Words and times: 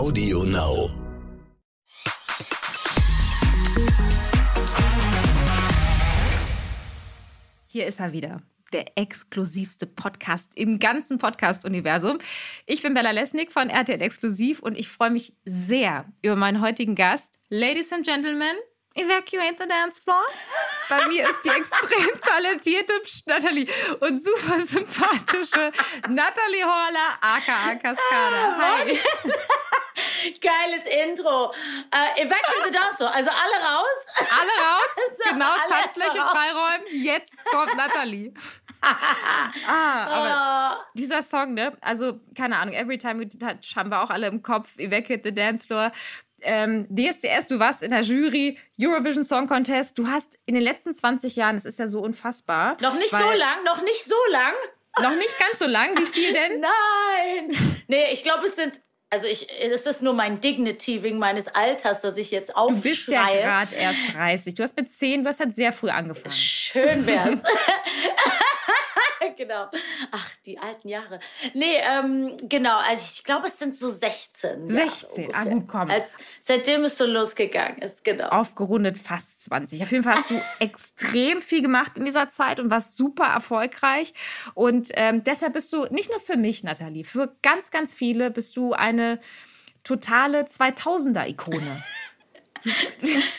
Audio 0.00 0.44
Now. 0.44 0.88
Hier 7.66 7.86
ist 7.86 8.00
er 8.00 8.10
wieder. 8.14 8.40
Der 8.72 8.96
exklusivste 8.96 9.86
Podcast 9.86 10.56
im 10.56 10.78
ganzen 10.78 11.18
Podcast-Universum. 11.18 12.16
Ich 12.64 12.80
bin 12.80 12.94
Bella 12.94 13.10
Lesnick 13.10 13.52
von 13.52 13.68
RTL 13.68 14.00
Exklusiv 14.00 14.60
und 14.60 14.74
ich 14.74 14.88
freue 14.88 15.10
mich 15.10 15.34
sehr 15.44 16.06
über 16.22 16.34
meinen 16.34 16.62
heutigen 16.62 16.94
Gast. 16.94 17.38
Ladies 17.50 17.92
and 17.92 18.06
Gentlemen, 18.06 18.56
Evacuate 18.94 19.56
the 19.58 19.68
Dance 19.68 20.00
Floor. 20.02 20.24
Bei 20.88 21.06
mir 21.06 21.28
ist 21.28 21.44
die 21.44 21.48
extrem 21.48 22.20
talentierte 22.22 22.94
Nathalie 23.26 23.68
und 24.00 24.22
super 24.22 24.60
sympathische 24.60 25.70
Nathalie 26.08 26.64
Horler, 26.64 27.16
aka 27.20 27.76
Cascada. 27.76 28.56
Hi. 28.58 28.98
Geiles 30.40 30.86
Intro. 30.86 31.52
Äh, 31.92 32.22
evacuate 32.22 32.64
the 32.66 32.70
dance 32.72 32.96
floor. 32.96 33.12
Also 33.14 33.30
alle 33.30 33.64
raus. 33.64 33.96
Alle 34.18 34.50
raus. 34.50 34.96
Genau, 35.30 35.46
alle 35.46 35.68
Tanzfläche 35.82 36.18
raus. 36.18 36.30
freiräumen. 36.30 36.86
Jetzt 36.90 37.44
kommt 37.44 37.76
Nathalie. 37.76 38.32
ah, 39.68 40.06
aber 40.06 40.76
Oh, 40.78 40.84
dieser 40.94 41.22
Song, 41.22 41.54
ne? 41.54 41.76
Also, 41.82 42.18
keine 42.36 42.56
Ahnung, 42.58 42.74
Every 42.74 42.98
Time 42.98 43.20
We 43.20 43.28
Touch 43.28 43.76
haben 43.76 43.90
wir 43.90 44.02
auch 44.02 44.10
alle 44.10 44.26
im 44.28 44.42
Kopf. 44.42 44.76
Evacuate 44.78 45.22
the 45.24 45.34
Dance 45.34 45.66
Floor. 45.66 45.92
Ähm, 46.42 46.86
DSDS, 46.90 47.46
du 47.48 47.58
warst 47.58 47.82
in 47.82 47.90
der 47.90 48.00
Jury, 48.00 48.58
Eurovision 48.80 49.24
Song 49.24 49.46
Contest. 49.46 49.98
Du 49.98 50.08
hast 50.08 50.38
in 50.46 50.54
den 50.54 50.62
letzten 50.62 50.94
20 50.94 51.36
Jahren, 51.36 51.56
das 51.56 51.64
ist 51.64 51.78
ja 51.78 51.86
so 51.86 52.00
unfassbar. 52.00 52.76
noch 52.80 52.94
nicht 52.98 53.10
so 53.10 53.18
lang, 53.18 53.64
noch 53.64 53.82
nicht 53.82 54.04
so 54.04 54.14
lang. 54.30 54.54
Noch 55.00 55.16
nicht 55.16 55.38
ganz 55.38 55.58
so 55.58 55.66
lang. 55.66 55.96
Wie 55.98 56.06
viel 56.06 56.32
denn? 56.32 56.60
Nein. 57.50 57.56
Nee, 57.88 58.12
ich 58.12 58.22
glaube, 58.22 58.46
es 58.46 58.56
sind. 58.56 58.80
Also 59.12 59.26
ich, 59.26 59.48
es 59.60 59.86
ist 59.86 60.02
nur 60.02 60.12
mein 60.12 60.40
Dignity 60.40 61.02
wegen 61.02 61.18
meines 61.18 61.48
Alters, 61.48 62.00
dass 62.00 62.16
ich 62.16 62.30
jetzt 62.30 62.54
aufschreie. 62.54 62.76
Du 62.76 62.82
bist 62.82 63.08
ja 63.08 63.24
gerade 63.24 63.74
erst 63.74 63.98
30. 64.14 64.54
Du 64.54 64.62
hast 64.62 64.76
mit 64.76 64.92
10, 64.92 65.22
du 65.22 65.28
hast 65.28 65.40
halt 65.40 65.56
sehr 65.56 65.72
früh 65.72 65.88
angefangen. 65.88 66.32
Schön 66.32 67.06
wär's. 67.06 67.40
genau. 69.36 69.68
Ach, 70.10 70.30
die 70.46 70.58
alten 70.58 70.88
Jahre. 70.88 71.20
Nee, 71.54 71.76
ähm, 71.82 72.36
genau. 72.42 72.76
Also 72.78 73.02
ich 73.12 73.24
glaube, 73.24 73.46
es 73.46 73.58
sind 73.58 73.76
so 73.76 73.88
16. 73.88 74.68
Jahre 74.68 74.90
16, 74.90 75.34
ah, 75.34 75.44
gut, 75.44 75.68
komm. 75.68 75.90
Als, 75.90 76.14
seitdem 76.40 76.84
es 76.84 76.98
so 76.98 77.06
losgegangen 77.06 77.82
ist, 77.82 78.04
genau. 78.04 78.28
Aufgerundet 78.28 78.98
fast 78.98 79.44
20. 79.44 79.82
Auf 79.82 79.92
jeden 79.92 80.04
Fall 80.04 80.16
hast 80.16 80.30
du 80.30 80.40
extrem 80.58 81.42
viel 81.42 81.62
gemacht 81.62 81.98
in 81.98 82.04
dieser 82.04 82.28
Zeit 82.28 82.60
und 82.60 82.70
warst 82.70 82.96
super 82.96 83.26
erfolgreich. 83.26 84.12
Und 84.54 84.90
ähm, 84.94 85.24
deshalb 85.24 85.52
bist 85.54 85.72
du 85.72 85.86
nicht 85.86 86.10
nur 86.10 86.20
für 86.20 86.36
mich, 86.36 86.64
Nathalie, 86.64 87.04
für 87.04 87.34
ganz, 87.42 87.70
ganz 87.70 87.94
viele 87.94 88.30
bist 88.30 88.56
du 88.56 88.72
eine 88.72 89.20
totale 89.84 90.42
2000er-Ikone. 90.42 91.82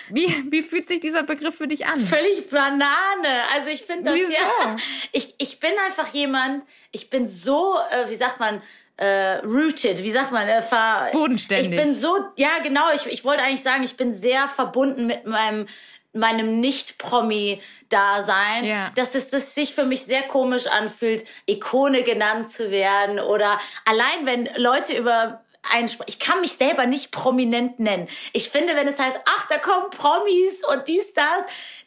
wie, 0.09 0.27
wie 0.51 0.61
fühlt 0.61 0.87
sich 0.87 0.99
dieser 0.99 1.23
Begriff 1.23 1.55
für 1.55 1.67
dich 1.67 1.85
an? 1.85 1.99
Völlig 1.99 2.49
Banane. 2.49 3.43
Also 3.53 3.69
ich 3.69 3.83
finde 3.83 4.11
das 4.11 4.19
Wieso? 4.19 4.33
ja. 4.33 4.75
Ich, 5.11 5.35
ich 5.37 5.59
bin 5.59 5.71
einfach 5.85 6.13
jemand, 6.13 6.63
ich 6.91 7.09
bin 7.09 7.27
so, 7.27 7.75
äh, 7.91 8.09
wie 8.09 8.15
sagt 8.15 8.39
man, 8.39 8.61
äh, 8.97 9.37
rooted, 9.43 10.03
wie 10.03 10.11
sagt 10.11 10.31
man, 10.31 10.47
äh, 10.47 10.61
ver 10.61 11.09
Bodenständig. 11.11 11.71
Ich 11.71 11.77
bin 11.85 11.95
so, 11.95 12.17
ja 12.37 12.59
genau, 12.61 12.91
ich, 12.93 13.05
ich 13.07 13.23
wollte 13.25 13.43
eigentlich 13.43 13.63
sagen, 13.63 13.83
ich 13.83 13.97
bin 13.97 14.13
sehr 14.13 14.47
verbunden 14.47 15.07
mit 15.07 15.25
meinem 15.25 15.67
meinem 16.13 16.59
Nicht-Promi-Dasein, 16.59 18.65
Ja. 18.65 18.91
dass 18.95 19.15
es 19.15 19.29
das 19.29 19.55
sich 19.55 19.73
für 19.73 19.85
mich 19.85 20.03
sehr 20.03 20.23
komisch 20.23 20.67
anfühlt, 20.67 21.25
Ikone 21.45 22.03
genannt 22.03 22.49
zu 22.49 22.69
werden 22.69 23.17
oder 23.19 23.59
allein 23.85 24.25
wenn 24.25 24.49
Leute 24.57 24.93
über 24.97 25.41
spr- 25.87 26.03
ich 26.07 26.19
kann 26.19 26.41
mich 26.41 26.53
selber 26.53 26.85
nicht 26.85 27.11
prominent 27.11 27.79
nennen. 27.79 28.07
Ich 28.33 28.49
finde, 28.49 28.75
wenn 28.75 28.87
es 28.87 28.99
heißt, 28.99 29.19
ach, 29.25 29.47
da 29.47 29.57
kommen 29.57 29.89
Promis 29.89 30.63
und 30.65 30.87
dies, 30.87 31.13
das, 31.13 31.25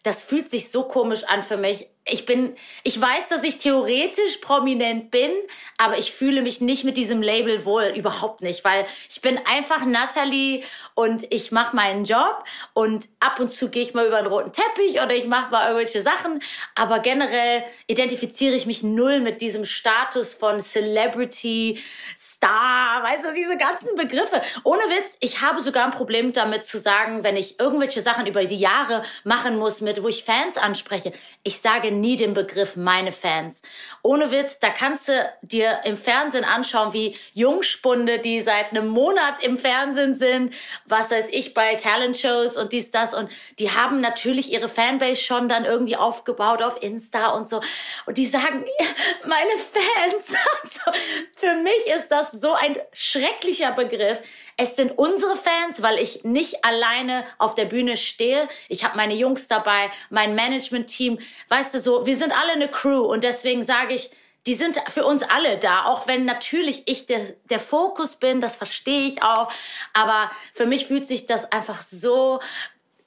das 0.04 0.22
fühlt 0.22 0.48
sich 0.50 0.70
so 0.70 0.84
komisch 0.84 1.24
an 1.24 1.42
für 1.42 1.56
mich. 1.56 1.88
Ich 2.06 2.26
bin, 2.26 2.54
ich 2.82 3.00
weiß, 3.00 3.28
dass 3.28 3.42
ich 3.44 3.56
theoretisch 3.56 4.36
prominent 4.42 5.10
bin, 5.10 5.30
aber 5.78 5.96
ich 5.96 6.12
fühle 6.12 6.42
mich 6.42 6.60
nicht 6.60 6.84
mit 6.84 6.98
diesem 6.98 7.22
Label 7.22 7.64
wohl, 7.64 7.94
überhaupt 7.96 8.42
nicht, 8.42 8.62
weil 8.62 8.84
ich 9.08 9.22
bin 9.22 9.40
einfach 9.50 9.86
Natalie 9.86 10.62
und 10.94 11.24
ich 11.32 11.50
mache 11.50 11.74
meinen 11.74 12.04
Job 12.04 12.44
und 12.74 13.08
ab 13.20 13.40
und 13.40 13.50
zu 13.50 13.70
gehe 13.70 13.82
ich 13.82 13.94
mal 13.94 14.06
über 14.06 14.18
einen 14.18 14.26
roten 14.26 14.52
Teppich 14.52 15.00
oder 15.00 15.14
ich 15.14 15.24
mache 15.24 15.50
mal 15.50 15.62
irgendwelche 15.68 16.02
Sachen, 16.02 16.42
aber 16.74 16.98
generell 16.98 17.64
identifiziere 17.86 18.54
ich 18.54 18.66
mich 18.66 18.82
null 18.82 19.20
mit 19.20 19.40
diesem 19.40 19.64
Status 19.64 20.34
von 20.34 20.60
Celebrity, 20.60 21.82
Star, 22.18 23.02
weißt 23.02 23.24
du, 23.24 23.34
diese 23.34 23.56
ganzen 23.56 23.96
Begriffe. 23.96 24.42
Ohne 24.62 24.82
Witz, 24.82 25.16
ich 25.20 25.40
habe 25.40 25.62
sogar 25.62 25.86
ein 25.86 25.90
Problem 25.90 26.34
damit 26.34 26.64
zu 26.64 26.78
sagen, 26.78 27.24
wenn 27.24 27.38
ich 27.38 27.58
irgendwelche 27.58 28.02
Sachen 28.02 28.26
über 28.26 28.44
die 28.44 28.58
Jahre 28.58 29.04
machen 29.24 29.56
muss, 29.56 29.80
mit 29.80 29.93
wo 30.02 30.08
ich 30.08 30.24
Fans 30.24 30.56
anspreche. 30.56 31.12
Ich 31.42 31.60
sage 31.60 31.90
nie 31.90 32.16
den 32.16 32.34
Begriff 32.34 32.76
meine 32.76 33.12
Fans. 33.12 33.62
Ohne 34.02 34.30
Witz, 34.30 34.58
da 34.58 34.70
kannst 34.70 35.08
du 35.08 35.32
dir 35.42 35.80
im 35.84 35.96
Fernsehen 35.96 36.44
anschauen, 36.44 36.92
wie 36.92 37.16
Jungspunde, 37.32 38.18
die 38.18 38.42
seit 38.42 38.70
einem 38.70 38.88
Monat 38.88 39.42
im 39.42 39.56
Fernsehen 39.56 40.14
sind, 40.14 40.54
was 40.86 41.10
weiß 41.10 41.28
ich, 41.32 41.54
bei 41.54 41.74
Talentshows 41.76 42.56
und 42.56 42.72
dies, 42.72 42.90
das. 42.90 43.14
Und 43.14 43.30
die 43.58 43.70
haben 43.70 44.00
natürlich 44.00 44.52
ihre 44.52 44.68
Fanbase 44.68 45.22
schon 45.22 45.48
dann 45.48 45.64
irgendwie 45.64 45.96
aufgebaut 45.96 46.62
auf 46.62 46.82
Insta 46.82 47.30
und 47.30 47.48
so. 47.48 47.60
Und 48.06 48.18
die 48.18 48.26
sagen, 48.26 48.64
meine 49.26 49.52
Fans. 49.72 50.34
Für 51.36 51.54
mich 51.54 51.86
ist 51.96 52.08
das 52.08 52.32
so 52.32 52.52
ein 52.54 52.76
schrecklicher 52.92 53.72
Begriff. 53.72 54.20
Es 54.56 54.76
sind 54.76 54.96
unsere 54.96 55.36
Fans, 55.36 55.82
weil 55.82 55.98
ich 55.98 56.22
nicht 56.22 56.64
alleine 56.64 57.26
auf 57.38 57.54
der 57.54 57.64
Bühne 57.64 57.96
stehe. 57.96 58.48
Ich 58.68 58.84
habe 58.84 58.96
meine 58.96 59.14
Jungs 59.14 59.48
dabei, 59.48 59.83
mein 60.10 60.34
Management-Team. 60.34 61.18
Weißt 61.48 61.74
du 61.74 61.80
so, 61.80 62.06
wir 62.06 62.16
sind 62.16 62.32
alle 62.32 62.52
eine 62.52 62.68
Crew 62.68 63.00
und 63.00 63.24
deswegen 63.24 63.62
sage 63.62 63.94
ich, 63.94 64.10
die 64.46 64.54
sind 64.54 64.78
für 64.88 65.04
uns 65.04 65.22
alle 65.22 65.58
da, 65.58 65.86
auch 65.86 66.06
wenn 66.06 66.26
natürlich 66.26 66.82
ich 66.86 67.06
der, 67.06 67.20
der 67.44 67.60
Fokus 67.60 68.16
bin, 68.16 68.40
das 68.40 68.56
verstehe 68.56 69.06
ich 69.06 69.22
auch. 69.22 69.50
Aber 69.94 70.30
für 70.52 70.66
mich 70.66 70.86
fühlt 70.86 71.06
sich 71.06 71.26
das 71.26 71.50
einfach 71.50 71.82
so, 71.82 72.40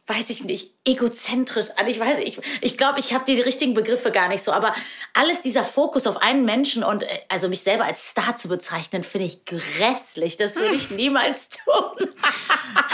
weiß 0.08 0.30
ich 0.32 0.44
nicht, 0.44 0.74
egozentrisch 0.88 1.68
an. 1.75 1.88
Ich 1.88 2.00
weiß, 2.00 2.20
ich, 2.24 2.40
ich 2.62 2.78
glaube, 2.78 3.00
ich 3.00 3.14
habe 3.14 3.25
die 3.25 3.40
richtigen 3.40 3.74
Begriffe 3.74 4.12
gar 4.12 4.30
nicht 4.30 4.44
so. 4.44 4.52
Aber 4.53 4.74
alles 5.14 5.42
dieser 5.42 5.64
Fokus 5.64 6.08
auf 6.08 6.18
einen 6.18 6.46
Menschen 6.46 6.84
und 6.84 7.03
äh, 7.03 7.08
also 7.28 7.50
mich 7.50 7.59
selber 7.59 7.84
als 7.84 8.12
Star 8.12 8.38
zu 8.38 8.48
bezeichnen, 8.48 9.03
finde 9.03 9.28
ich 9.28 9.46
grässlich. 9.46 10.38
Das 10.38 10.56
würde 10.56 10.76
ich 10.76 10.90
niemals 10.92 11.50
tun. 11.50 12.08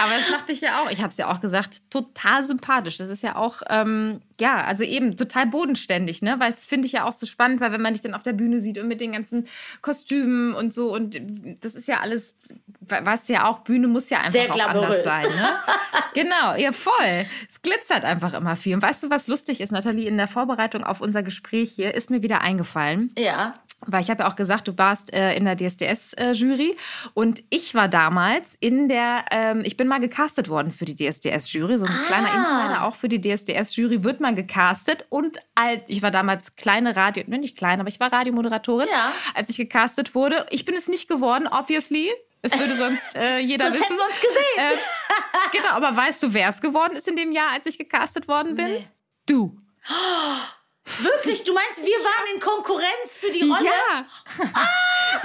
Aber 0.01 0.11
das 0.17 0.29
macht 0.31 0.49
dich 0.49 0.61
ja 0.61 0.81
auch, 0.81 0.89
ich 0.89 0.99
habe 0.99 1.09
es 1.09 1.17
ja 1.17 1.31
auch 1.31 1.39
gesagt, 1.39 1.89
total 1.89 2.43
sympathisch. 2.43 2.97
Das 2.97 3.09
ist 3.09 3.21
ja 3.21 3.35
auch, 3.35 3.61
ähm, 3.69 4.21
ja, 4.39 4.63
also 4.63 4.83
eben 4.83 5.15
total 5.15 5.45
bodenständig, 5.45 6.21
ne? 6.21 6.39
Weil 6.39 6.51
das 6.51 6.65
finde 6.65 6.87
ich 6.87 6.93
ja 6.93 7.05
auch 7.05 7.13
so 7.13 7.25
spannend, 7.25 7.61
weil 7.61 7.71
wenn 7.71 7.81
man 7.81 7.93
dich 7.93 8.01
dann 8.01 8.15
auf 8.15 8.23
der 8.23 8.33
Bühne 8.33 8.59
sieht 8.59 8.79
und 8.79 8.87
mit 8.87 9.01
den 9.01 9.11
ganzen 9.11 9.47
Kostümen 9.81 10.55
und 10.55 10.73
so 10.73 10.93
und 10.93 11.19
das 11.61 11.75
ist 11.75 11.87
ja 11.87 11.99
alles, 11.99 12.35
weißt 12.81 13.29
du 13.29 13.33
ja 13.33 13.47
auch, 13.47 13.59
Bühne 13.59 13.87
muss 13.87 14.09
ja 14.09 14.17
einfach 14.17 14.31
Sehr 14.31 14.49
auch 14.49 14.55
glamourös. 14.55 14.83
anders 14.83 15.03
sein, 15.03 15.35
ne? 15.35 15.53
genau, 16.13 16.55
ja 16.55 16.71
voll. 16.71 17.25
Es 17.47 17.61
glitzert 17.61 17.82
einfach 17.91 18.33
immer 18.33 18.55
viel. 18.55 18.75
Und 18.75 18.81
weißt 18.81 19.03
du, 19.03 19.09
was 19.09 19.27
lustig 19.27 19.61
ist, 19.61 19.71
Nathalie, 19.71 20.07
in 20.07 20.17
der 20.17 20.27
Vorbereitung 20.27 20.83
auf 20.83 21.01
unser 21.01 21.23
Gespräch 21.23 21.71
hier 21.75 21.93
ist 21.93 22.09
mir 22.09 22.23
wieder 22.23 22.41
eingefallen, 22.41 23.11
Ja. 23.17 23.55
weil 23.85 24.01
ich 24.01 24.09
habe 24.09 24.23
ja 24.23 24.29
auch 24.29 24.35
gesagt, 24.35 24.67
du 24.67 24.77
warst 24.77 25.13
äh, 25.13 25.35
in 25.35 25.45
der 25.45 25.55
DSDS-Jury 25.57 26.75
und 27.13 27.43
ich 27.49 27.75
war 27.75 27.87
damals 27.89 28.55
in 28.59 28.87
der, 28.87 29.25
ähm, 29.31 29.61
ich 29.65 29.77
bin 29.77 29.87
mal 29.87 29.99
gecastet 29.99 30.49
worden 30.49 30.71
für 30.71 30.85
die 30.85 30.95
DSDS-Jury, 30.95 31.77
so 31.77 31.85
ein 31.85 31.99
kleiner 32.07 32.33
Insider 32.35 32.83
auch 32.83 32.95
für 32.95 33.09
die 33.09 33.19
DSDS-Jury 33.21 34.03
wird 34.03 34.19
man 34.21 34.35
gecastet 34.35 35.05
und 35.09 35.39
alt, 35.55 35.83
ich 35.87 36.01
war 36.01 36.11
damals 36.11 36.55
kleine 36.55 36.95
Radio, 36.95 37.23
ne, 37.27 37.37
nicht 37.39 37.57
klein, 37.57 37.79
aber 37.79 37.89
ich 37.89 37.99
war 37.99 38.11
Radiomoderatorin, 38.11 38.87
Ja. 38.91 39.11
als 39.33 39.49
ich 39.49 39.57
gecastet 39.57 40.15
wurde. 40.15 40.45
Ich 40.49 40.65
bin 40.65 40.75
es 40.75 40.87
nicht 40.87 41.07
geworden, 41.09 41.47
obviously. 41.47 42.09
Es 42.43 42.57
würde 42.57 42.75
sonst 42.75 43.15
äh, 43.15 43.37
jeder 43.39 43.65
Sonst 43.65 43.79
wissen. 43.79 43.85
hätten 43.85 43.97
wir 43.97 44.05
uns 44.05 44.21
gesehen. 44.21 44.57
Äh, 44.57 45.57
genau, 45.57 45.69
aber 45.69 45.97
weißt 45.97 46.21
du, 46.23 46.33
wer 46.33 46.49
es 46.49 46.61
geworden 46.61 46.95
ist 46.95 47.07
in 47.07 47.15
dem 47.15 47.31
Jahr, 47.31 47.51
als 47.51 47.65
ich 47.65 47.77
gecastet 47.77 48.27
worden 48.27 48.55
bin? 48.55 48.67
Nee. 48.67 48.87
Du. 49.25 49.57
Wirklich? 50.99 51.43
Du 51.45 51.53
meinst, 51.53 51.79
wir 51.79 51.85
waren 52.03 52.35
in 52.35 52.39
Konkurrenz 52.41 53.17
für 53.17 53.31
die 53.31 53.41
Rolle? 53.41 53.65
Ja. 53.65 54.05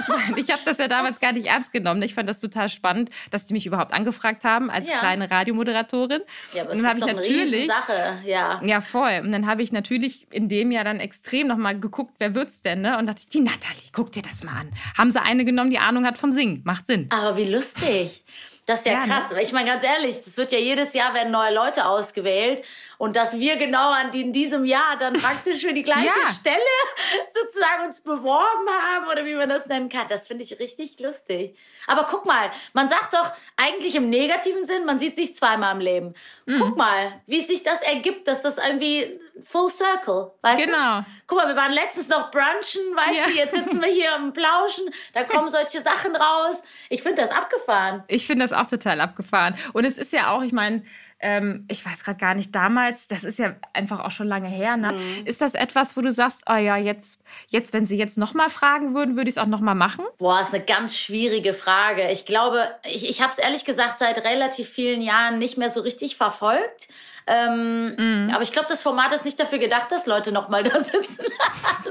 Ich, 0.01 0.07
mein, 0.07 0.37
ich 0.37 0.51
habe 0.51 0.61
das 0.65 0.77
ja 0.77 0.87
damals 0.87 1.19
gar 1.19 1.31
nicht 1.31 1.47
ernst 1.47 1.73
genommen. 1.73 2.03
Ich 2.03 2.13
fand 2.13 2.29
das 2.29 2.39
total 2.39 2.69
spannend, 2.69 3.09
dass 3.31 3.47
die 3.47 3.53
mich 3.53 3.65
überhaupt 3.65 3.91
angefragt 3.91 4.45
haben 4.45 4.69
als 4.69 4.87
Ja. 4.87 4.99
kleine 4.99 5.31
Radiomoderatorin. 5.31 6.21
Ja, 6.53 6.61
aber 6.61 6.73
und 6.73 6.83
dann 6.83 6.91
ist 6.91 6.97
ich 6.97 7.01
doch 7.01 7.07
eine 7.09 7.15
natürlich 7.21 7.53
Riesensache. 7.53 8.19
Ja. 8.23 8.61
ja, 8.63 8.81
voll. 8.81 9.21
Und 9.23 9.31
dann 9.31 9.47
habe 9.47 9.63
ich 9.63 9.71
natürlich 9.71 10.27
in 10.31 10.47
dem 10.47 10.71
Jahr 10.71 10.83
dann 10.83 10.99
extrem 10.99 11.47
nochmal 11.47 11.79
geguckt, 11.79 12.13
wer 12.19 12.35
wird's 12.35 12.61
denn, 12.61 12.81
ne? 12.81 12.99
Und 12.99 13.07
dachte 13.07 13.21
ich, 13.21 13.29
die 13.29 13.39
Nathalie, 13.39 13.89
guck 13.91 14.11
dir 14.11 14.21
das 14.21 14.43
mal 14.43 14.59
an. 14.59 14.69
Haben 14.95 15.09
sie 15.09 15.19
eine 15.21 15.43
genommen, 15.43 15.71
die 15.71 15.79
Ahnung 15.79 16.05
hat 16.05 16.19
vom 16.19 16.31
Singen. 16.31 16.61
Macht 16.65 16.85
Sinn. 16.85 17.07
Aber 17.09 17.35
wie 17.35 17.45
lustig. 17.45 18.23
Das 18.67 18.79
ist 18.81 18.85
ja, 18.85 18.91
Ja, 18.93 18.99
ne? 18.99 19.05
krass. 19.07 19.23
Ich 19.41 19.51
meine, 19.53 19.71
ganz 19.71 19.83
ehrlich, 19.83 20.17
es 20.23 20.37
wird 20.37 20.51
ja 20.51 20.59
jedes 20.59 20.93
Jahr 20.93 21.15
werden 21.15 21.31
neue 21.31 21.51
Leute 21.53 21.85
ausgewählt. 21.87 22.61
Und 22.99 23.15
dass 23.15 23.39
wir 23.39 23.55
genau 23.55 23.91
an 23.91 24.11
die, 24.11 24.19
in 24.21 24.33
diesem 24.33 24.65
Jahr 24.65 24.97
dann 24.99 25.13
praktisch 25.13 25.61
für 25.61 25.71
die 25.71 25.83
gleiche 25.83 26.07
ja. 26.07 26.33
Stelle 26.33 26.57
sozusagen 27.33 27.85
uns 27.85 28.01
beworben 28.01 28.69
haben 28.69 29.07
oder 29.07 29.25
wie 29.25 29.35
man 29.35 29.47
das 29.47 29.67
nennen 29.67 29.87
kann. 29.87 30.07
Das 30.09 30.27
finde 30.27 30.43
ich 30.43 30.59
richtig 30.59 30.99
lustig. 30.99 31.55
Aber 31.87 32.05
guck 32.09 32.25
mal, 32.25 32.51
man 32.73 32.89
sagt 32.89 33.13
doch 33.13 33.31
eigentlich 33.55 33.95
im 33.95 34.09
negativen 34.09 34.65
Sinn, 34.65 34.83
man 34.83 34.99
sieht 34.99 35.15
sich 35.15 35.33
zweimal 35.33 35.75
im 35.75 35.81
Leben. 35.81 36.13
Mhm. 36.45 36.59
Guck 36.59 36.77
mal, 36.77 37.13
wie 37.25 37.39
sich 37.39 37.63
das 37.63 37.81
ergibt, 37.81 38.27
dass 38.27 38.41
das 38.41 38.57
irgendwie 38.57 39.17
full 39.45 39.69
circle, 39.69 40.31
weißt 40.41 40.65
genau. 40.65 40.99
du? 40.99 41.05
Guck 41.25 41.37
mal, 41.37 41.47
wir 41.47 41.55
waren 41.55 41.71
letztens 41.71 42.09
noch 42.09 42.29
brunchen, 42.31 42.95
weißt 42.95 43.17
ja. 43.17 43.25
du, 43.27 43.31
jetzt 43.31 43.53
sitzen 43.53 43.81
wir 43.81 43.87
hier 43.87 44.13
im 44.17 44.33
Plauschen, 44.33 44.93
da 45.13 45.23
kommen 45.23 45.47
solche 45.47 45.81
Sachen 45.81 46.17
raus. 46.17 46.61
Ich 46.89 47.01
finde 47.01 47.21
das 47.21 47.31
abgefahren. 47.31 48.03
Ich 48.07 48.27
finde 48.27 48.43
das 48.43 48.51
auch 48.51 48.67
total 48.67 48.99
abgefahren. 48.99 49.55
Und 49.71 49.85
es 49.85 49.97
ist 49.97 50.11
ja 50.11 50.31
auch, 50.31 50.43
ich 50.43 50.51
meine, 50.51 50.83
ähm, 51.21 51.65
ich 51.69 51.85
weiß 51.85 52.03
gerade 52.03 52.17
gar 52.17 52.33
nicht, 52.33 52.55
damals, 52.55 53.07
das 53.07 53.23
ist 53.23 53.39
ja 53.39 53.55
einfach 53.73 53.99
auch 53.99 54.11
schon 54.11 54.27
lange 54.27 54.47
her, 54.47 54.77
ne? 54.77 54.93
Mhm. 54.93 55.25
Ist 55.25 55.41
das 55.41 55.53
etwas, 55.53 55.97
wo 55.97 56.01
du 56.01 56.11
sagst, 56.11 56.43
oh 56.49 56.55
ja, 56.55 56.77
jetzt, 56.77 57.21
jetzt 57.47 57.73
wenn 57.73 57.85
sie 57.85 57.97
jetzt 57.97 58.17
nochmal 58.17 58.49
fragen 58.49 58.93
würden, 58.93 59.17
würde 59.17 59.29
ich 59.29 59.35
es 59.35 59.41
auch 59.41 59.47
nochmal 59.47 59.75
machen? 59.75 60.05
Boah, 60.17 60.39
ist 60.39 60.53
eine 60.53 60.63
ganz 60.63 60.97
schwierige 60.97 61.53
Frage. 61.53 62.09
Ich 62.11 62.25
glaube, 62.25 62.69
ich, 62.85 63.09
ich 63.09 63.21
habe 63.21 63.33
es 63.33 63.37
ehrlich 63.37 63.65
gesagt 63.65 63.99
seit 63.99 64.23
relativ 64.23 64.69
vielen 64.69 65.01
Jahren 65.01 65.39
nicht 65.39 65.57
mehr 65.57 65.69
so 65.69 65.81
richtig 65.81 66.15
verfolgt. 66.15 66.87
Ähm, 67.27 67.95
mhm. 67.97 68.31
Aber 68.33 68.41
ich 68.41 68.51
glaube, 68.51 68.67
das 68.69 68.81
Format 68.81 69.13
ist 69.13 69.25
nicht 69.25 69.39
dafür 69.39 69.59
gedacht, 69.59 69.91
dass 69.91 70.07
Leute 70.07 70.31
nochmal 70.31 70.63
da 70.63 70.79
sitzen. 70.79 71.25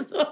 so. 0.08 0.25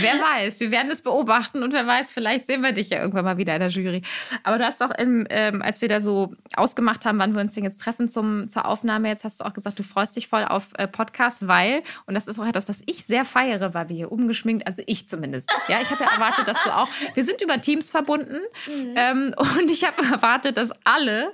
Wer 0.00 0.14
weiß, 0.14 0.60
wir 0.60 0.70
werden 0.70 0.90
es 0.90 1.02
beobachten 1.02 1.62
und 1.62 1.72
wer 1.72 1.86
weiß, 1.86 2.10
vielleicht 2.12 2.46
sehen 2.46 2.62
wir 2.62 2.72
dich 2.72 2.90
ja 2.90 2.98
irgendwann 2.98 3.24
mal 3.24 3.36
wieder 3.36 3.54
in 3.54 3.60
der 3.60 3.68
Jury. 3.68 4.02
Aber 4.42 4.58
du 4.58 4.64
hast 4.64 4.80
doch, 4.80 4.90
im, 4.90 5.26
ähm, 5.30 5.62
als 5.62 5.80
wir 5.80 5.88
da 5.88 6.00
so 6.00 6.34
ausgemacht 6.54 7.04
haben, 7.04 7.18
wann 7.18 7.34
wir 7.34 7.40
uns 7.40 7.54
denn 7.54 7.64
jetzt 7.64 7.80
treffen 7.80 8.08
zum, 8.08 8.48
zur 8.48 8.66
Aufnahme, 8.66 9.08
jetzt 9.08 9.24
hast 9.24 9.40
du 9.40 9.44
auch 9.44 9.54
gesagt, 9.54 9.78
du 9.78 9.82
freust 9.82 10.16
dich 10.16 10.28
voll 10.28 10.44
auf 10.44 10.68
äh, 10.76 10.86
Podcast, 10.86 11.46
weil, 11.48 11.82
und 12.06 12.14
das 12.14 12.26
ist 12.26 12.38
auch 12.38 12.46
etwas, 12.46 12.68
was 12.68 12.82
ich 12.86 13.04
sehr 13.04 13.24
feiere, 13.24 13.74
weil 13.74 13.88
wir 13.88 13.96
hier 13.96 14.12
umgeschminkt, 14.12 14.66
also 14.66 14.82
ich 14.86 15.08
zumindest. 15.08 15.50
Ja, 15.68 15.80
ich 15.80 15.90
habe 15.90 16.04
ja 16.04 16.10
erwartet, 16.10 16.48
dass 16.48 16.62
du 16.62 16.74
auch, 16.74 16.88
wir 17.14 17.24
sind 17.24 17.42
über 17.42 17.60
Teams 17.60 17.90
verbunden 17.90 18.40
mhm. 18.66 18.94
ähm, 18.96 19.34
und 19.38 19.70
ich 19.70 19.84
habe 19.84 20.02
erwartet, 20.04 20.56
dass 20.56 20.72
alle, 20.84 21.32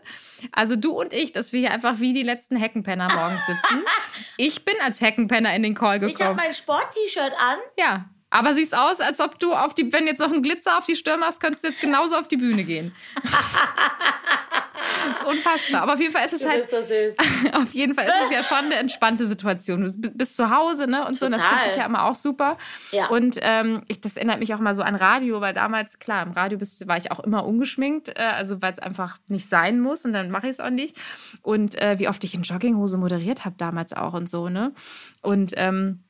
also 0.53 0.77
du 0.77 0.93
und 0.93 1.13
ich, 1.13 1.33
dass 1.33 1.53
wir 1.53 1.61
hier 1.61 1.71
einfach 1.71 2.01
wie 2.01 2.13
die 2.13 2.23
letzten 2.23 2.57
Heckenpenner 2.57 3.09
morgens 3.15 3.47
sitzen. 3.47 3.83
Ich 4.37 4.65
bin 4.65 4.75
als 4.83 5.01
Heckenpenner 5.01 5.55
in 5.55 5.63
den 5.63 5.75
Call 5.75 5.99
gekommen. 5.99 6.17
Ich 6.19 6.25
habe 6.25 6.35
mein 6.35 6.53
Sport-T-Shirt 6.53 7.33
an. 7.39 7.59
Ja, 7.79 8.07
aber 8.33 8.55
siehst 8.55 8.75
aus, 8.75 9.01
als 9.01 9.21
ob 9.21 9.39
du 9.39 9.53
auf 9.53 9.75
die, 9.75 9.93
wenn 9.93 10.07
jetzt 10.07 10.19
noch 10.19 10.33
ein 10.33 10.41
Glitzer 10.41 10.79
auf 10.79 10.87
die 10.87 10.97
Stirn 10.97 11.21
hast, 11.21 11.39
könntest 11.39 11.65
du 11.65 11.69
jetzt 11.69 11.83
genauso 11.83 12.17
auf 12.17 12.29
die 12.29 12.39
Bühne 12.39 12.65
gehen. 12.65 12.95
das 13.23 15.21
ist 15.23 15.27
unfassbar. 15.27 15.83
Aber 15.83 15.93
auf 15.93 16.01
jeden 16.01 16.15
Fall 16.15 16.25
ist 16.25 16.33
es 16.33 16.49
halt. 16.49 16.65
So 16.65 16.81
süß. 16.81 17.15
auf 17.53 17.75
jeden 17.75 17.95
Fall 17.95 18.07
ist 18.07 18.15
es 18.25 18.31
ja 18.31 18.43
schon 18.43 18.65
eine 18.65 18.77
entspannte 18.77 19.27
Situation. 19.27 19.83
Du 19.83 20.11
bist 20.13 20.35
zu 20.35 20.49
Hause, 20.49 20.87
ne? 20.87 21.07
Und 21.07 21.13
Total. 21.13 21.17
so. 21.19 21.27
Und 21.27 21.37
das 21.37 21.45
finde 21.45 21.65
ich 21.69 21.77
ja 21.77 21.85
immer 21.85 22.05
auch 22.05 22.15
super. 22.15 22.57
Ja. 22.91 23.09
Und 23.09 23.37
ähm, 23.43 23.83
ich, 23.89 24.01
das 24.01 24.17
erinnert 24.17 24.39
mich 24.39 24.55
auch 24.55 24.61
mal 24.61 24.75
so 24.75 24.81
an 24.81 24.95
Radio, 24.95 25.43
weil 25.43 25.53
damals, 25.53 25.99
klar, 25.99 26.23
im 26.23 26.33
Radio 26.33 26.57
bist, 26.57 26.89
war 26.89 26.97
ich 26.97 27.13
auch 27.13 27.21
immer 27.21 27.45
ungeschminkt, 27.45 28.09
äh, 28.17 28.23
also 28.23 28.63
weil 28.63 28.73
es 28.73 28.79
einfach 28.79 29.19
nicht 29.29 29.47
sein 29.47 29.79
muss 29.79 30.07
und 30.07 30.15
dann 30.15 30.31
mache 30.31 30.47
ich 30.47 30.53
es 30.53 30.61
auch 30.61 30.71
nicht. 30.71 30.97
Und 31.43 31.79
äh, 31.79 31.99
wie 31.99 32.09
oft 32.09 32.25
ich 32.25 32.33
in 32.33 32.45
Jogginghose 32.45 32.97
moderiert 32.97 33.45
habe 33.45 33.57
damals 33.59 33.93
auch 33.93 34.15
und 34.15 34.31
so, 34.31 34.49
ne? 34.49 34.73
Und 35.21 35.53
ähm, 35.57 36.03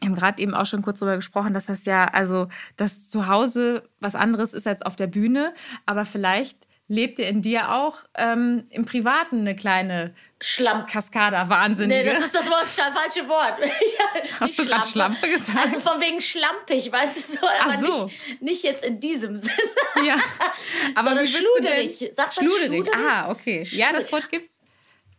wir 0.00 0.08
haben 0.08 0.14
gerade 0.14 0.42
eben 0.42 0.54
auch 0.54 0.66
schon 0.66 0.82
kurz 0.82 0.98
darüber 0.98 1.16
gesprochen, 1.16 1.54
dass 1.54 1.66
das 1.66 1.84
ja, 1.84 2.06
also 2.06 2.48
das 2.76 3.08
zu 3.08 3.28
Hause 3.28 3.88
was 4.00 4.14
anderes 4.14 4.52
ist 4.52 4.66
als 4.66 4.82
auf 4.82 4.96
der 4.96 5.06
Bühne, 5.06 5.54
aber 5.86 6.04
vielleicht 6.04 6.66
lebt 6.88 7.18
ihr 7.18 7.28
in 7.28 7.42
dir 7.42 7.72
auch 7.72 7.98
ähm, 8.16 8.66
im 8.70 8.84
Privaten 8.84 9.40
eine 9.40 9.56
kleine 9.56 10.14
Schlammkaskada, 10.40 11.48
Wahnsinnige. 11.48 12.04
Nee, 12.04 12.14
das 12.14 12.26
ist 12.26 12.34
das 12.34 12.48
Wort, 12.48 12.66
falsche 12.66 13.28
Wort. 13.28 13.58
Hast 14.40 14.58
du 14.58 14.66
gerade 14.66 14.86
Schlampe 14.86 15.28
gesagt? 15.28 15.58
Also 15.58 15.80
von 15.80 16.00
wegen 16.00 16.20
schlampig, 16.20 16.92
weißt 16.92 17.16
du 17.16 17.32
so, 17.32 17.46
aber 17.46 17.72
Ach 17.74 17.78
so. 17.78 18.04
Nicht, 18.04 18.42
nicht 18.42 18.64
jetzt 18.64 18.84
in 18.84 19.00
diesem 19.00 19.38
Sinne. 19.38 19.52
Ja, 20.06 20.16
aber 20.94 21.22
wie 21.22 21.26
schluderig. 21.26 22.10
Sagt 22.14 22.34
schluderig. 22.34 22.84
schluderig? 22.84 22.94
Ah, 22.94 23.30
okay. 23.30 23.64
Schluderig. 23.64 23.72
Ja, 23.72 23.92
das 23.92 24.12
Wort 24.12 24.30
gibt's. 24.30 24.60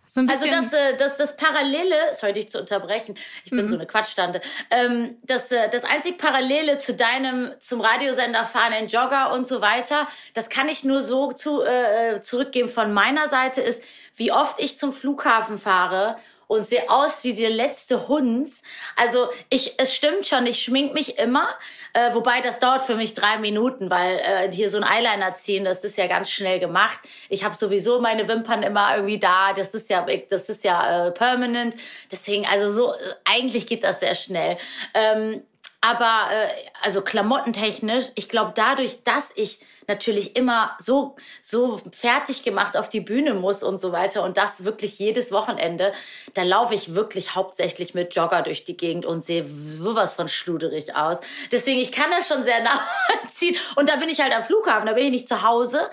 So 0.07 0.21
also 0.21 0.47
das, 0.49 0.73
äh, 0.73 0.95
das, 0.97 1.17
das 1.17 1.35
Parallele, 1.35 1.95
sorry 2.13 2.33
dich 2.33 2.49
zu 2.49 2.59
unterbrechen, 2.59 3.15
ich 3.43 3.51
bin 3.51 3.61
mhm. 3.61 3.67
so 3.67 3.75
eine 3.75 3.85
Quatschtante, 3.85 4.41
ähm, 4.71 5.17
das, 5.23 5.51
äh, 5.51 5.69
das 5.69 5.83
einzig 5.83 6.17
Parallele 6.17 6.77
zu 6.77 6.93
deinem, 6.93 7.51
zum 7.59 7.81
Radiosender 7.81 8.45
fahrenden 8.45 8.87
Jogger 8.87 9.33
und 9.33 9.45
so 9.45 9.61
weiter, 9.61 10.07
das 10.33 10.49
kann 10.49 10.69
ich 10.69 10.83
nur 10.85 11.01
so 11.01 11.33
zu, 11.33 11.61
äh, 11.61 12.21
zurückgeben 12.21 12.69
von 12.69 12.93
meiner 12.93 13.27
Seite 13.27 13.61
ist, 13.61 13.83
wie 14.15 14.31
oft 14.31 14.59
ich 14.59 14.77
zum 14.77 14.93
Flughafen 14.93 15.57
fahre 15.57 16.17
und 16.47 16.63
sehe 16.63 16.89
aus 16.89 17.23
wie 17.23 17.33
der 17.33 17.49
letzte 17.49 18.07
Hund. 18.07 18.49
Also 18.95 19.29
ich, 19.49 19.73
es 19.77 19.93
stimmt 19.93 20.25
schon, 20.27 20.45
ich 20.45 20.61
schmink 20.61 20.93
mich 20.93 21.19
immer, 21.19 21.49
äh, 21.93 22.13
wobei 22.13 22.41
das 22.41 22.59
dauert 22.59 22.81
für 22.81 22.95
mich 22.95 23.13
drei 23.13 23.37
Minuten, 23.37 23.89
weil 23.89 24.19
äh, 24.19 24.51
hier 24.51 24.69
so 24.69 24.77
ein 24.77 24.83
Eyeliner 24.83 25.33
ziehen, 25.35 25.65
das 25.65 25.83
ist 25.83 25.97
ja 25.97 26.07
ganz 26.07 26.29
schnell 26.29 26.59
gemacht. 26.59 26.99
Ich 27.29 27.43
habe 27.43 27.55
sowieso 27.55 27.99
meine 27.99 28.27
Wimpern 28.27 28.63
immer 28.63 28.95
irgendwie 28.95 29.19
da, 29.19 29.53
das 29.53 29.73
ist 29.73 29.89
ja, 29.89 30.05
das 30.29 30.49
ist 30.49 30.63
ja 30.63 31.07
äh, 31.07 31.11
permanent. 31.11 31.75
Deswegen, 32.11 32.45
also 32.45 32.71
so, 32.71 32.93
äh, 32.93 32.97
eigentlich 33.25 33.67
geht 33.67 33.83
das 33.83 33.99
sehr 33.99 34.15
schnell. 34.15 34.57
Ähm, 34.93 35.43
aber 35.81 36.29
äh, 36.31 36.47
also 36.81 37.01
klamottentechnisch, 37.01 38.05
ich 38.15 38.29
glaube 38.29 38.53
dadurch, 38.55 39.03
dass 39.03 39.31
ich 39.35 39.59
natürlich 39.87 40.35
immer 40.35 40.77
so, 40.79 41.15
so 41.41 41.81
fertig 41.97 42.43
gemacht 42.43 42.75
auf 42.75 42.89
die 42.89 42.99
Bühne 42.99 43.33
muss 43.33 43.63
und 43.63 43.79
so 43.79 43.91
weiter 43.91 44.23
und 44.23 44.37
das 44.37 44.63
wirklich 44.63 44.99
jedes 44.99 45.31
Wochenende, 45.31 45.93
da 46.33 46.43
laufe 46.43 46.75
ich 46.75 46.93
wirklich 46.93 47.35
hauptsächlich 47.35 47.93
mit 47.93 48.15
Jogger 48.15 48.41
durch 48.41 48.65
die 48.65 48.77
Gegend 48.77 49.05
und 49.05 49.23
sehe 49.23 49.45
sowas 49.45 50.13
von 50.13 50.27
schluderig 50.27 50.95
aus. 50.95 51.19
Deswegen, 51.51 51.79
ich 51.79 51.91
kann 51.91 52.11
das 52.11 52.27
schon 52.27 52.43
sehr 52.43 52.61
nachziehen 53.23 53.55
und 53.75 53.89
da 53.89 53.95
bin 53.95 54.09
ich 54.09 54.19
halt 54.19 54.35
am 54.35 54.43
Flughafen, 54.43 54.87
da 54.87 54.93
bin 54.93 55.05
ich 55.05 55.11
nicht 55.11 55.27
zu 55.27 55.41
Hause. 55.41 55.89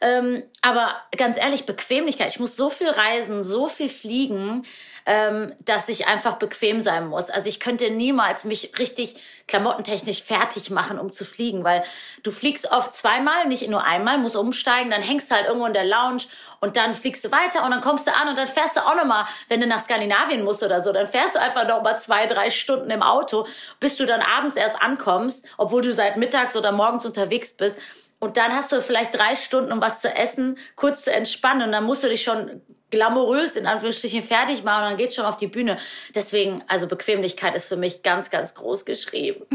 Ähm, 0.00 0.44
aber 0.62 0.94
ganz 1.16 1.38
ehrlich, 1.38 1.66
Bequemlichkeit. 1.66 2.28
Ich 2.28 2.38
muss 2.38 2.54
so 2.54 2.70
viel 2.70 2.88
reisen, 2.88 3.42
so 3.42 3.66
viel 3.66 3.88
fliegen 3.88 4.64
ähm, 5.08 5.54
dass 5.64 5.88
ich 5.88 6.06
einfach 6.06 6.36
bequem 6.36 6.82
sein 6.82 7.08
muss. 7.08 7.30
Also 7.30 7.48
ich 7.48 7.60
könnte 7.60 7.88
niemals 7.88 8.44
mich 8.44 8.72
richtig 8.78 9.16
klamottentechnisch 9.46 10.22
fertig 10.22 10.68
machen, 10.68 10.98
um 10.98 11.12
zu 11.12 11.24
fliegen, 11.24 11.64
weil 11.64 11.82
du 12.22 12.30
fliegst 12.30 12.70
oft 12.70 12.92
zweimal, 12.92 13.46
nicht 13.46 13.66
nur 13.68 13.84
einmal, 13.84 14.18
musst 14.18 14.36
umsteigen, 14.36 14.90
dann 14.90 15.00
hängst 15.00 15.30
du 15.30 15.34
halt 15.34 15.46
irgendwo 15.46 15.64
in 15.64 15.72
der 15.72 15.86
Lounge 15.86 16.24
und 16.60 16.76
dann 16.76 16.92
fliegst 16.92 17.24
du 17.24 17.32
weiter 17.32 17.64
und 17.64 17.70
dann 17.70 17.80
kommst 17.80 18.06
du 18.06 18.12
an 18.12 18.28
und 18.28 18.36
dann 18.36 18.48
fährst 18.48 18.76
du 18.76 18.80
auch 18.80 18.96
nochmal, 18.96 19.24
wenn 19.48 19.62
du 19.62 19.66
nach 19.66 19.80
Skandinavien 19.80 20.44
musst 20.44 20.62
oder 20.62 20.82
so, 20.82 20.92
dann 20.92 21.06
fährst 21.06 21.36
du 21.36 21.40
einfach 21.40 21.66
nochmal 21.66 21.96
zwei, 21.96 22.26
drei 22.26 22.50
Stunden 22.50 22.90
im 22.90 23.02
Auto, 23.02 23.46
bis 23.80 23.96
du 23.96 24.04
dann 24.04 24.20
abends 24.20 24.56
erst 24.56 24.82
ankommst, 24.82 25.46
obwohl 25.56 25.80
du 25.80 25.94
seit 25.94 26.18
mittags 26.18 26.54
oder 26.54 26.70
morgens 26.70 27.06
unterwegs 27.06 27.54
bist. 27.54 27.78
Und 28.20 28.36
dann 28.36 28.52
hast 28.52 28.72
du 28.72 28.82
vielleicht 28.82 29.14
drei 29.14 29.36
Stunden, 29.36 29.72
um 29.72 29.80
was 29.80 30.00
zu 30.00 30.14
essen, 30.14 30.58
kurz 30.74 31.04
zu 31.04 31.12
entspannen. 31.12 31.62
Und 31.62 31.72
dann 31.72 31.84
musst 31.84 32.02
du 32.02 32.08
dich 32.08 32.22
schon 32.22 32.60
glamourös 32.90 33.56
in 33.56 33.66
Anführungsstrichen 33.66 34.22
fertig 34.22 34.64
machen 34.64 34.84
und 34.84 34.90
dann 34.90 34.96
geht's 34.96 35.14
schon 35.14 35.26
auf 35.26 35.36
die 35.36 35.46
Bühne. 35.46 35.78
Deswegen, 36.14 36.62
also 36.68 36.86
Bequemlichkeit 36.86 37.54
ist 37.54 37.68
für 37.68 37.76
mich 37.76 38.02
ganz, 38.02 38.30
ganz 38.30 38.54
groß 38.54 38.84
geschrieben. 38.84 39.44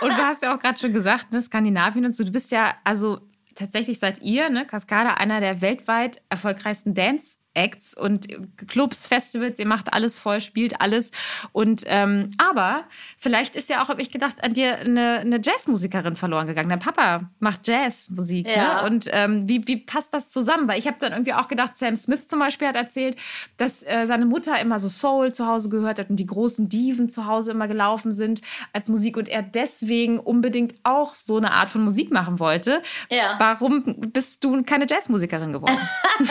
und 0.00 0.10
du 0.10 0.16
hast 0.16 0.42
ja 0.42 0.54
auch 0.54 0.58
gerade 0.58 0.78
schon 0.78 0.92
gesagt, 0.92 1.32
ne, 1.32 1.42
Skandinavien 1.42 2.04
und 2.04 2.14
so, 2.14 2.24
du 2.24 2.30
bist 2.30 2.50
ja, 2.50 2.74
also 2.84 3.20
tatsächlich 3.54 3.98
seid 3.98 4.22
ihr, 4.22 4.48
ne, 4.48 4.66
Cascada, 4.66 5.14
einer 5.14 5.40
der 5.40 5.60
weltweit 5.60 6.22
erfolgreichsten 6.30 6.94
Dance- 6.94 7.38
Acts 7.54 7.94
und 7.94 8.28
Clubs, 8.68 9.08
Festivals, 9.08 9.58
ihr 9.58 9.66
macht 9.66 9.92
alles 9.92 10.18
voll, 10.20 10.40
spielt 10.40 10.80
alles. 10.80 11.10
Und 11.52 11.82
ähm, 11.86 12.32
aber 12.38 12.84
vielleicht 13.18 13.56
ist 13.56 13.68
ja 13.68 13.82
auch, 13.82 13.88
habe 13.88 14.02
ich 14.02 14.12
gedacht, 14.12 14.44
an 14.44 14.54
dir 14.54 14.78
eine, 14.78 15.18
eine 15.18 15.40
Jazzmusikerin 15.42 16.14
verloren 16.14 16.46
gegangen. 16.46 16.68
Dein 16.68 16.78
Papa 16.78 17.28
macht 17.40 17.66
Jazzmusik. 17.66 18.46
Ne? 18.46 18.54
Ja. 18.54 18.82
Ne? 18.82 18.88
Und 18.88 19.08
ähm, 19.10 19.48
wie, 19.48 19.66
wie 19.66 19.78
passt 19.78 20.14
das 20.14 20.30
zusammen? 20.30 20.68
Weil 20.68 20.78
ich 20.78 20.86
habe 20.86 20.98
dann 21.00 21.12
irgendwie 21.12 21.32
auch 21.34 21.48
gedacht, 21.48 21.74
Sam 21.74 21.96
Smith 21.96 22.28
zum 22.28 22.38
Beispiel 22.38 22.68
hat 22.68 22.76
erzählt, 22.76 23.16
dass 23.56 23.82
äh, 23.82 24.06
seine 24.06 24.26
Mutter 24.26 24.60
immer 24.60 24.78
so 24.78 24.88
Soul 24.88 25.32
zu 25.32 25.46
Hause 25.46 25.70
gehört 25.70 25.98
hat 25.98 26.08
und 26.08 26.16
die 26.16 26.26
großen 26.26 26.68
Diven 26.68 27.08
zu 27.08 27.26
Hause 27.26 27.50
immer 27.50 27.66
gelaufen 27.66 28.12
sind 28.12 28.42
als 28.72 28.88
Musik 28.88 29.16
und 29.16 29.28
er 29.28 29.42
deswegen 29.42 30.20
unbedingt 30.20 30.74
auch 30.84 31.16
so 31.16 31.36
eine 31.36 31.50
Art 31.50 31.70
von 31.70 31.82
Musik 31.82 32.12
machen 32.12 32.38
wollte. 32.38 32.82
Ja. 33.10 33.34
Warum 33.38 33.82
bist 34.12 34.44
du 34.44 34.62
keine 34.62 34.86
Jazzmusikerin 34.88 35.52
geworden? 35.52 35.78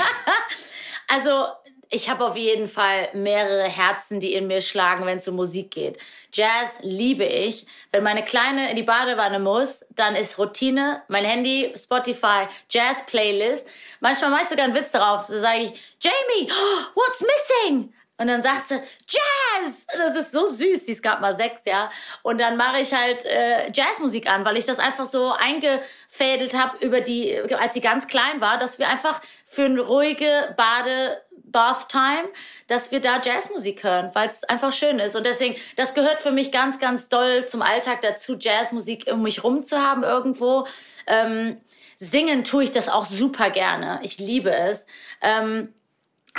Also 1.09 1.47
ich 1.91 2.07
habe 2.07 2.23
auf 2.23 2.37
jeden 2.37 2.67
Fall 2.67 3.09
mehrere 3.13 3.63
Herzen, 3.63 4.19
die 4.19 4.33
in 4.33 4.45
mir 4.45 4.61
schlagen, 4.61 5.07
wenn 5.07 5.17
es 5.17 5.27
um 5.27 5.35
Musik 5.35 5.71
geht. 5.71 5.97
Jazz 6.31 6.79
liebe 6.83 7.25
ich. 7.25 7.65
Wenn 7.91 8.03
meine 8.03 8.23
Kleine 8.23 8.69
in 8.69 8.75
die 8.75 8.83
Badewanne 8.83 9.39
muss, 9.39 9.83
dann 9.89 10.15
ist 10.15 10.37
Routine, 10.37 11.01
mein 11.07 11.25
Handy, 11.25 11.73
Spotify, 11.75 12.47
Jazz-Playlist. 12.69 13.67
Manchmal 14.01 14.29
mache 14.29 14.43
ich 14.43 14.49
sogar 14.49 14.65
einen 14.65 14.75
Witz 14.75 14.91
darauf. 14.91 15.23
So 15.23 15.39
sage 15.39 15.63
ich, 15.63 15.71
Jamie, 15.99 16.51
what's 16.93 17.21
missing? 17.21 17.91
Und 18.19 18.27
dann 18.27 18.41
sagt 18.41 18.67
sie, 18.67 18.75
Jazz! 19.07 19.87
Das 19.93 20.15
ist 20.15 20.31
so 20.31 20.45
süß. 20.45 20.85
Sie 20.85 20.91
ist 20.91 21.01
gerade 21.01 21.21
mal 21.21 21.35
sechs, 21.35 21.61
ja. 21.65 21.89
Und 22.21 22.39
dann 22.39 22.57
mache 22.57 22.79
ich 22.79 22.93
halt 22.93 23.25
äh, 23.25 23.71
Jazzmusik 23.71 24.29
an, 24.29 24.45
weil 24.45 24.57
ich 24.57 24.65
das 24.65 24.77
einfach 24.77 25.05
so 25.05 25.31
eingefädelt 25.31 26.55
habe 26.55 26.85
über 26.85 27.01
die, 27.01 27.39
als 27.57 27.73
sie 27.73 27.81
ganz 27.81 28.07
klein 28.07 28.41
war, 28.41 28.57
dass 28.57 28.77
wir 28.77 28.89
einfach 28.89 29.21
für 29.45 29.63
eine 29.63 29.81
ruhige 29.81 30.53
Bade 30.55 31.21
Bath 31.51 31.89
Time, 31.89 32.29
dass 32.67 32.91
wir 32.91 32.99
da 32.99 33.21
Jazzmusik 33.21 33.83
hören, 33.83 34.11
weil 34.13 34.29
es 34.29 34.43
einfach 34.43 34.71
schön 34.71 34.99
ist. 34.99 35.15
Und 35.15 35.25
deswegen, 35.25 35.55
das 35.75 35.93
gehört 35.93 36.19
für 36.19 36.31
mich 36.31 36.51
ganz, 36.51 36.79
ganz 36.79 37.09
doll 37.09 37.45
zum 37.47 37.61
Alltag 37.61 38.01
dazu, 38.01 38.37
Jazzmusik 38.39 39.07
um 39.11 39.23
mich 39.23 39.43
rum 39.43 39.63
zu 39.63 39.79
haben 39.79 40.03
irgendwo. 40.03 40.67
Ähm, 41.07 41.59
singen 41.97 42.43
tue 42.43 42.65
ich 42.65 42.71
das 42.71 42.89
auch 42.89 43.05
super 43.05 43.49
gerne. 43.49 43.99
Ich 44.03 44.19
liebe 44.19 44.51
es. 44.51 44.85
Ähm, 45.21 45.73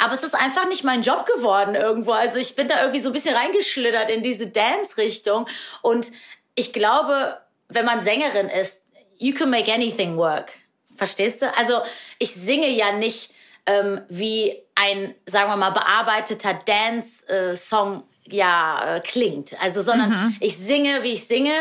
aber 0.02 0.14
es 0.14 0.22
ist 0.22 0.34
einfach 0.34 0.68
nicht 0.68 0.84
mein 0.84 1.02
Job 1.02 1.26
geworden 1.26 1.74
irgendwo. 1.74 2.12
Also 2.12 2.38
ich 2.38 2.54
bin 2.54 2.68
da 2.68 2.80
irgendwie 2.80 3.00
so 3.00 3.10
ein 3.10 3.12
bisschen 3.12 3.34
reingeschlittert 3.34 4.10
in 4.10 4.22
diese 4.22 4.46
Dance-Richtung. 4.46 5.46
Und 5.82 6.10
ich 6.54 6.72
glaube, 6.72 7.38
wenn 7.68 7.84
man 7.84 8.00
Sängerin 8.00 8.48
ist, 8.48 8.82
you 9.18 9.34
can 9.34 9.50
make 9.50 9.72
anything 9.72 10.16
work. 10.16 10.52
Verstehst 10.96 11.42
du? 11.42 11.56
Also 11.56 11.80
ich 12.18 12.32
singe 12.32 12.68
ja 12.68 12.92
nicht 12.92 13.30
ähm, 13.66 14.00
wie 14.08 14.58
ein, 14.74 15.14
sagen 15.26 15.50
wir 15.50 15.56
mal, 15.56 15.70
bearbeiteter 15.70 16.54
Dance-Song 16.54 18.04
ja 18.26 18.96
äh, 18.96 19.00
klingt. 19.00 19.60
Also, 19.60 19.82
sondern 19.82 20.10
mhm. 20.10 20.36
ich 20.40 20.56
singe, 20.56 21.02
wie 21.02 21.12
ich 21.12 21.26
singe. 21.26 21.52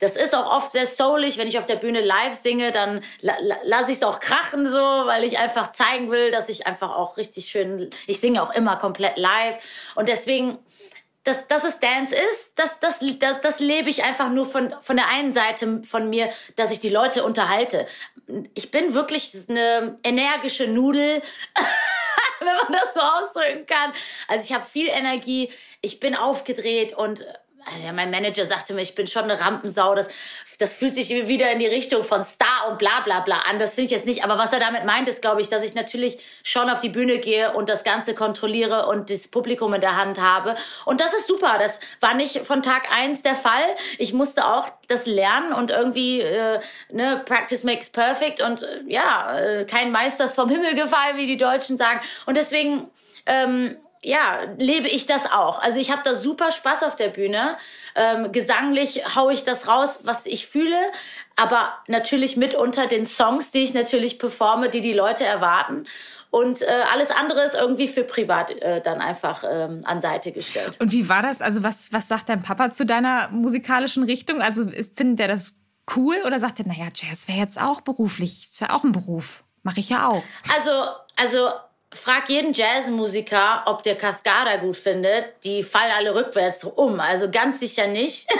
Das 0.00 0.16
ist 0.16 0.34
auch 0.34 0.50
oft 0.50 0.70
sehr 0.70 0.86
soulig. 0.86 1.38
Wenn 1.38 1.48
ich 1.48 1.58
auf 1.58 1.66
der 1.66 1.76
Bühne 1.76 2.00
live 2.00 2.34
singe, 2.34 2.72
dann 2.72 3.02
la 3.20 3.34
la 3.40 3.56
lasse 3.64 3.92
ich 3.92 3.98
es 3.98 4.02
auch 4.02 4.20
krachen 4.20 4.68
so, 4.68 4.78
weil 4.78 5.24
ich 5.24 5.38
einfach 5.38 5.72
zeigen 5.72 6.10
will, 6.10 6.30
dass 6.30 6.48
ich 6.48 6.66
einfach 6.66 6.94
auch 6.94 7.16
richtig 7.16 7.46
schön. 7.46 7.90
Ich 8.06 8.20
singe 8.20 8.42
auch 8.42 8.52
immer 8.52 8.76
komplett 8.76 9.16
live 9.16 9.58
und 9.94 10.08
deswegen. 10.08 10.58
Dass, 11.26 11.48
dass 11.48 11.64
es 11.64 11.80
Dance 11.80 12.14
ist, 12.14 12.58
das, 12.58 12.80
das, 12.80 12.98
das, 13.18 13.40
das 13.40 13.58
lebe 13.58 13.88
ich 13.88 14.04
einfach 14.04 14.28
nur 14.28 14.44
von, 14.44 14.74
von 14.82 14.96
der 14.96 15.08
einen 15.08 15.32
Seite 15.32 15.80
von 15.88 16.10
mir, 16.10 16.28
dass 16.54 16.70
ich 16.70 16.80
die 16.80 16.90
Leute 16.90 17.24
unterhalte. 17.24 17.86
Ich 18.52 18.70
bin 18.70 18.92
wirklich 18.92 19.32
eine 19.48 19.98
energische 20.02 20.66
Nudel. 20.66 21.22
wenn 22.40 22.56
man 22.56 22.72
das 22.72 22.94
so 22.94 23.00
ausdrücken 23.00 23.66
kann. 23.66 23.92
Also 24.28 24.44
ich 24.44 24.52
habe 24.52 24.64
viel 24.64 24.88
Energie, 24.88 25.50
ich 25.80 26.00
bin 26.00 26.14
aufgedreht 26.14 26.92
und 26.92 27.24
ja, 27.84 27.92
mein 27.92 28.10
Manager 28.10 28.44
sagte 28.44 28.74
mir, 28.74 28.82
ich 28.82 28.94
bin 28.94 29.06
schon 29.06 29.24
eine 29.24 29.40
Rampensau. 29.40 29.94
Das, 29.94 30.08
das 30.58 30.74
fühlt 30.74 30.94
sich 30.94 31.10
wieder 31.10 31.50
in 31.50 31.58
die 31.58 31.66
Richtung 31.66 32.04
von 32.04 32.22
Star 32.24 32.68
und 32.70 32.78
bla 32.78 33.00
bla 33.00 33.20
bla 33.20 33.40
an. 33.48 33.58
Das 33.58 33.74
finde 33.74 33.86
ich 33.86 33.90
jetzt 33.90 34.06
nicht. 34.06 34.24
Aber 34.24 34.38
was 34.38 34.52
er 34.52 34.60
damit 34.60 34.84
meint, 34.84 35.08
ist, 35.08 35.22
glaube 35.22 35.40
ich, 35.40 35.48
dass 35.48 35.62
ich 35.62 35.74
natürlich 35.74 36.18
schon 36.42 36.70
auf 36.70 36.80
die 36.80 36.88
Bühne 36.88 37.18
gehe 37.18 37.52
und 37.52 37.68
das 37.68 37.84
Ganze 37.84 38.14
kontrolliere 38.14 38.86
und 38.86 39.10
das 39.10 39.28
Publikum 39.28 39.74
in 39.74 39.80
der 39.80 39.96
Hand 39.96 40.20
habe. 40.20 40.56
Und 40.84 41.00
das 41.00 41.14
ist 41.14 41.26
super. 41.26 41.56
Das 41.58 41.80
war 42.00 42.14
nicht 42.14 42.38
von 42.46 42.62
Tag 42.62 42.90
eins 42.92 43.22
der 43.22 43.34
Fall. 43.34 43.64
Ich 43.98 44.12
musste 44.12 44.46
auch 44.46 44.68
das 44.88 45.06
lernen 45.06 45.52
und 45.52 45.70
irgendwie, 45.70 46.20
äh, 46.20 46.60
ne, 46.90 47.22
Practice 47.24 47.64
makes 47.64 47.90
perfect 47.90 48.40
und 48.40 48.62
äh, 48.62 48.82
ja, 48.86 49.38
äh, 49.38 49.64
kein 49.64 49.90
Meister 49.90 50.24
ist 50.26 50.34
vom 50.34 50.50
Himmel 50.50 50.74
gefallen, 50.74 51.16
wie 51.16 51.26
die 51.26 51.36
Deutschen 51.36 51.76
sagen. 51.76 52.00
Und 52.26 52.36
deswegen, 52.36 52.90
ähm, 53.26 53.76
ja, 54.04 54.40
lebe 54.58 54.88
ich 54.88 55.06
das 55.06 55.30
auch. 55.32 55.58
Also 55.58 55.80
ich 55.80 55.90
habe 55.90 56.02
da 56.04 56.14
super 56.14 56.52
Spaß 56.52 56.82
auf 56.82 56.94
der 56.94 57.08
Bühne. 57.08 57.56
Ähm, 57.96 58.32
gesanglich 58.32 59.16
haue 59.16 59.32
ich 59.32 59.44
das 59.44 59.66
raus, 59.66 60.00
was 60.04 60.26
ich 60.26 60.46
fühle, 60.46 60.78
aber 61.36 61.72
natürlich 61.88 62.36
mit 62.36 62.54
unter 62.54 62.86
den 62.86 63.06
Songs, 63.06 63.50
die 63.50 63.60
ich 63.60 63.74
natürlich 63.74 64.18
performe, 64.18 64.68
die 64.68 64.80
die 64.80 64.92
Leute 64.92 65.24
erwarten. 65.24 65.86
Und 66.30 66.62
äh, 66.62 66.66
alles 66.92 67.10
andere 67.12 67.44
ist 67.44 67.54
irgendwie 67.54 67.86
für 67.86 68.02
privat 68.02 68.50
äh, 68.50 68.80
dann 68.80 69.00
einfach 69.00 69.44
ähm, 69.48 69.82
an 69.84 70.00
Seite 70.00 70.32
gestellt. 70.32 70.76
Und 70.80 70.90
wie 70.90 71.08
war 71.08 71.22
das? 71.22 71.40
Also 71.40 71.62
was, 71.62 71.92
was 71.92 72.08
sagt 72.08 72.28
dein 72.28 72.42
Papa 72.42 72.72
zu 72.72 72.84
deiner 72.84 73.28
musikalischen 73.28 74.02
Richtung? 74.02 74.42
Also 74.42 74.66
findet 74.96 75.20
der 75.20 75.28
das 75.28 75.54
cool 75.94 76.16
oder 76.26 76.38
sagt 76.38 76.58
er, 76.58 76.66
naja, 76.66 76.88
Jazz 76.92 77.28
wäre 77.28 77.38
jetzt 77.38 77.60
auch 77.60 77.82
beruflich, 77.82 78.42
ist 78.42 78.60
ja 78.60 78.70
auch 78.70 78.82
ein 78.82 78.92
Beruf. 78.92 79.44
Mache 79.62 79.78
ich 79.80 79.88
ja 79.88 80.08
auch. 80.08 80.24
Also, 80.52 80.70
also 81.16 81.50
frag 81.94 82.28
jeden 82.28 82.52
Jazzmusiker, 82.52 83.62
ob 83.66 83.82
der 83.82 83.96
Cascada 83.96 84.56
gut 84.56 84.76
findet. 84.76 85.26
Die 85.44 85.62
fallen 85.62 85.92
alle 85.96 86.14
rückwärts 86.14 86.64
um. 86.64 87.00
Also 87.00 87.30
ganz 87.30 87.60
sicher 87.60 87.86
nicht. 87.86 88.28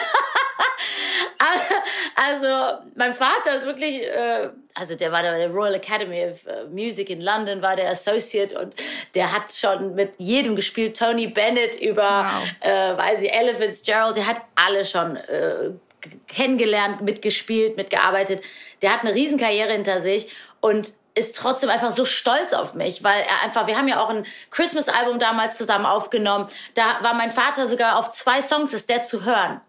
also 2.16 2.78
mein 2.96 3.14
Vater 3.14 3.54
ist 3.54 3.64
wirklich, 3.64 4.02
äh, 4.02 4.50
also 4.74 4.96
der 4.96 5.12
war 5.12 5.22
der 5.22 5.50
Royal 5.50 5.74
Academy 5.74 6.26
of 6.26 6.46
äh, 6.46 6.64
Music 6.64 7.10
in 7.10 7.20
London, 7.20 7.62
war 7.62 7.76
der 7.76 7.90
Associate 7.90 8.58
und 8.58 8.74
der 9.14 9.32
hat 9.32 9.52
schon 9.52 9.94
mit 9.94 10.14
jedem 10.18 10.56
gespielt. 10.56 10.96
Tony 10.96 11.28
Bennett 11.28 11.80
über, 11.80 12.30
wow. 12.30 12.42
äh, 12.60 12.96
weiß 12.96 13.22
ich, 13.22 13.32
Elephants, 13.32 13.82
Gerald, 13.82 14.16
der 14.16 14.26
hat 14.26 14.40
alle 14.56 14.84
schon 14.84 15.16
äh, 15.16 15.70
kennengelernt, 16.26 17.02
mitgespielt, 17.02 17.76
mitgearbeitet. 17.76 18.42
Der 18.82 18.92
hat 18.92 19.02
eine 19.02 19.14
Riesenkarriere 19.14 19.72
hinter 19.72 20.00
sich 20.00 20.28
und 20.60 20.92
ist 21.14 21.36
trotzdem 21.36 21.70
einfach 21.70 21.92
so 21.92 22.04
stolz 22.04 22.52
auf 22.52 22.74
mich, 22.74 23.04
weil 23.04 23.22
er 23.22 23.42
einfach, 23.42 23.66
wir 23.66 23.76
haben 23.76 23.86
ja 23.86 24.02
auch 24.02 24.10
ein 24.10 24.26
Christmas-Album 24.50 25.20
damals 25.20 25.56
zusammen 25.56 25.86
aufgenommen. 25.86 26.48
Da 26.74 26.98
war 27.02 27.14
mein 27.14 27.30
Vater 27.30 27.68
sogar 27.68 27.98
auf 27.98 28.10
zwei 28.10 28.42
Songs, 28.42 28.72
ist 28.72 28.88
der 28.88 29.04
zu 29.04 29.24
hören. 29.24 29.60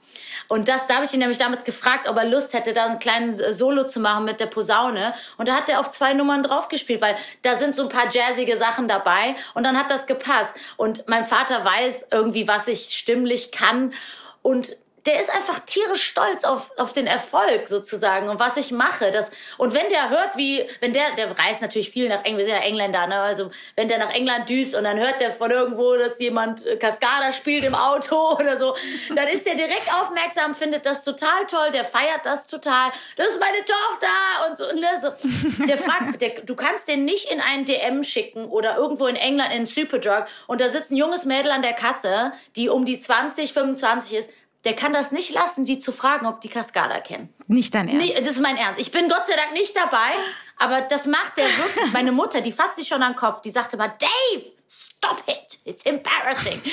Und 0.47 0.67
das, 0.67 0.87
da 0.87 0.95
habe 0.95 1.05
ich 1.05 1.13
ihn 1.13 1.19
nämlich 1.19 1.37
damals 1.37 1.63
gefragt, 1.63 2.07
ob 2.07 2.17
er 2.17 2.25
Lust 2.25 2.53
hätte, 2.53 2.73
da 2.73 2.85
einen 2.85 2.99
kleinen 2.99 3.33
Solo 3.53 3.85
zu 3.85 3.99
machen 3.99 4.25
mit 4.25 4.39
der 4.39 4.47
Posaune. 4.47 5.13
Und 5.37 5.47
da 5.47 5.55
hat 5.55 5.69
er 5.69 5.79
auf 5.79 5.89
zwei 5.89 6.13
Nummern 6.13 6.43
draufgespielt, 6.43 7.01
weil 7.01 7.15
da 7.43 7.55
sind 7.55 7.75
so 7.75 7.83
ein 7.83 7.89
paar 7.89 8.09
jazzige 8.11 8.57
Sachen 8.57 8.87
dabei. 8.87 9.35
Und 9.53 9.63
dann 9.63 9.77
hat 9.77 9.91
das 9.91 10.07
gepasst. 10.07 10.55
Und 10.77 11.07
mein 11.07 11.25
Vater 11.25 11.63
weiß 11.63 12.07
irgendwie, 12.11 12.47
was 12.47 12.67
ich 12.67 12.89
stimmlich 12.95 13.51
kann. 13.51 13.93
Und 14.41 14.77
der 15.05 15.21
ist 15.21 15.29
einfach 15.29 15.59
tierisch 15.59 16.03
stolz 16.03 16.43
auf, 16.43 16.71
auf 16.77 16.93
den 16.93 17.05
Erfolg 17.05 17.67
sozusagen 17.67 18.27
und 18.27 18.39
was 18.39 18.57
ich 18.57 18.71
mache. 18.71 19.11
Das, 19.11 19.29
und 19.57 19.73
wenn 19.73 19.87
der 19.89 20.09
hört, 20.09 20.35
wie, 20.35 20.65
wenn 20.79 20.93
der, 20.93 21.13
der 21.15 21.37
reist 21.37 21.61
natürlich 21.61 21.91
viel 21.91 22.09
nach 22.09 22.23
England, 22.23 22.37
wir 22.39 22.45
sind 22.45 22.55
ja 22.55 22.61
Engländer, 22.61 23.07
ne? 23.07 23.21
Also 23.21 23.51
wenn 23.75 23.87
der 23.87 23.99
nach 23.99 24.13
England 24.13 24.49
düst 24.49 24.75
und 24.75 24.83
dann 24.83 24.97
hört 24.97 25.21
der 25.21 25.31
von 25.31 25.51
irgendwo, 25.51 25.95
dass 25.95 26.19
jemand 26.19 26.65
äh, 26.65 26.77
Cascada 26.77 27.31
spielt 27.31 27.63
im 27.65 27.75
Auto 27.75 28.35
oder 28.39 28.57
so, 28.57 28.75
dann 29.13 29.27
ist 29.27 29.45
der 29.45 29.53
direkt 29.55 29.93
aufmerksam, 29.93 30.55
findet 30.55 30.85
das 30.87 31.03
total 31.03 31.45
toll, 31.47 31.69
der 31.71 31.85
feiert 31.85 32.25
das 32.25 32.47
total. 32.47 32.91
Das 33.15 33.27
ist 33.27 33.39
meine 33.39 33.63
Tochter 33.63 34.49
und 34.49 34.57
so. 34.57 34.65
Ne? 34.73 34.87
so. 34.99 35.65
Der 35.65 35.77
fragt, 35.77 36.19
der, 36.19 36.29
du 36.41 36.55
kannst 36.55 36.87
den 36.87 37.05
nicht 37.05 37.31
in 37.31 37.41
einen 37.41 37.65
DM 37.65 38.03
schicken 38.03 38.45
oder 38.45 38.77
irgendwo 38.77 39.05
in 39.05 39.15
England 39.15 39.53
in 39.53 39.65
Superdrug 39.65 40.25
und 40.47 40.61
da 40.61 40.69
sitzt 40.69 40.91
ein 40.91 40.97
junges 40.97 41.25
Mädel 41.25 41.51
an 41.51 41.61
der 41.61 41.73
Kasse, 41.73 42.33
die 42.55 42.69
um 42.69 42.85
die 42.85 42.99
20, 42.99 43.53
25 43.53 44.17
ist 44.17 44.31
der 44.65 44.75
kann 44.75 44.91
das 44.93 45.11
nicht 45.11 45.29
lassen, 45.29 45.63
die 45.63 45.77
zu 45.77 45.91
fragen, 45.91 46.25
ob 46.25 46.41
die 46.41 46.49
Cascada 46.49 46.99
kennen. 46.99 47.33
Nicht 47.47 47.75
dein 47.75 47.87
Ernst? 47.87 48.05
Nee, 48.05 48.15
das 48.15 48.31
ist 48.33 48.41
mein 48.41 48.57
Ernst. 48.57 48.81
Ich 48.81 48.91
bin 48.91 49.07
Gott 49.07 49.27
sei 49.27 49.35
Dank 49.35 49.53
nicht 49.53 49.75
dabei, 49.75 50.11
aber 50.57 50.81
das 50.81 51.05
macht 51.05 51.37
der 51.37 51.45
wirklich. 51.45 51.93
Meine 51.93 52.11
Mutter, 52.11 52.41
die 52.41 52.51
fasst 52.51 52.75
sich 52.77 52.87
schon 52.87 53.03
am 53.03 53.15
Kopf, 53.15 53.41
die 53.41 53.51
sagte 53.51 53.75
immer, 53.75 53.89
Dave, 53.89 54.51
stop 54.67 55.23
it, 55.27 55.59
it's 55.65 55.83
embarrassing. 55.83 56.59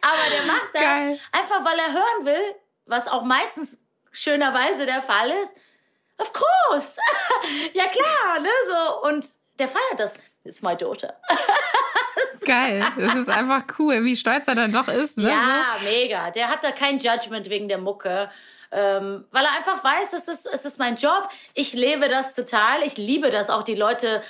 aber 0.00 0.30
der 0.30 0.44
macht 0.46 0.68
das 0.72 0.82
Geil. 0.82 1.20
einfach, 1.32 1.64
weil 1.64 1.78
er 1.80 1.92
hören 1.92 2.24
will, 2.26 2.54
was 2.86 3.08
auch 3.08 3.24
meistens 3.24 3.76
schönerweise 4.12 4.86
der 4.86 5.02
Fall 5.02 5.30
ist. 5.30 5.52
Of 6.18 6.32
course. 6.32 6.96
ja 7.72 7.86
klar, 7.86 8.38
ne, 8.40 8.50
so. 8.66 9.08
Und 9.08 9.26
der 9.58 9.66
feiert 9.66 9.98
das. 9.98 10.14
It's 10.44 10.62
my 10.62 10.76
daughter. 10.76 11.14
Geil. 12.44 12.82
Das 12.98 13.14
ist 13.14 13.28
einfach 13.28 13.62
cool, 13.78 14.04
wie 14.04 14.16
stolz 14.16 14.48
er 14.48 14.54
dann 14.54 14.72
doch 14.72 14.88
ist. 14.88 15.18
Ne? 15.18 15.28
Ja, 15.28 15.76
so. 15.78 15.84
mega. 15.84 16.30
Der 16.30 16.48
hat 16.48 16.64
da 16.64 16.72
kein 16.72 16.98
Judgment 16.98 17.50
wegen 17.50 17.68
der 17.68 17.78
Mucke. 17.78 18.30
Ähm, 18.72 19.24
weil 19.32 19.44
er 19.44 19.52
einfach 19.56 19.82
weiß, 19.82 20.12
das 20.12 20.28
ist, 20.28 20.46
es 20.46 20.64
ist 20.64 20.78
mein 20.78 20.96
Job. 20.96 21.28
Ich 21.54 21.74
lebe 21.74 22.08
das 22.08 22.34
total. 22.34 22.82
Ich 22.84 22.96
liebe 22.96 23.30
das 23.30 23.50
auch, 23.50 23.62
die 23.62 23.74
Leute 23.74 24.22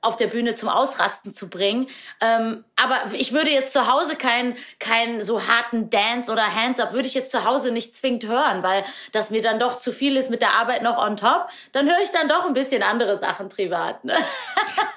auf 0.00 0.16
der 0.16 0.26
Bühne 0.28 0.54
zum 0.54 0.68
Ausrasten 0.68 1.32
zu 1.32 1.48
bringen. 1.48 1.88
Ähm, 2.20 2.64
aber 2.76 3.12
ich 3.12 3.32
würde 3.32 3.50
jetzt 3.50 3.72
zu 3.72 3.86
Hause 3.86 4.16
keinen 4.16 4.56
keinen 4.78 5.22
so 5.22 5.46
harten 5.46 5.90
Dance 5.90 6.30
oder 6.30 6.54
Hands-up, 6.54 6.92
würde 6.92 7.08
ich 7.08 7.14
jetzt 7.14 7.30
zu 7.30 7.44
Hause 7.44 7.70
nicht 7.70 7.94
zwingend 7.94 8.26
hören, 8.26 8.62
weil 8.62 8.84
das 9.12 9.30
mir 9.30 9.42
dann 9.42 9.58
doch 9.58 9.78
zu 9.78 9.92
viel 9.92 10.16
ist 10.16 10.30
mit 10.30 10.42
der 10.42 10.54
Arbeit 10.54 10.82
noch 10.82 10.98
on 10.98 11.16
top. 11.16 11.48
Dann 11.72 11.86
höre 11.86 12.00
ich 12.02 12.10
dann 12.10 12.28
doch 12.28 12.46
ein 12.46 12.52
bisschen 12.52 12.82
andere 12.82 13.18
Sachen 13.18 13.48
privat. 13.48 14.04
Ne? 14.04 14.14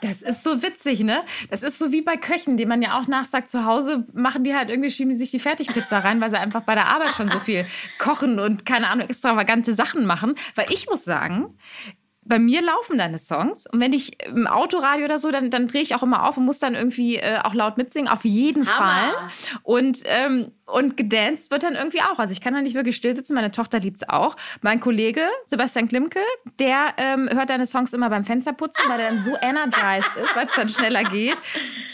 Das 0.01 0.21
ist 0.21 0.43
so 0.43 0.61
witzig, 0.63 1.01
ne? 1.01 1.23
Das 1.49 1.61
ist 1.61 1.77
so 1.77 1.91
wie 1.91 2.01
bei 2.01 2.15
Köchen, 2.15 2.55
die 2.55 2.65
man 2.65 2.81
ja 2.81 2.97
auch 2.97 3.07
nachsagt, 3.07 3.49
zu 3.49 3.65
Hause 3.65 4.05
machen 4.13 4.45
die 4.45 4.55
halt 4.55 4.69
irgendwie, 4.69 4.89
schieben 4.89 5.11
die 5.11 5.17
sich 5.17 5.31
die 5.31 5.39
Fertigpizza 5.39 5.99
rein, 5.99 6.21
weil 6.21 6.29
sie 6.29 6.37
einfach 6.37 6.61
bei 6.61 6.73
der 6.73 6.87
Arbeit 6.87 7.13
schon 7.13 7.29
so 7.29 7.39
viel 7.39 7.65
kochen 7.97 8.39
und 8.39 8.65
keine 8.65 8.87
Ahnung, 8.89 9.07
extravagante 9.07 9.73
Sachen 9.73 10.05
machen. 10.05 10.35
Weil 10.55 10.67
ich 10.71 10.87
muss 10.87 11.03
sagen, 11.03 11.57
bei 12.29 12.37
mir 12.37 12.61
laufen 12.61 12.99
deine 12.99 13.17
Songs. 13.17 13.65
Und 13.65 13.79
wenn 13.79 13.91
ich 13.91 14.23
im 14.23 14.45
Autoradio 14.45 15.05
oder 15.05 15.17
so, 15.17 15.31
dann, 15.31 15.49
dann 15.49 15.67
drehe 15.67 15.81
ich 15.81 15.95
auch 15.95 16.03
immer 16.03 16.27
auf 16.27 16.37
und 16.37 16.45
muss 16.45 16.59
dann 16.59 16.75
irgendwie 16.75 17.17
äh, 17.17 17.39
auch 17.43 17.55
laut 17.55 17.77
mitsingen. 17.77 18.07
Auf 18.07 18.23
jeden 18.23 18.67
Hammer. 18.67 19.29
Fall. 19.29 19.59
Und, 19.63 20.03
ähm, 20.05 20.51
und 20.67 20.95
gedanced 20.95 21.49
wird 21.49 21.63
dann 21.63 21.73
irgendwie 21.73 22.01
auch. 22.01 22.19
Also 22.19 22.31
ich 22.31 22.39
kann 22.39 22.53
da 22.53 22.61
nicht 22.61 22.75
wirklich 22.75 22.95
still 22.95 23.15
sitzen. 23.15 23.33
Meine 23.33 23.51
Tochter 23.51 23.79
liebt 23.79 23.97
es 23.97 24.07
auch. 24.07 24.35
Mein 24.61 24.79
Kollege, 24.79 25.23
Sebastian 25.43 25.87
Klimke, 25.87 26.19
der 26.59 26.93
ähm, 26.97 27.27
hört 27.31 27.49
deine 27.49 27.65
Songs 27.65 27.93
immer 27.93 28.11
beim 28.11 28.23
Fensterputzen, 28.23 28.87
weil 28.87 28.99
er 28.99 29.09
dann 29.09 29.23
so 29.23 29.31
energized 29.41 30.15
ist, 30.17 30.35
weil 30.35 30.45
es 30.45 30.53
dann 30.53 30.69
schneller 30.69 31.03
geht. 31.05 31.37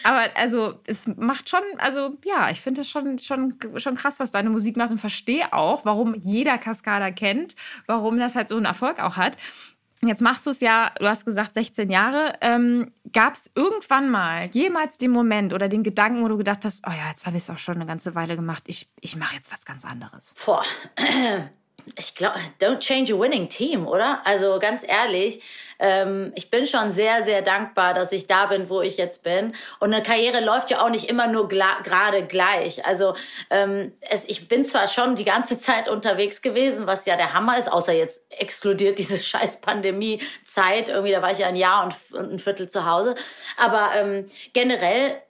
Aber 0.04 0.24
also 0.36 0.76
es 0.86 1.08
macht 1.16 1.50
schon, 1.50 1.62
also 1.78 2.12
ja, 2.26 2.50
ich 2.50 2.60
finde 2.60 2.82
das 2.82 2.90
schon, 2.90 3.18
schon, 3.20 3.58
schon 3.78 3.96
krass, 3.96 4.20
was 4.20 4.32
deine 4.32 4.50
Musik 4.50 4.76
macht 4.76 4.92
und 4.92 4.98
verstehe 4.98 5.54
auch, 5.54 5.86
warum 5.86 6.14
jeder 6.26 6.58
Kaskader 6.58 7.14
kennt, 7.14 7.56
warum 7.88 8.20
das 8.20 8.36
halt 8.36 8.50
so 8.50 8.58
einen 8.58 8.66
Erfolg 8.66 9.02
auch 9.02 9.16
hat. 9.16 9.38
Jetzt 10.02 10.22
machst 10.22 10.46
du 10.46 10.52
es 10.52 10.60
ja, 10.60 10.92
du 11.00 11.08
hast 11.08 11.26
gesagt 11.26 11.54
16 11.54 11.90
Jahre. 11.90 12.34
Ähm, 12.42 12.92
Gab 13.14 13.34
es 13.34 13.50
irgendwann 13.56 14.10
mal 14.10 14.50
jemals 14.52 14.98
den 14.98 15.12
Moment 15.12 15.54
oder 15.54 15.70
den 15.70 15.84
Gedanken, 15.84 16.22
wo 16.22 16.28
du 16.28 16.38
gedacht 16.38 16.66
hast, 16.66 16.86
oh 16.86 16.92
ja, 16.92 17.10
jetzt 17.10 17.26
habe 17.26 17.38
ich 17.38 17.44
es 17.44 17.50
auch 17.50 17.58
schon 17.58 17.76
eine 17.76 17.86
ganze 17.86 18.14
Weile 18.14 18.36
gemacht, 18.36 18.64
ich, 18.68 18.92
ich 19.00 19.16
mache 19.16 19.36
jetzt 19.36 19.52
was 19.54 19.66
ganz 19.66 19.86
anderes? 19.86 20.36
Boah, 20.46 20.64
ich 21.98 22.16
glaube, 22.16 22.40
don't 22.60 22.80
change 22.80 23.14
a 23.14 23.20
winning 23.20 23.50
team, 23.50 23.88
oder? 23.88 24.22
Also 24.26 24.60
ganz 24.60 24.84
ehrlich, 24.88 25.42
ähm, 25.80 26.32
ich 26.36 26.50
bin 26.50 26.66
schon 26.66 26.90
sehr, 26.90 27.24
sehr 27.24 27.42
dankbar, 27.42 27.94
dass 27.94 28.12
ich 28.12 28.28
da 28.28 28.46
bin, 28.46 28.70
wo 28.70 28.82
ich 28.82 28.98
jetzt 28.98 29.24
bin. 29.24 29.54
Und 29.80 29.94
eine 29.94 30.04
Karriere 30.04 30.44
läuft 30.44 30.70
ja 30.70 30.82
auch 30.82 30.90
nicht 30.90 31.10
immer 31.10 31.28
nur 31.28 31.48
gerade 31.48 32.26
gleich. 32.26 32.86
Also 32.86 33.16
ähm, 33.50 33.94
es, 34.02 34.26
ich 34.26 34.48
bin 34.48 34.64
zwar 34.64 34.88
schon 34.88 35.16
die 35.16 35.26
ganze 35.26 35.60
Zeit 35.60 35.90
unterwegs 35.90 36.42
gewesen, 36.42 36.88
was 36.88 37.06
ja 37.06 37.18
der 37.18 37.34
Hammer 37.34 37.58
ist, 37.58 37.72
außer 37.72 37.94
jetzt 37.94 38.26
explodiert 38.30 38.98
diese 39.00 39.20
scheiß 39.22 39.62
Pandemie-Zeit. 39.62 40.90
Irgendwie, 40.90 41.12
da 41.12 41.22
war 41.22 41.32
ich 41.32 41.40
ja 41.40 41.48
ein 41.48 41.56
Jahr 41.56 41.84
und, 41.84 41.96
und 42.18 42.34
ein 42.34 42.40
Viertel 42.40 42.70
zu 42.70 42.86
Hause. 42.86 43.16
Aber 43.58 43.92
ähm, 43.96 44.26
generell 44.54 45.22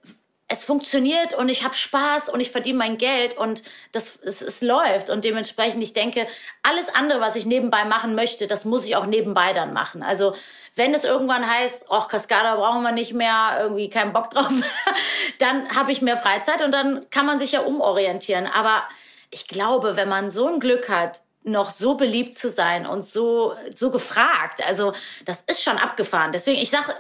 es 0.47 0.63
funktioniert 0.63 1.33
und 1.33 1.49
ich 1.49 1.63
habe 1.63 1.73
Spaß 1.73 2.29
und 2.29 2.39
ich 2.39 2.51
verdiene 2.51 2.77
mein 2.77 2.97
Geld 2.97 3.35
und 3.35 3.63
das 3.91 4.17
es, 4.17 4.41
es 4.41 4.61
läuft. 4.61 5.09
Und 5.09 5.25
dementsprechend 5.25 5.81
ich 5.81 5.93
denke 5.93 6.27
alles 6.61 6.93
andere 6.93 7.19
was 7.19 7.35
ich 7.35 7.45
nebenbei 7.45 7.83
machen 7.85 8.13
möchte 8.13 8.45
das 8.45 8.63
muss 8.63 8.85
ich 8.85 8.95
auch 8.95 9.07
nebenbei 9.07 9.53
dann 9.53 9.73
machen. 9.73 10.03
Also 10.03 10.35
wenn 10.75 10.93
es 10.93 11.03
irgendwann 11.03 11.49
heißt 11.49 11.87
ach 11.89 12.07
Cascada 12.07 12.55
brauchen 12.57 12.83
wir 12.83 12.91
nicht 12.91 13.13
mehr 13.13 13.57
irgendwie 13.59 13.89
keinen 13.89 14.13
Bock 14.13 14.29
drauf 14.29 14.51
dann 15.39 15.75
habe 15.75 15.91
ich 15.91 16.03
mehr 16.03 16.17
Freizeit 16.17 16.61
und 16.61 16.71
dann 16.71 17.09
kann 17.09 17.25
man 17.25 17.39
sich 17.39 17.53
ja 17.53 17.61
umorientieren. 17.61 18.45
Aber 18.45 18.83
ich 19.31 19.47
glaube 19.47 19.95
wenn 19.95 20.09
man 20.09 20.29
so 20.29 20.47
ein 20.47 20.59
Glück 20.59 20.89
hat 20.89 21.21
noch 21.41 21.71
so 21.71 21.95
beliebt 21.95 22.35
zu 22.35 22.49
sein 22.49 22.85
und 22.85 23.03
so 23.03 23.55
so 23.75 23.89
gefragt 23.89 24.63
also 24.65 24.93
das 25.25 25.41
ist 25.41 25.63
schon 25.63 25.77
abgefahren. 25.77 26.31
Deswegen 26.31 26.61
ich 26.61 26.69
sage 26.69 26.93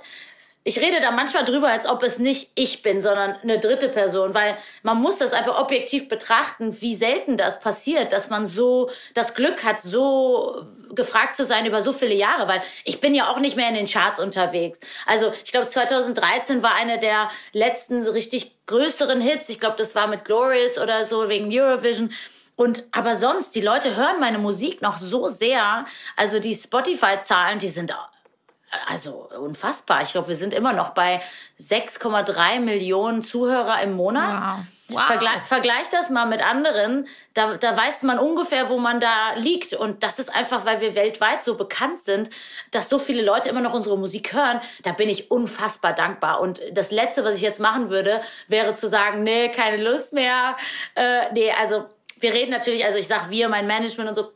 ich 0.67 0.79
rede 0.79 0.99
da 0.99 1.11
manchmal 1.11 1.45
drüber, 1.45 1.67
als 1.67 1.85
ob 1.85 2.01
es 2.01 2.17
nicht 2.17 2.49
ich 2.55 2.81
bin, 2.81 2.99
sondern 2.99 3.35
eine 3.43 3.59
dritte 3.59 3.87
Person, 3.87 4.33
weil 4.33 4.57
man 4.81 4.99
muss 4.99 5.19
das 5.19 5.31
einfach 5.31 5.59
objektiv 5.59 6.09
betrachten, 6.09 6.81
wie 6.81 6.95
selten 6.95 7.37
das 7.37 7.59
passiert, 7.59 8.11
dass 8.11 8.31
man 8.31 8.47
so 8.47 8.89
das 9.13 9.35
Glück 9.35 9.63
hat, 9.63 9.81
so 9.81 10.65
gefragt 10.89 11.35
zu 11.35 11.45
sein 11.45 11.67
über 11.67 11.83
so 11.83 11.93
viele 11.93 12.15
Jahre, 12.15 12.47
weil 12.47 12.63
ich 12.83 12.99
bin 12.99 13.13
ja 13.13 13.29
auch 13.29 13.37
nicht 13.39 13.55
mehr 13.55 13.69
in 13.69 13.75
den 13.75 13.85
Charts 13.85 14.19
unterwegs. 14.19 14.79
Also 15.05 15.31
ich 15.43 15.51
glaube 15.51 15.67
2013 15.67 16.63
war 16.63 16.73
eine 16.73 16.97
der 16.97 17.29
letzten 17.53 18.01
so 18.01 18.09
richtig 18.09 18.55
größeren 18.65 19.21
Hits. 19.21 19.49
Ich 19.49 19.59
glaube, 19.59 19.75
das 19.77 19.93
war 19.93 20.07
mit 20.07 20.25
Glorious 20.25 20.79
oder 20.79 21.05
so 21.05 21.29
wegen 21.29 21.47
Eurovision. 21.51 22.11
Und 22.55 22.85
aber 22.91 23.15
sonst, 23.15 23.53
die 23.53 23.61
Leute 23.61 23.95
hören 23.95 24.19
meine 24.19 24.39
Musik 24.39 24.81
noch 24.81 24.97
so 24.97 25.27
sehr. 25.27 25.85
Also 26.15 26.39
die 26.39 26.55
Spotify-Zahlen, 26.55 27.59
die 27.59 27.67
sind 27.67 27.93
also 28.87 29.29
unfassbar. 29.39 30.01
Ich 30.01 30.11
glaube, 30.11 30.27
wir 30.27 30.35
sind 30.35 30.53
immer 30.53 30.73
noch 30.73 30.89
bei 30.89 31.21
6,3 31.59 32.59
Millionen 32.59 33.23
Zuhörer 33.23 33.81
im 33.81 33.93
Monat. 33.93 34.41
Wow. 34.41 34.65
Wow. 34.87 35.07
Vergleich, 35.07 35.41
vergleich 35.45 35.89
das 35.91 36.11
mal 36.11 36.27
mit 36.27 36.45
anderen. 36.45 37.07
Da, 37.33 37.57
da 37.57 37.75
weiß 37.75 38.03
man 38.03 38.19
ungefähr, 38.19 38.69
wo 38.69 38.77
man 38.77 38.99
da 38.99 39.33
liegt. 39.35 39.73
Und 39.73 40.03
das 40.03 40.19
ist 40.19 40.29
einfach, 40.29 40.65
weil 40.65 40.79
wir 40.79 40.93
weltweit 40.93 41.41
so 41.41 41.55
bekannt 41.55 42.03
sind, 42.03 42.29
dass 42.69 42.87
so 42.87 42.99
viele 42.99 43.23
Leute 43.23 43.49
immer 43.49 43.61
noch 43.61 43.73
unsere 43.73 43.97
Musik 43.97 44.33
hören. 44.33 44.61
Da 44.83 44.91
bin 44.91 45.09
ich 45.09 45.31
unfassbar 45.31 45.93
dankbar. 45.93 46.39
Und 46.39 46.61
das 46.71 46.91
Letzte, 46.91 47.23
was 47.23 47.35
ich 47.35 47.41
jetzt 47.41 47.59
machen 47.59 47.89
würde, 47.89 48.21
wäre 48.47 48.75
zu 48.75 48.87
sagen, 48.87 49.23
nee, 49.23 49.49
keine 49.49 49.81
Lust 49.83 50.13
mehr. 50.13 50.55
Äh, 50.93 51.33
nee, 51.33 51.51
also 51.59 51.85
wir 52.19 52.33
reden 52.33 52.51
natürlich, 52.51 52.85
also 52.85 52.99
ich 52.99 53.07
sag 53.07 53.31
wir, 53.31 53.49
mein 53.49 53.65
Management 53.65 54.09
und 54.09 54.15
so, 54.15 54.31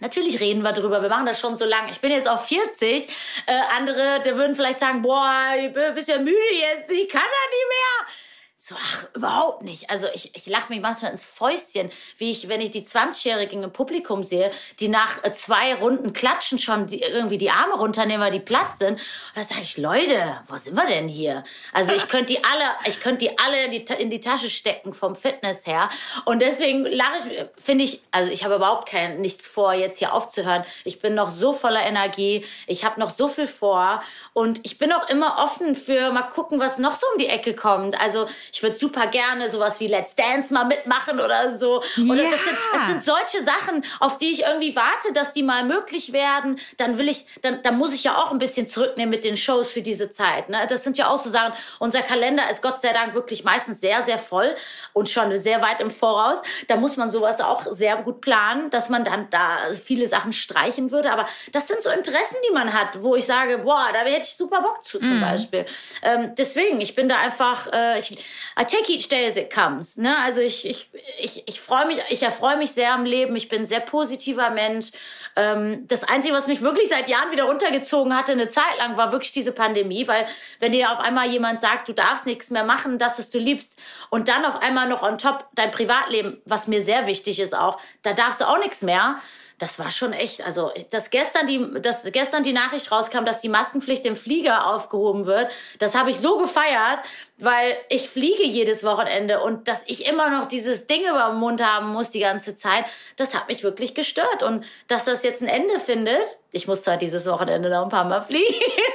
Natürlich 0.00 0.40
reden 0.40 0.62
wir 0.62 0.72
drüber. 0.72 1.00
Wir 1.00 1.08
machen 1.08 1.26
das 1.26 1.40
schon 1.40 1.56
so 1.56 1.64
lange. 1.64 1.90
Ich 1.90 2.00
bin 2.00 2.10
jetzt 2.10 2.28
auf 2.28 2.46
40. 2.46 3.08
Äh, 3.46 3.52
andere, 3.76 4.20
die 4.24 4.36
würden 4.36 4.54
vielleicht 4.54 4.80
sagen, 4.80 5.00
boah, 5.00 5.54
bist 5.94 6.08
ja 6.08 6.18
müde 6.18 6.36
jetzt. 6.52 6.90
Ich 6.92 7.08
kann 7.08 7.22
da 7.22 7.50
nie 7.50 7.66
mehr. 7.68 8.25
So, 8.68 8.74
ach, 8.76 9.06
überhaupt 9.14 9.62
nicht. 9.62 9.90
Also 9.90 10.08
ich, 10.12 10.34
ich 10.34 10.44
lache 10.48 10.72
mich 10.72 10.80
manchmal 10.80 11.12
ins 11.12 11.24
Fäustchen, 11.24 11.88
wie 12.18 12.32
ich, 12.32 12.48
wenn 12.48 12.60
ich 12.60 12.72
die 12.72 12.82
20-Jährigen 12.82 13.62
im 13.62 13.72
Publikum 13.72 14.24
sehe, 14.24 14.50
die 14.80 14.88
nach 14.88 15.22
äh, 15.22 15.32
zwei 15.32 15.76
Runden 15.76 16.12
klatschen 16.12 16.58
schon 16.58 16.88
die, 16.88 17.00
irgendwie 17.00 17.38
die 17.38 17.50
Arme 17.50 17.74
runternehmen, 17.74 18.20
weil 18.20 18.32
die 18.32 18.40
platt 18.40 18.76
sind. 18.76 19.00
Da 19.36 19.44
sage 19.44 19.60
ich, 19.60 19.76
Leute, 19.76 20.40
wo 20.48 20.56
sind 20.56 20.74
wir 20.74 20.84
denn 20.84 21.06
hier? 21.06 21.44
Also 21.72 21.92
ich 21.92 22.08
könnte 22.08 22.34
die 22.34 22.42
alle, 22.42 22.64
ich 22.86 22.98
könnte 22.98 23.26
die 23.26 23.38
alle 23.38 23.66
in 23.66 23.70
die, 23.70 23.84
in 24.02 24.10
die 24.10 24.18
Tasche 24.18 24.50
stecken 24.50 24.94
vom 24.94 25.14
Fitness 25.14 25.64
her. 25.64 25.88
Und 26.24 26.42
deswegen 26.42 26.86
lache 26.86 27.28
ich, 27.30 27.44
finde 27.62 27.84
ich, 27.84 28.02
also 28.10 28.32
ich 28.32 28.42
habe 28.42 28.56
überhaupt 28.56 28.88
kein, 28.88 29.20
nichts 29.20 29.46
vor, 29.46 29.74
jetzt 29.74 30.00
hier 30.00 30.12
aufzuhören. 30.12 30.64
Ich 30.82 30.98
bin 30.98 31.14
noch 31.14 31.30
so 31.30 31.52
voller 31.52 31.86
Energie. 31.86 32.44
Ich 32.66 32.84
habe 32.84 32.98
noch 32.98 33.10
so 33.10 33.28
viel 33.28 33.46
vor. 33.46 34.02
Und 34.32 34.58
ich 34.64 34.76
bin 34.76 34.90
auch 34.90 35.08
immer 35.08 35.36
offen 35.38 35.76
für 35.76 36.10
mal 36.10 36.22
gucken, 36.22 36.58
was 36.58 36.78
noch 36.78 36.96
so 36.96 37.06
um 37.12 37.18
die 37.20 37.28
Ecke 37.28 37.54
kommt. 37.54 38.00
Also 38.00 38.26
ich 38.56 38.62
würde 38.62 38.76
super 38.76 39.08
gerne 39.08 39.50
sowas 39.50 39.80
wie 39.80 39.86
Let's 39.86 40.14
Dance 40.14 40.54
mal 40.54 40.64
mitmachen 40.64 41.20
oder 41.20 41.58
so. 41.58 41.82
Oder 41.98 42.22
ja. 42.22 42.30
das, 42.30 42.42
sind, 42.42 42.56
das 42.72 42.86
sind 42.86 43.04
solche 43.04 43.44
Sachen, 43.44 43.84
auf 44.00 44.16
die 44.16 44.32
ich 44.32 44.44
irgendwie 44.44 44.74
warte, 44.74 45.12
dass 45.12 45.32
die 45.32 45.42
mal 45.42 45.62
möglich 45.62 46.14
werden. 46.14 46.58
Dann 46.78 46.96
will 46.96 47.06
ich, 47.06 47.26
dann, 47.42 47.60
dann 47.60 47.76
muss 47.76 47.92
ich 47.92 48.04
ja 48.04 48.16
auch 48.16 48.32
ein 48.32 48.38
bisschen 48.38 48.66
zurücknehmen 48.66 49.10
mit 49.10 49.24
den 49.24 49.36
Shows 49.36 49.70
für 49.70 49.82
diese 49.82 50.08
Zeit. 50.08 50.48
Ne? 50.48 50.66
Das 50.70 50.84
sind 50.84 50.96
ja 50.96 51.10
auch 51.10 51.18
so 51.18 51.28
Sachen. 51.28 51.52
Unser 51.80 52.00
Kalender 52.00 52.48
ist 52.48 52.62
Gott 52.62 52.80
sei 52.80 52.94
Dank 52.94 53.12
wirklich 53.12 53.44
meistens 53.44 53.82
sehr, 53.82 54.02
sehr 54.04 54.18
voll 54.18 54.56
und 54.94 55.10
schon 55.10 55.38
sehr 55.38 55.60
weit 55.60 55.82
im 55.82 55.90
Voraus. 55.90 56.40
Da 56.66 56.76
muss 56.76 56.96
man 56.96 57.10
sowas 57.10 57.42
auch 57.42 57.66
sehr 57.68 57.96
gut 57.96 58.22
planen, 58.22 58.70
dass 58.70 58.88
man 58.88 59.04
dann 59.04 59.28
da 59.28 59.58
viele 59.84 60.08
Sachen 60.08 60.32
streichen 60.32 60.90
würde. 60.90 61.12
Aber 61.12 61.26
das 61.52 61.68
sind 61.68 61.82
so 61.82 61.90
Interessen, 61.90 62.36
die 62.48 62.54
man 62.54 62.72
hat, 62.72 63.02
wo 63.02 63.16
ich 63.16 63.26
sage, 63.26 63.58
boah, 63.58 63.88
da 63.92 63.98
hätte 63.98 64.22
ich 64.22 64.34
super 64.34 64.62
Bock 64.62 64.82
zu, 64.82 64.98
zum 64.98 65.18
mm. 65.18 65.20
Beispiel. 65.20 65.66
Ähm, 66.02 66.32
deswegen, 66.38 66.80
ich 66.80 66.94
bin 66.94 67.10
da 67.10 67.18
einfach, 67.18 67.70
äh, 67.70 67.98
ich, 67.98 68.16
I 68.58 68.64
take 68.64 68.90
each 68.90 69.08
day 69.08 69.26
as 69.26 69.36
it 69.36 69.52
comes. 69.52 69.96
Ne? 69.96 70.16
Also 70.18 70.40
ich, 70.40 70.66
ich, 70.66 70.88
ich, 71.18 71.42
ich 71.46 71.60
freue 71.60 71.86
mich, 71.86 71.98
ich 72.10 72.22
erfreue 72.22 72.56
mich 72.56 72.72
sehr 72.72 72.92
am 72.92 73.04
Leben. 73.04 73.34
Ich 73.36 73.48
bin 73.48 73.62
ein 73.62 73.66
sehr 73.66 73.80
positiver 73.80 74.50
Mensch. 74.50 74.92
Ähm, 75.36 75.86
das 75.88 76.04
Einzige, 76.04 76.34
was 76.34 76.46
mich 76.46 76.62
wirklich 76.62 76.88
seit 76.88 77.08
Jahren 77.08 77.30
wieder 77.30 77.44
runtergezogen 77.44 78.16
hatte, 78.16 78.32
eine 78.32 78.48
Zeit 78.48 78.78
lang, 78.78 78.96
war 78.96 79.12
wirklich 79.12 79.32
diese 79.32 79.52
Pandemie, 79.52 80.08
weil 80.08 80.26
wenn 80.60 80.72
dir 80.72 80.90
auf 80.92 80.98
einmal 80.98 81.30
jemand 81.30 81.60
sagt, 81.60 81.88
du 81.88 81.92
darfst 81.92 82.26
nichts 82.26 82.50
mehr 82.50 82.64
machen, 82.64 82.98
das, 82.98 83.18
was 83.18 83.30
du 83.30 83.38
liebst, 83.38 83.78
und 84.10 84.28
dann 84.28 84.44
auf 84.44 84.62
einmal 84.62 84.88
noch 84.88 85.02
on 85.02 85.18
top 85.18 85.46
dein 85.54 85.70
Privatleben, 85.70 86.40
was 86.44 86.66
mir 86.66 86.82
sehr 86.82 87.06
wichtig 87.06 87.38
ist 87.38 87.56
auch, 87.56 87.78
da 88.02 88.14
darfst 88.14 88.40
du 88.40 88.48
auch 88.48 88.58
nichts 88.58 88.82
mehr 88.82 89.20
das 89.58 89.78
war 89.78 89.90
schon 89.90 90.12
echt, 90.12 90.42
also 90.42 90.70
dass 90.90 91.08
gestern 91.08 91.46
die, 91.46 91.80
dass 91.80 92.04
gestern 92.12 92.42
die 92.42 92.52
Nachricht 92.52 92.92
rauskam, 92.92 93.24
dass 93.24 93.40
die 93.40 93.48
Maskenpflicht 93.48 94.04
im 94.04 94.14
Flieger 94.14 94.66
aufgehoben 94.66 95.24
wird, 95.24 95.50
das 95.78 95.94
habe 95.94 96.10
ich 96.10 96.18
so 96.18 96.36
gefeiert, 96.36 96.98
weil 97.38 97.76
ich 97.88 98.10
fliege 98.10 98.44
jedes 98.44 98.84
Wochenende 98.84 99.40
und 99.40 99.66
dass 99.66 99.82
ich 99.86 100.10
immer 100.10 100.28
noch 100.28 100.46
dieses 100.46 100.86
Ding 100.86 101.02
über 101.08 101.28
dem 101.30 101.38
Mund 101.38 101.64
haben 101.64 101.88
muss 101.88 102.10
die 102.10 102.20
ganze 102.20 102.54
Zeit, 102.54 102.84
das 103.16 103.34
hat 103.34 103.48
mich 103.48 103.62
wirklich 103.62 103.94
gestört 103.94 104.42
und 104.42 104.64
dass 104.88 105.06
das 105.06 105.22
jetzt 105.22 105.42
ein 105.42 105.48
Ende 105.48 105.80
findet, 105.80 106.38
ich 106.52 106.68
muss 106.68 106.82
zwar 106.82 106.98
dieses 106.98 107.26
Wochenende 107.26 107.70
noch 107.70 107.82
ein 107.82 107.88
paar 107.88 108.04
Mal 108.04 108.20
fliegen 108.26 108.44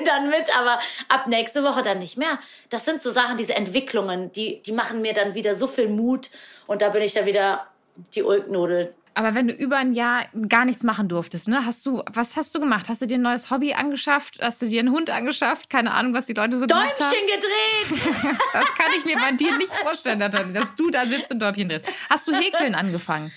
dann 0.06 0.30
mit, 0.30 0.56
aber 0.56 0.80
ab 1.10 1.26
nächste 1.26 1.63
Woche 1.63 1.82
dann 1.82 1.97
nicht 1.97 2.17
mehr. 2.17 2.39
Das 2.69 2.86
sind 2.86 3.02
so 3.02 3.10
Sachen, 3.10 3.38
diese 3.38 3.56
Entwicklungen, 3.56 4.32
die, 4.32 4.62
die 4.62 4.71
machen 4.71 5.02
mir 5.02 5.13
dann 5.13 5.34
wieder 5.34 5.56
so 5.56 5.65
viel 5.65 5.88
Mut 5.88 6.30
und 6.67 6.84
da 6.84 6.89
bin 6.89 7.02
ich 7.02 7.13
dann 7.13 7.26
wieder 7.26 7.65
die 8.13 8.24
Ulknudel 8.24 8.93
aber 9.13 9.36
wenn 9.36 9.47
du 9.47 9.54
über 9.54 9.78
ein 9.78 9.93
Jahr 9.93 10.26
gar 10.47 10.65
nichts 10.65 10.84
machen 10.84 11.08
durftest, 11.10 11.47
ne, 11.47 11.65
hast 11.65 11.86
du, 11.86 12.04
was 12.12 12.36
hast 12.36 12.56
du 12.56 12.60
gemacht? 12.60 12.88
Hast 12.89 13.02
du 13.02 13.08
dir 13.08 13.15
ein 13.15 13.21
neues 13.21 13.52
Hobby 13.52 13.74
angeschafft? 13.74 14.39
Hast 14.41 14.62
du 14.62 14.65
dir 14.67 14.80
einen 14.80 14.91
Hund 14.91 15.10
angeschafft? 15.10 15.69
Keine 15.69 15.91
Ahnung, 15.91 16.13
was 16.13 16.26
die 16.28 16.34
Leute 16.34 16.58
so 16.58 16.65
Däumchen 16.65 16.95
gemacht 16.95 17.13
haben. 17.13 17.28
gedreht! 17.28 18.38
das 18.54 18.74
kann 18.76 18.91
ich 18.97 19.06
mir 19.06 19.17
bei 19.17 19.32
dir 19.34 19.58
nicht 19.58 19.74
vorstellen, 19.74 20.19
dass 20.19 20.76
du 20.76 20.89
da 20.89 21.06
sitzt 21.06 21.32
und 21.32 21.39
Däumchen 21.39 21.67
drehst. 21.69 21.86
Hast 22.10 22.28
du 22.28 22.34
Häkeln 22.34 22.76
angefangen? 22.76 23.32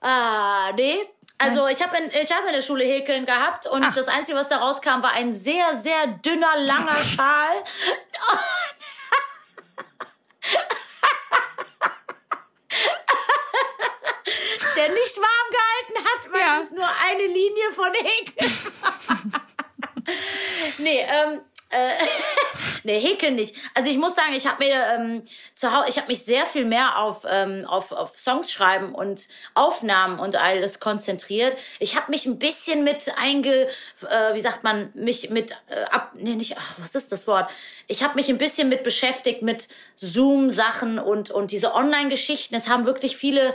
Ah, 0.00 0.72
nee. 0.76 0.96
Also 1.38 1.68
ich 1.68 1.80
habe 1.82 1.96
in, 1.96 2.08
ich 2.08 2.32
hab 2.32 2.44
in 2.46 2.52
der 2.52 2.62
Schule 2.62 2.84
Häkeln 2.84 3.24
gehabt 3.24 3.66
und 3.66 3.84
Ach. 3.84 3.94
das 3.94 4.08
Einzige, 4.08 4.36
was 4.36 4.48
da 4.48 4.56
rauskam, 4.58 5.02
war 5.02 5.12
ein 5.12 5.32
sehr, 5.32 5.76
sehr 5.76 6.06
dünner, 6.24 6.58
langer 6.58 6.96
Schal. 7.16 7.64
der 14.78 14.88
nicht 14.90 15.16
warm 15.16 15.48
gehalten 15.50 16.08
hat, 16.08 16.32
weil 16.32 16.40
ja. 16.40 16.60
es 16.62 16.70
nur 16.70 16.88
eine 17.04 17.26
Linie 17.26 17.72
von 17.74 17.92
Häkeln 17.92 18.72
war. 18.80 19.40
nee, 20.78 21.00
ähm, 21.00 21.40
äh, 21.70 21.92
nee, 22.84 23.00
häkeln 23.00 23.34
nicht. 23.34 23.54
Also 23.74 23.90
ich 23.90 23.98
muss 23.98 24.14
sagen, 24.14 24.32
ich 24.34 24.46
habe 24.46 24.64
mir 24.64 24.74
ähm, 24.74 25.22
zu 25.54 25.72
Hause, 25.72 25.88
ich 25.88 25.98
habe 25.98 26.08
mich 26.08 26.24
sehr 26.24 26.46
viel 26.46 26.64
mehr 26.64 26.98
auf, 26.98 27.26
ähm, 27.28 27.66
auf, 27.66 27.92
auf 27.92 28.18
Songs 28.18 28.50
schreiben 28.50 28.94
und 28.94 29.28
Aufnahmen 29.54 30.18
und 30.18 30.36
alles 30.36 30.80
konzentriert. 30.80 31.56
Ich 31.78 31.96
habe 31.96 32.10
mich 32.10 32.26
ein 32.26 32.38
bisschen 32.38 32.84
mit 32.84 33.12
einge, 33.18 33.68
äh, 34.08 34.34
wie 34.34 34.40
sagt 34.40 34.64
man, 34.64 34.90
mich 34.94 35.30
mit 35.30 35.52
äh, 35.68 35.84
ab, 35.90 36.12
nee, 36.14 36.36
nicht, 36.36 36.56
ach, 36.58 36.74
was 36.78 36.94
ist 36.94 37.12
das 37.12 37.26
Wort? 37.26 37.50
Ich 37.86 38.02
habe 38.02 38.14
mich 38.14 38.28
ein 38.28 38.38
bisschen 38.38 38.68
mit 38.68 38.82
beschäftigt 38.82 39.42
mit 39.42 39.68
Zoom-Sachen 39.96 40.98
und 40.98 41.30
und 41.30 41.50
diese 41.50 41.74
Online-Geschichten. 41.74 42.54
Es 42.54 42.68
haben 42.68 42.86
wirklich 42.86 43.16
viele 43.16 43.54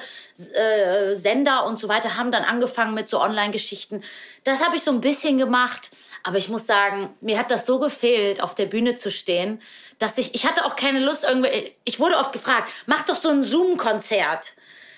äh, 0.53 1.15
Sender 1.15 1.65
und 1.65 1.77
so 1.77 1.87
weiter 1.87 2.17
haben 2.17 2.31
dann 2.31 2.43
angefangen 2.43 2.93
mit 2.93 3.07
so 3.07 3.21
Online-Geschichten. 3.21 4.03
Das 4.43 4.63
habe 4.63 4.75
ich 4.75 4.83
so 4.83 4.91
ein 4.91 5.01
bisschen 5.01 5.37
gemacht. 5.37 5.89
Aber 6.23 6.37
ich 6.37 6.47
muss 6.47 6.65
sagen, 6.65 7.13
mir 7.21 7.37
hat 7.37 7.51
das 7.51 7.65
so 7.65 7.79
gefehlt, 7.79 8.41
auf 8.41 8.55
der 8.55 8.65
Bühne 8.65 8.95
zu 8.95 9.11
stehen, 9.11 9.61
dass 9.99 10.17
ich, 10.17 10.33
ich 10.35 10.45
hatte 10.45 10.65
auch 10.65 10.75
keine 10.75 10.99
Lust 10.99 11.25
irgendwie, 11.27 11.73
ich 11.83 11.99
wurde 11.99 12.17
oft 12.17 12.31
gefragt, 12.31 12.71
mach 12.85 13.03
doch 13.03 13.15
so 13.15 13.29
ein 13.29 13.43
Zoom-Konzert. 13.43 14.53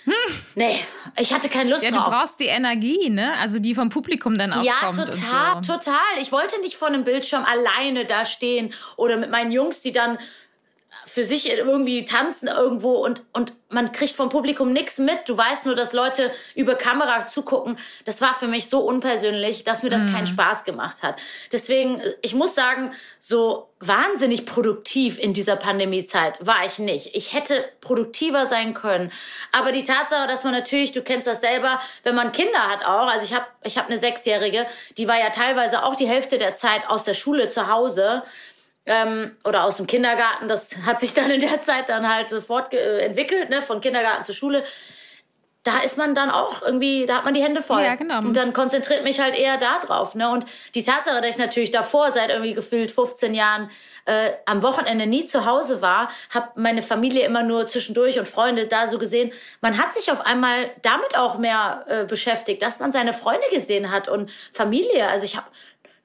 Hm. 0.05 0.13
Nee, 0.53 0.85
ich 1.19 1.33
hatte 1.33 1.49
keine 1.49 1.71
Lust 1.71 1.83
ja, 1.83 1.89
drauf. 1.89 2.05
Du 2.05 2.11
brauchst 2.11 2.39
die 2.39 2.45
Energie, 2.45 3.09
ne? 3.09 3.33
Also 3.39 3.57
die 3.57 3.73
vom 3.73 3.89
Publikum 3.89 4.37
dann 4.37 4.53
auch 4.53 4.63
ja, 4.63 4.73
kommt. 4.81 4.97
Ja, 4.97 5.05
total, 5.05 5.63
so. 5.63 5.73
total. 5.73 6.21
Ich 6.21 6.31
wollte 6.31 6.61
nicht 6.61 6.75
vor 6.75 6.89
einem 6.89 7.03
Bildschirm 7.03 7.43
alleine 7.43 8.05
da 8.05 8.23
stehen 8.23 8.71
oder 8.97 9.17
mit 9.17 9.31
meinen 9.31 9.51
Jungs, 9.51 9.81
die 9.81 9.91
dann 9.91 10.19
für 11.15 11.23
sich 11.23 11.49
irgendwie 11.49 12.03
tanzen 12.03 12.49
irgendwo 12.49 12.95
und, 12.95 13.23
und 13.31 13.53
man 13.69 13.93
kriegt 13.93 14.17
vom 14.17 14.27
Publikum 14.27 14.73
nichts 14.73 14.97
mit. 14.97 15.17
Du 15.27 15.37
weißt 15.37 15.65
nur, 15.65 15.73
dass 15.73 15.93
Leute 15.93 16.29
über 16.55 16.75
Kamera 16.75 17.25
zugucken. 17.25 17.77
Das 18.03 18.19
war 18.19 18.33
für 18.33 18.49
mich 18.49 18.69
so 18.69 18.81
unpersönlich, 18.81 19.63
dass 19.63 19.81
mir 19.81 19.89
das 19.89 20.03
mm. 20.03 20.13
keinen 20.13 20.27
Spaß 20.27 20.65
gemacht 20.65 21.03
hat. 21.03 21.15
Deswegen, 21.53 22.01
ich 22.21 22.35
muss 22.35 22.53
sagen, 22.53 22.91
so 23.21 23.69
wahnsinnig 23.79 24.45
produktiv 24.45 25.17
in 25.17 25.33
dieser 25.33 25.55
Pandemiezeit 25.55 26.45
war 26.45 26.65
ich 26.65 26.79
nicht. 26.79 27.15
Ich 27.15 27.31
hätte 27.31 27.63
produktiver 27.79 28.45
sein 28.45 28.73
können. 28.73 29.09
Aber 29.53 29.71
die 29.71 29.85
Tatsache, 29.85 30.27
dass 30.27 30.43
man 30.43 30.51
natürlich, 30.51 30.91
du 30.91 31.01
kennst 31.01 31.29
das 31.29 31.39
selber, 31.39 31.79
wenn 32.03 32.15
man 32.15 32.33
Kinder 32.33 32.67
hat 32.67 32.83
auch, 32.83 33.07
also 33.07 33.23
ich 33.23 33.33
habe 33.33 33.45
ich 33.63 33.77
hab 33.77 33.85
eine 33.85 33.99
Sechsjährige, 33.99 34.67
die 34.97 35.07
war 35.07 35.17
ja 35.17 35.29
teilweise 35.29 35.85
auch 35.85 35.95
die 35.95 36.09
Hälfte 36.09 36.37
der 36.37 36.55
Zeit 36.55 36.89
aus 36.89 37.05
der 37.05 37.13
Schule 37.13 37.47
zu 37.47 37.69
Hause 37.69 38.23
ähm, 38.85 39.35
oder 39.43 39.63
aus 39.63 39.77
dem 39.77 39.87
Kindergarten. 39.87 40.47
Das 40.47 40.75
hat 40.85 40.99
sich 40.99 41.13
dann 41.13 41.29
in 41.29 41.41
der 41.41 41.59
Zeit 41.59 41.89
dann 41.89 42.07
halt 42.07 42.29
sofort 42.29 42.73
entwickelt, 42.73 43.49
ne, 43.49 43.61
von 43.61 43.81
Kindergarten 43.81 44.23
zur 44.23 44.35
Schule. 44.35 44.63
Da 45.63 45.79
ist 45.79 45.97
man 45.97 46.13
dann 46.13 46.29
auch 46.29 46.61
irgendwie, 46.61 47.07
da 47.07 47.15
hat 47.17 47.25
man 47.25 47.33
die 47.33 47.41
Hände 47.41 47.63
voll. 47.63 47.81
Ja, 47.81 47.95
genau. 47.95 48.19
Und 48.19 48.37
dann 48.37 48.53
konzentriert 48.53 49.03
mich 49.03 49.19
halt 49.19 49.35
eher 49.35 49.57
da 49.57 49.79
drauf. 49.79 50.13
Ne? 50.13 50.29
Und 50.29 50.45
die 50.75 50.83
Tatsache, 50.83 51.19
dass 51.21 51.31
ich 51.31 51.39
natürlich 51.39 51.71
davor 51.71 52.11
seit 52.11 52.29
irgendwie 52.29 52.53
gefühlt 52.53 52.91
15 52.91 53.33
Jahren 53.33 53.71
äh, 54.05 54.29
am 54.45 54.61
Wochenende 54.61 55.07
nie 55.07 55.25
zu 55.25 55.47
Hause 55.47 55.81
war, 55.81 56.11
habe 56.29 56.49
meine 56.53 56.83
Familie 56.83 57.25
immer 57.25 57.41
nur 57.41 57.65
zwischendurch 57.65 58.19
und 58.19 58.27
Freunde 58.27 58.67
da 58.67 58.85
so 58.85 58.99
gesehen. 58.99 59.33
Man 59.61 59.79
hat 59.79 59.91
sich 59.95 60.11
auf 60.11 60.21
einmal 60.21 60.69
damit 60.83 61.17
auch 61.17 61.39
mehr 61.39 61.83
äh, 61.87 62.05
beschäftigt, 62.05 62.61
dass 62.61 62.79
man 62.79 62.91
seine 62.91 63.13
Freunde 63.13 63.47
gesehen 63.49 63.89
hat 63.89 64.07
und 64.07 64.31
Familie. 64.53 65.07
Also 65.07 65.25
ich 65.25 65.35
habe 65.35 65.47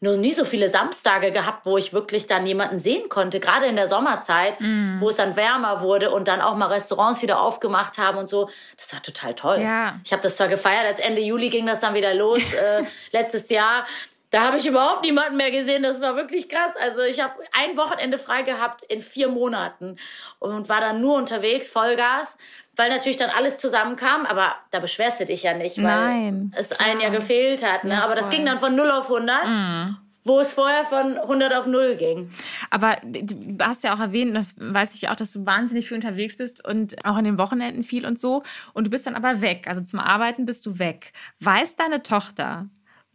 nur 0.01 0.17
nie 0.17 0.33
so 0.33 0.47
viele 0.47 0.71
Samstage 0.71 1.31
gehabt, 1.31 1.67
wo 1.67 1.77
ich 1.77 1.93
wirklich 1.93 2.27
dann 2.27 2.47
jemanden 2.47 2.79
sehen 2.79 3.11
konnte, 3.11 3.39
gerade 3.39 3.67
in 3.67 3.77
der 3.77 3.87
Sommerzeit, 3.87 4.59
mm. 4.59 4.99
wo 4.99 5.11
es 5.11 5.17
dann 5.17 5.37
wärmer 5.37 5.83
wurde 5.83 6.11
und 6.11 6.27
dann 6.27 6.41
auch 6.41 6.57
mal 6.57 6.69
Restaurants 6.69 7.21
wieder 7.21 7.41
aufgemacht 7.41 7.99
haben 7.99 8.17
und 8.17 8.29
so. 8.29 8.49
Das 8.79 8.95
war 8.95 9.03
total 9.03 9.35
toll. 9.35 9.61
Ja. 9.61 10.01
Ich 10.03 10.13
habe 10.13 10.23
das 10.23 10.37
zwar 10.37 10.49
gefeiert, 10.49 10.87
als 10.87 11.01
Ende 11.01 11.21
Juli 11.21 11.51
ging 11.51 11.67
das 11.67 11.81
dann 11.81 11.95
wieder 11.95 12.15
los, 12.15 12.41
äh, 12.55 12.83
letztes 13.13 13.51
Jahr. 13.51 13.87
Da 14.31 14.43
habe 14.43 14.59
ich 14.59 14.67
überhaupt 14.67 15.03
niemanden 15.03 15.37
mehr 15.37 15.51
gesehen. 15.51 15.83
Das 15.83 16.01
war 16.01 16.17
wirklich 16.17 16.49
krass. 16.49 16.75
Also 16.81 17.03
ich 17.03 17.21
habe 17.21 17.35
ein 17.53 17.77
Wochenende 17.77 18.17
frei 18.17 18.43
gehabt 18.43 18.83
in 18.85 19.03
vier 19.03 19.29
Monaten 19.29 19.97
und 20.39 20.69
war 20.69 20.81
dann 20.81 21.01
nur 21.01 21.17
unterwegs, 21.17 21.69
Vollgas 21.69 22.39
weil 22.81 22.89
natürlich 22.89 23.19
dann 23.19 23.29
alles 23.29 23.59
zusammenkam, 23.59 24.25
aber 24.25 24.55
da 24.71 24.81
beschwerst 24.81 25.21
du 25.21 25.27
dich 25.27 25.43
ja 25.43 25.53
nicht, 25.53 25.77
weil 25.77 25.85
Nein, 25.85 26.55
es 26.57 26.71
klar. 26.71 26.89
ein 26.89 27.01
Jahr 27.01 27.11
gefehlt 27.11 27.63
hat. 27.63 27.85
Ne? 27.85 27.91
Ja, 27.91 28.05
aber 28.05 28.15
das 28.15 28.31
ging 28.31 28.47
dann 28.47 28.59
von 28.59 28.75
0 28.75 28.91
auf 28.91 29.13
100. 29.13 29.47
Mm 29.47 29.97
wo 30.23 30.39
es 30.39 30.53
vorher 30.53 30.85
von 30.85 31.17
100 31.17 31.55
auf 31.55 31.67
0 31.67 31.97
ging. 31.97 32.31
Aber 32.69 32.99
du 33.03 33.65
hast 33.65 33.83
ja 33.83 33.95
auch 33.95 34.01
erwähnt, 34.01 34.37
das 34.37 34.55
weiß 34.59 34.95
ich 34.95 35.09
auch, 35.09 35.17
dass 35.17 35.33
du 35.33 35.47
wahnsinnig 35.47 35.89
viel 35.89 35.95
unterwegs 35.95 36.37
bist 36.37 36.63
und 36.63 37.05
auch 37.07 37.17
an 37.17 37.25
den 37.25 37.39
Wochenenden 37.39 37.83
viel 37.83 38.05
und 38.05 38.19
so. 38.19 38.43
Und 38.75 38.87
du 38.87 38.91
bist 38.91 39.07
dann 39.07 39.15
aber 39.15 39.41
weg. 39.41 39.65
Also 39.67 39.81
zum 39.81 39.99
Arbeiten 39.99 40.45
bist 40.45 40.67
du 40.67 40.79
weg. 40.79 41.13
Weiß 41.41 41.75
deine 41.75 42.03
Tochter, 42.03 42.69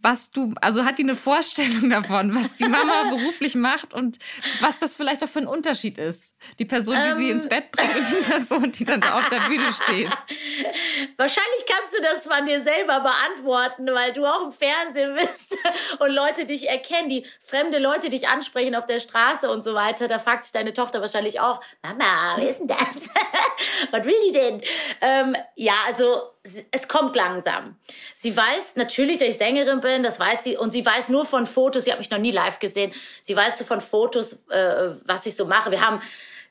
was 0.05 0.29
du, 0.29 0.53
also 0.61 0.85
hat 0.85 0.99
die 0.99 1.03
eine 1.03 1.15
Vorstellung 1.15 1.89
davon, 1.89 2.35
was 2.35 2.57
die 2.57 2.67
Mama 2.67 3.09
beruflich 3.09 3.55
macht 3.55 3.91
und 3.91 4.19
was 4.61 4.77
das 4.77 4.93
vielleicht 4.93 5.23
auch 5.23 5.27
für 5.27 5.39
ein 5.39 5.47
Unterschied 5.47 5.97
ist? 5.97 6.35
Die 6.59 6.65
Person, 6.65 6.95
die 6.95 7.09
ähm, 7.09 7.17
sie 7.17 7.29
ins 7.31 7.49
Bett 7.49 7.71
bringt 7.71 7.95
und 7.95 8.07
die 8.07 8.23
Person, 8.23 8.71
die 8.71 8.85
dann 8.85 9.01
da 9.01 9.17
auf 9.17 9.27
der 9.29 9.39
Bühne 9.39 9.73
steht. 9.73 10.09
Wahrscheinlich 11.17 11.65
kannst 11.67 11.97
du 11.97 12.03
das 12.03 12.27
von 12.27 12.45
dir 12.45 12.61
selber 12.61 12.99
beantworten, 12.99 13.87
weil 13.87 14.13
du 14.13 14.27
auch 14.27 14.45
im 14.45 14.51
Fernsehen 14.51 15.15
bist 15.15 15.57
und 15.97 16.11
Leute 16.11 16.45
dich 16.45 16.69
erkennen, 16.69 17.09
die 17.09 17.25
fremde 17.41 17.79
Leute 17.79 18.11
dich 18.11 18.27
ansprechen 18.27 18.75
auf 18.75 18.85
der 18.85 18.99
Straße 18.99 19.49
und 19.49 19.63
so 19.63 19.73
weiter. 19.73 20.07
Da 20.07 20.19
fragt 20.19 20.43
sich 20.43 20.53
deine 20.53 20.73
Tochter 20.73 21.01
wahrscheinlich 21.01 21.39
auch, 21.39 21.61
Mama, 21.81 22.35
wer 22.37 22.47
ist 22.47 22.59
denn 22.59 22.67
das? 22.67 23.09
was 23.89 24.05
will 24.05 24.15
die 24.27 24.31
denn? 24.31 24.61
Ähm, 25.01 25.35
ja, 25.55 25.73
also 25.87 26.35
es 26.71 26.87
kommt 26.87 27.15
langsam. 27.15 27.75
Sie 28.13 28.35
weiß 28.35 28.75
natürlich, 28.75 29.17
dass 29.17 29.29
ich 29.29 29.37
Sängerin 29.37 29.79
bin, 29.79 29.94
das 30.03 30.19
weiß 30.19 30.43
sie, 30.43 30.57
und 30.57 30.71
sie 30.71 30.85
weiß 30.85 31.09
nur 31.09 31.25
von 31.25 31.45
Fotos, 31.45 31.85
sie 31.85 31.91
hat 31.91 31.99
mich 31.99 32.09
noch 32.09 32.17
nie 32.17 32.31
live 32.31 32.59
gesehen, 32.59 32.93
sie 33.21 33.35
weiß 33.35 33.57
so 33.57 33.65
von 33.65 33.81
Fotos, 33.81 34.39
äh, 34.49 34.91
was 35.05 35.25
ich 35.25 35.35
so 35.35 35.45
mache. 35.45 35.71
Wir 35.71 35.81
haben, 35.81 36.01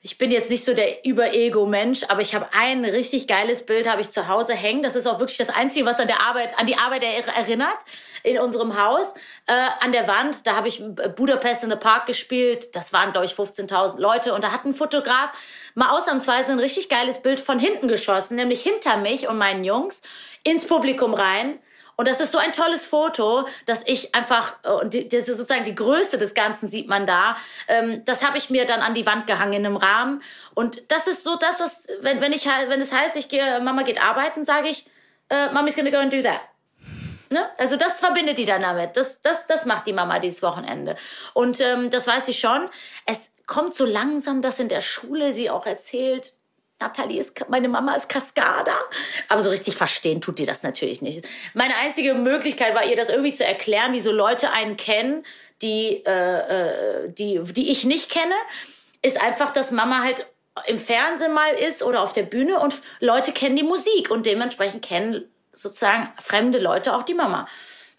ich 0.06 0.18
bin 0.18 0.30
jetzt 0.30 0.50
nicht 0.50 0.66
so 0.66 0.74
der 0.74 1.06
Über-Ego-Mensch, 1.06 2.04
aber 2.08 2.20
ich 2.20 2.34
habe 2.34 2.46
ein 2.52 2.84
richtig 2.84 3.26
geiles 3.26 3.64
Bild, 3.64 3.88
habe 3.88 4.02
ich 4.02 4.10
zu 4.10 4.28
Hause 4.28 4.52
hängen. 4.52 4.82
Das 4.82 4.96
ist 4.96 5.06
auch 5.06 5.18
wirklich 5.18 5.38
das 5.38 5.48
Einzige, 5.48 5.86
was 5.86 5.98
an 5.98 6.08
der 6.08 6.20
Arbeit, 6.20 6.58
an 6.58 6.66
die 6.66 6.76
Arbeit 6.76 7.02
erinnert 7.04 7.78
in 8.22 8.38
unserem 8.38 8.78
Haus. 8.78 9.14
Äh, 9.46 9.54
an 9.80 9.92
der 9.92 10.06
Wand, 10.06 10.46
da 10.46 10.56
habe 10.56 10.68
ich 10.68 10.82
Budapest 11.16 11.64
in 11.64 11.70
the 11.70 11.76
Park 11.76 12.04
gespielt. 12.04 12.76
Das 12.76 12.92
waren, 12.92 13.12
glaube 13.12 13.24
ich, 13.24 13.32
15.000 13.32 13.98
Leute. 13.98 14.34
Und 14.34 14.44
da 14.44 14.52
hat 14.52 14.66
ein 14.66 14.74
Fotograf 14.74 15.32
mal 15.74 15.88
ausnahmsweise 15.88 16.52
ein 16.52 16.58
richtig 16.58 16.90
geiles 16.90 17.22
Bild 17.22 17.40
von 17.40 17.58
hinten 17.58 17.88
geschossen, 17.88 18.36
nämlich 18.36 18.62
hinter 18.62 18.98
mich 18.98 19.26
und 19.26 19.38
meinen 19.38 19.64
Jungs 19.64 20.02
ins 20.42 20.66
Publikum 20.66 21.14
rein. 21.14 21.58
Und 21.96 22.08
das 22.08 22.20
ist 22.20 22.32
so 22.32 22.38
ein 22.38 22.52
tolles 22.52 22.84
Foto, 22.84 23.46
dass 23.66 23.82
ich 23.86 24.14
einfach, 24.14 24.54
äh, 24.64 24.70
und 24.70 24.94
das 24.94 25.28
ist 25.28 25.38
sozusagen 25.38 25.64
die 25.64 25.74
Größe 25.74 26.18
des 26.18 26.34
Ganzen 26.34 26.68
sieht 26.68 26.88
man 26.88 27.06
da. 27.06 27.36
Ähm, 27.68 28.04
das 28.04 28.24
habe 28.24 28.38
ich 28.38 28.50
mir 28.50 28.66
dann 28.66 28.80
an 28.80 28.94
die 28.94 29.06
Wand 29.06 29.26
gehangen 29.26 29.52
in 29.52 29.66
einem 29.66 29.76
Rahmen. 29.76 30.22
Und 30.54 30.90
das 30.90 31.06
ist 31.06 31.24
so 31.24 31.36
das, 31.36 31.60
was, 31.60 31.88
wenn, 32.00 32.20
wenn 32.20 32.32
ich 32.32 32.46
wenn 32.46 32.80
es 32.80 32.92
heißt, 32.92 33.16
ich 33.16 33.28
gehe, 33.28 33.60
Mama 33.60 33.82
geht 33.82 34.02
arbeiten, 34.02 34.44
sage 34.44 34.68
ich, 34.68 34.86
uh, 35.32 35.52
Mommy's 35.52 35.76
gonna 35.76 35.90
go 35.90 35.96
and 35.96 36.12
do 36.12 36.22
that. 36.22 36.40
Ne? 37.30 37.48
Also 37.58 37.76
das 37.76 38.00
verbindet 38.00 38.38
die 38.38 38.44
dann 38.44 38.60
damit. 38.60 38.96
Das, 38.96 39.20
das, 39.20 39.46
das 39.46 39.64
macht 39.64 39.86
die 39.86 39.92
Mama 39.92 40.18
dieses 40.18 40.42
Wochenende. 40.42 40.96
Und 41.32 41.60
ähm, 41.60 41.90
das 41.90 42.06
weiß 42.06 42.28
ich 42.28 42.38
schon. 42.38 42.68
Es 43.06 43.32
kommt 43.46 43.74
so 43.74 43.84
langsam, 43.84 44.42
dass 44.42 44.60
in 44.60 44.68
der 44.68 44.80
Schule 44.80 45.32
sie 45.32 45.50
auch 45.50 45.66
erzählt, 45.66 46.32
Nathalie 46.80 47.20
ist, 47.20 47.48
meine 47.48 47.68
Mama 47.68 47.94
ist 47.94 48.08
Kaskada. 48.08 48.74
Aber 49.28 49.42
so 49.42 49.50
richtig 49.50 49.76
verstehen 49.76 50.20
tut 50.20 50.38
die 50.38 50.46
das 50.46 50.62
natürlich 50.62 51.02
nicht. 51.02 51.24
Meine 51.54 51.76
einzige 51.76 52.14
Möglichkeit 52.14 52.74
war 52.74 52.84
ihr 52.84 52.96
das 52.96 53.08
irgendwie 53.08 53.32
zu 53.32 53.44
erklären, 53.44 53.92
wie 53.92 54.00
so 54.00 54.12
Leute 54.12 54.50
einen 54.50 54.76
kennen, 54.76 55.24
die, 55.62 56.04
äh, 56.04 57.04
äh, 57.04 57.08
die, 57.12 57.40
die 57.42 57.70
ich 57.70 57.84
nicht 57.84 58.10
kenne, 58.10 58.34
ist 59.02 59.20
einfach, 59.22 59.50
dass 59.50 59.70
Mama 59.70 60.02
halt 60.02 60.26
im 60.66 60.78
Fernsehen 60.78 61.32
mal 61.32 61.52
ist 61.54 61.82
oder 61.82 62.02
auf 62.02 62.12
der 62.12 62.22
Bühne 62.22 62.60
und 62.60 62.80
Leute 63.00 63.32
kennen 63.32 63.56
die 63.56 63.62
Musik 63.62 64.10
und 64.10 64.26
dementsprechend 64.26 64.84
kennen 64.84 65.24
sozusagen 65.52 66.12
fremde 66.22 66.58
Leute 66.58 66.94
auch 66.94 67.02
die 67.02 67.14
Mama. 67.14 67.48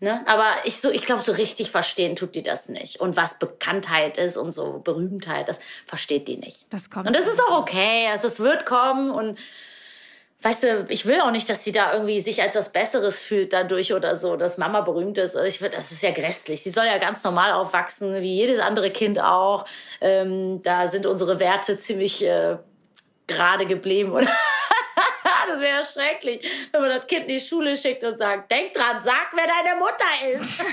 Ne? 0.05 0.21
Aber 0.27 0.53
ich 0.65 0.79
so, 0.79 0.91
ich 0.91 1.01
glaube, 1.01 1.23
so 1.23 1.31
richtig 1.31 1.71
verstehen 1.71 2.15
tut 2.15 2.35
die 2.35 2.43
das 2.43 2.69
nicht. 2.69 2.99
Und 2.99 3.17
was 3.17 3.39
Bekanntheit 3.39 4.19
ist 4.19 4.37
und 4.37 4.51
so 4.51 4.79
Berühmtheit, 4.83 5.49
das 5.49 5.59
versteht 5.87 6.27
die 6.27 6.37
nicht. 6.37 6.63
Das 6.69 6.91
kommt. 6.91 7.07
Und 7.07 7.15
das 7.15 7.25
ist 7.25 7.41
auch 7.41 7.57
okay. 7.57 8.07
Also 8.11 8.27
es 8.27 8.39
wird 8.39 8.67
kommen 8.67 9.09
und 9.09 9.39
weißt 10.43 10.61
du, 10.61 10.85
ich 10.89 11.07
will 11.07 11.21
auch 11.21 11.31
nicht, 11.31 11.49
dass 11.49 11.63
sie 11.63 11.71
da 11.71 11.91
irgendwie 11.91 12.21
sich 12.21 12.43
als 12.43 12.53
was 12.53 12.71
Besseres 12.71 13.19
fühlt 13.19 13.51
dadurch 13.51 13.95
oder 13.95 14.15
so, 14.15 14.35
dass 14.35 14.59
Mama 14.59 14.81
berühmt 14.81 15.17
ist. 15.17 15.35
Also 15.35 15.47
ich 15.47 15.57
das 15.71 15.91
ist 15.91 16.03
ja 16.03 16.11
grässlich. 16.11 16.61
Sie 16.61 16.69
soll 16.69 16.85
ja 16.85 16.99
ganz 16.99 17.23
normal 17.23 17.53
aufwachsen, 17.53 18.21
wie 18.21 18.35
jedes 18.35 18.59
andere 18.59 18.91
Kind 18.91 19.19
auch. 19.19 19.65
Ähm, 20.01 20.61
da 20.61 20.87
sind 20.87 21.07
unsere 21.07 21.39
Werte 21.39 21.79
ziemlich 21.79 22.23
äh, 22.23 22.57
gerade 23.25 23.65
geblieben, 23.65 24.11
oder? 24.11 24.29
Das 25.55 25.61
wäre 25.61 25.85
schrecklich, 25.85 26.47
wenn 26.71 26.81
man 26.81 26.89
das 26.89 27.07
Kind 27.07 27.23
in 27.23 27.29
die 27.29 27.39
Schule 27.39 27.77
schickt 27.77 28.03
und 28.03 28.17
sagt, 28.17 28.51
denk 28.51 28.73
dran, 28.73 29.01
sag, 29.01 29.31
wer 29.33 29.45
deine 29.47 29.79
Mutter 29.79 30.39
ist. 30.39 30.59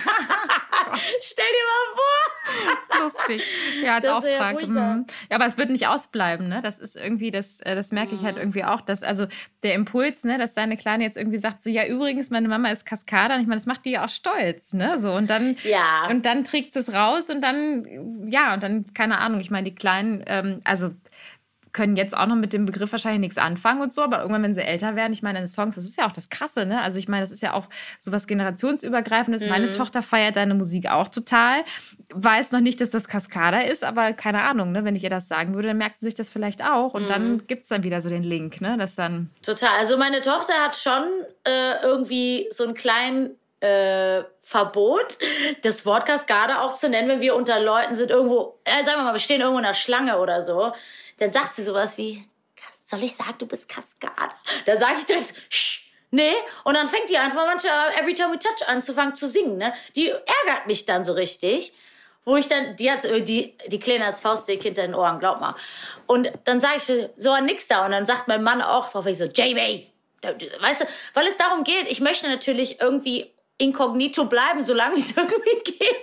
Stell 1.22 1.44
dir 1.44 1.64
mal 1.66 1.94
vor, 1.94 3.02
Lustig. 3.02 3.42
Ja, 3.82 3.96
als 3.96 4.04
das 4.04 4.14
Auftrag. 4.14 4.60
Ja, 4.60 4.66
mhm. 4.66 5.06
ja, 5.30 5.36
aber 5.36 5.46
es 5.46 5.56
wird 5.56 5.70
nicht 5.70 5.86
ausbleiben, 5.86 6.48
ne? 6.48 6.60
Das 6.62 6.78
ist 6.78 6.96
irgendwie, 6.96 7.30
das, 7.30 7.60
äh, 7.60 7.74
das 7.74 7.92
merke 7.92 8.14
ich 8.14 8.22
halt 8.22 8.36
irgendwie 8.36 8.64
auch, 8.64 8.80
dass, 8.80 9.02
also 9.02 9.26
der 9.62 9.74
Impuls, 9.74 10.24
ne, 10.24 10.38
dass 10.38 10.54
deine 10.54 10.76
Kleine 10.76 11.04
jetzt 11.04 11.16
irgendwie 11.16 11.38
sagt, 11.38 11.62
so, 11.62 11.70
ja, 11.70 11.86
übrigens, 11.86 12.30
meine 12.30 12.48
Mama 12.48 12.70
ist 12.70 12.84
Kaskader. 12.84 13.36
Und 13.36 13.42
ich 13.42 13.46
meine, 13.46 13.58
das 13.58 13.66
macht 13.66 13.84
die 13.84 13.92
ja 13.92 14.04
auch 14.04 14.08
stolz, 14.08 14.72
ne? 14.72 14.98
So, 14.98 15.12
und 15.12 15.30
dann, 15.30 15.56
ja. 15.64 16.08
und 16.10 16.26
dann 16.26 16.44
trägt 16.44 16.72
sie 16.72 16.80
es 16.80 16.94
raus 16.94 17.30
und 17.30 17.40
dann, 17.40 18.28
ja, 18.30 18.54
und 18.54 18.62
dann, 18.62 18.92
keine 18.94 19.18
Ahnung, 19.18 19.40
ich 19.40 19.50
meine, 19.50 19.64
die 19.64 19.74
Kleinen, 19.74 20.22
ähm, 20.26 20.60
also 20.64 20.90
können 21.72 21.96
jetzt 21.96 22.16
auch 22.16 22.26
noch 22.26 22.37
mit 22.37 22.52
dem 22.52 22.66
Begriff 22.66 22.92
wahrscheinlich 22.92 23.20
nichts 23.20 23.38
anfangen 23.38 23.80
und 23.80 23.92
so, 23.92 24.02
aber 24.02 24.20
irgendwann, 24.20 24.42
wenn 24.42 24.54
sie 24.54 24.62
älter 24.62 24.94
werden, 24.94 25.12
ich 25.12 25.22
meine, 25.22 25.38
deine 25.38 25.46
Songs, 25.46 25.76
das 25.76 25.85
ist 25.85 25.96
ja 25.96 26.06
auch 26.06 26.12
das 26.12 26.28
Krasse, 26.28 26.66
ne? 26.66 26.80
Also 26.82 26.98
ich 26.98 27.08
meine, 27.08 27.22
das 27.22 27.32
ist 27.32 27.40
ja 27.40 27.54
auch 27.54 27.66
so 27.98 28.12
was 28.12 28.26
generationsübergreifendes. 28.26 29.44
Mhm. 29.44 29.48
Meine 29.48 29.70
Tochter 29.70 30.02
feiert 30.02 30.37
deine 30.37 30.54
Musik 30.54 30.90
auch 30.90 31.08
total, 31.08 31.62
weiß 32.12 32.52
noch 32.52 32.61
nicht, 32.61 32.80
dass 32.80 32.90
das 32.90 33.08
Cascada 33.08 33.61
ist, 33.61 33.85
aber 33.85 34.12
keine 34.12 34.42
Ahnung, 34.42 34.72
ne? 34.72 34.85
Wenn 34.85 34.96
ich 34.96 35.04
ihr 35.04 35.11
das 35.11 35.28
sagen 35.28 35.54
würde, 35.54 35.68
dann 35.68 35.78
merkt 35.78 35.98
sie 35.98 36.06
sich 36.06 36.14
das 36.14 36.28
vielleicht 36.28 36.62
auch 36.62 36.94
und 36.94 37.04
mhm. 37.04 37.08
dann 37.08 37.46
gibt 37.46 37.62
es 37.62 37.68
dann 37.68 37.85
wieder 37.85 38.00
so 38.00 38.11
den 38.11 38.24
Link, 38.24 38.61
ne? 38.61 38.76
Das 38.78 38.94
dann. 38.94 39.30
Total. 39.42 39.78
Also 39.78 39.96
meine 39.96 40.20
Tochter 40.20 40.54
hat 40.62 40.76
schon 40.76 41.04
äh, 41.44 41.82
irgendwie 41.82 42.48
so 42.50 42.64
einen 42.64 42.74
kleinen 42.74 43.30
äh, 43.61 44.24
Verbot, 44.42 45.16
das 45.62 45.87
Wort 45.87 46.04
Cascada 46.04 46.61
auch 46.62 46.76
zu 46.76 46.88
nennen, 46.88 47.08
wenn 47.08 47.20
wir 47.20 47.35
unter 47.35 47.61
Leuten 47.61 47.94
sind, 47.94 48.11
irgendwo, 48.11 48.58
äh, 48.64 48.85
sagen 48.85 48.98
wir 48.98 49.04
mal, 49.04 49.14
wir 49.14 49.20
stehen 49.20 49.40
irgendwo 49.40 49.61
in 49.61 49.64
einer 49.64 49.74
Schlange 49.74 50.18
oder 50.18 50.42
so 50.42 50.72
dann 51.18 51.33
sagt 51.33 51.55
sie 51.55 51.62
sowas 51.62 51.98
wie, 51.98 52.27
soll 52.83 53.03
ich 53.03 53.14
sagen, 53.14 53.35
du 53.38 53.46
bist 53.46 53.68
Kaskade? 53.68 54.35
Da 54.66 54.77
sage 54.77 54.96
ich 54.96 55.07
direkt, 55.07 55.35
Sch, 55.48 55.83
nee. 56.11 56.35
Und 56.64 56.75
dann 56.75 56.88
fängt 56.88 57.09
die 57.09 57.18
einfach 57.18 57.46
manchmal 57.46 57.92
Every 57.94 58.14
Time 58.14 58.33
We 58.33 58.38
Touch 58.38 58.68
anzufangen 58.68 59.14
zu 59.14 59.29
singen. 59.29 59.57
Ne? 59.59 59.72
Die 59.96 60.09
ärgert 60.09 60.66
mich 60.66 60.85
dann 60.85 61.05
so 61.05 61.12
richtig. 61.12 61.72
Wo 62.25 62.37
ich 62.37 62.46
dann, 62.46 62.77
die 62.77 62.88
hat 62.88 63.03
die, 63.03 63.57
die 63.66 63.81
Kleine 63.81 64.05
als 64.05 64.20
Faustdick 64.20 64.62
hinter 64.62 64.83
den 64.83 64.94
Ohren, 64.94 65.18
glaub 65.18 65.40
mal. 65.40 65.57
Und 66.07 66.31
dann 66.44 66.61
sage 66.61 66.77
ich 66.77 67.11
so 67.18 67.37
nix 67.40 67.66
da. 67.66 67.85
Und 67.85 67.90
dann 67.90 68.07
sagt 68.07 68.29
mein 68.29 68.44
Mann 68.44 68.62
auch, 68.62 68.94
ich 69.07 69.18
so, 69.18 69.25
Jamie, 69.25 69.90
weißt 70.22 70.83
du, 70.83 70.85
weil 71.14 71.27
es 71.27 71.37
darum 71.37 71.64
geht, 71.64 71.90
ich 71.90 72.01
möchte 72.01 72.29
natürlich 72.29 72.81
irgendwie 72.81 73.31
inkognito 73.58 74.24
bleiben, 74.24 74.64
solange 74.64 74.96
es 74.96 75.10
irgendwie 75.16 75.72
geht. 75.72 75.96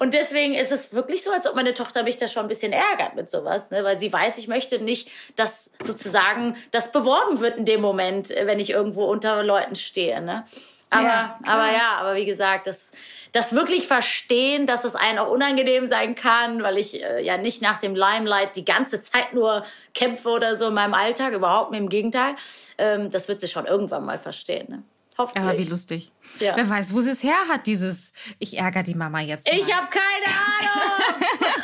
Und 0.00 0.14
deswegen 0.14 0.54
ist 0.54 0.72
es 0.72 0.92
wirklich 0.92 1.22
so, 1.22 1.30
als 1.30 1.46
ob 1.46 1.54
meine 1.54 1.74
Tochter 1.74 2.02
mich 2.02 2.16
da 2.16 2.28
schon 2.28 2.42
ein 2.42 2.48
bisschen 2.48 2.72
ärgert 2.72 3.14
mit 3.14 3.30
sowas, 3.30 3.70
ne? 3.70 3.84
weil 3.84 3.98
sie 3.98 4.12
weiß, 4.12 4.38
ich 4.38 4.48
möchte 4.48 4.78
nicht, 4.78 5.08
dass 5.36 5.70
sozusagen 5.82 6.56
das 6.70 6.92
beworben 6.92 7.40
wird 7.40 7.56
in 7.56 7.64
dem 7.64 7.80
Moment, 7.80 8.28
wenn 8.28 8.58
ich 8.58 8.70
irgendwo 8.70 9.06
unter 9.06 9.42
Leuten 9.42 9.76
stehe. 9.76 10.20
Ne? 10.20 10.44
Aber, 10.90 11.02
ja, 11.02 11.38
aber 11.46 11.72
ja, 11.72 11.96
aber 11.98 12.14
wie 12.14 12.26
gesagt, 12.26 12.66
das, 12.66 12.90
das 13.32 13.54
wirklich 13.54 13.86
verstehen, 13.86 14.66
dass 14.66 14.84
es 14.84 14.94
einem 14.94 15.18
auch 15.18 15.30
unangenehm 15.30 15.86
sein 15.88 16.14
kann, 16.14 16.62
weil 16.62 16.78
ich 16.78 17.02
äh, 17.02 17.22
ja 17.22 17.38
nicht 17.38 17.60
nach 17.60 17.78
dem 17.78 17.96
Limelight 17.96 18.54
die 18.56 18.64
ganze 18.64 19.00
Zeit 19.00 19.32
nur 19.32 19.64
kämpfe 19.94 20.28
oder 20.28 20.54
so 20.54 20.68
in 20.68 20.74
meinem 20.74 20.94
Alltag, 20.94 21.32
überhaupt 21.32 21.74
im 21.74 21.88
Gegenteil, 21.88 22.36
ähm, 22.78 23.10
das 23.10 23.28
wird 23.28 23.40
sie 23.40 23.48
schon 23.48 23.66
irgendwann 23.66 24.04
mal 24.04 24.18
verstehen. 24.18 24.66
Ne? 24.70 24.82
Hoffentlich. 25.18 25.44
Aber 25.44 25.58
wie 25.58 25.64
lustig. 25.64 26.12
Ja. 26.40 26.56
Wer 26.56 26.68
weiß, 26.68 26.92
wo 26.94 27.00
sie 27.00 27.10
es 27.10 27.22
her 27.22 27.36
hat, 27.48 27.66
dieses 27.66 28.12
Ich 28.38 28.58
ärgere 28.58 28.82
die 28.82 28.94
Mama 28.94 29.20
jetzt. 29.20 29.50
Mal. 29.50 29.58
Ich 29.58 29.74
habe 29.74 29.88
keine 29.88 30.26
Ahnung. 30.60 31.62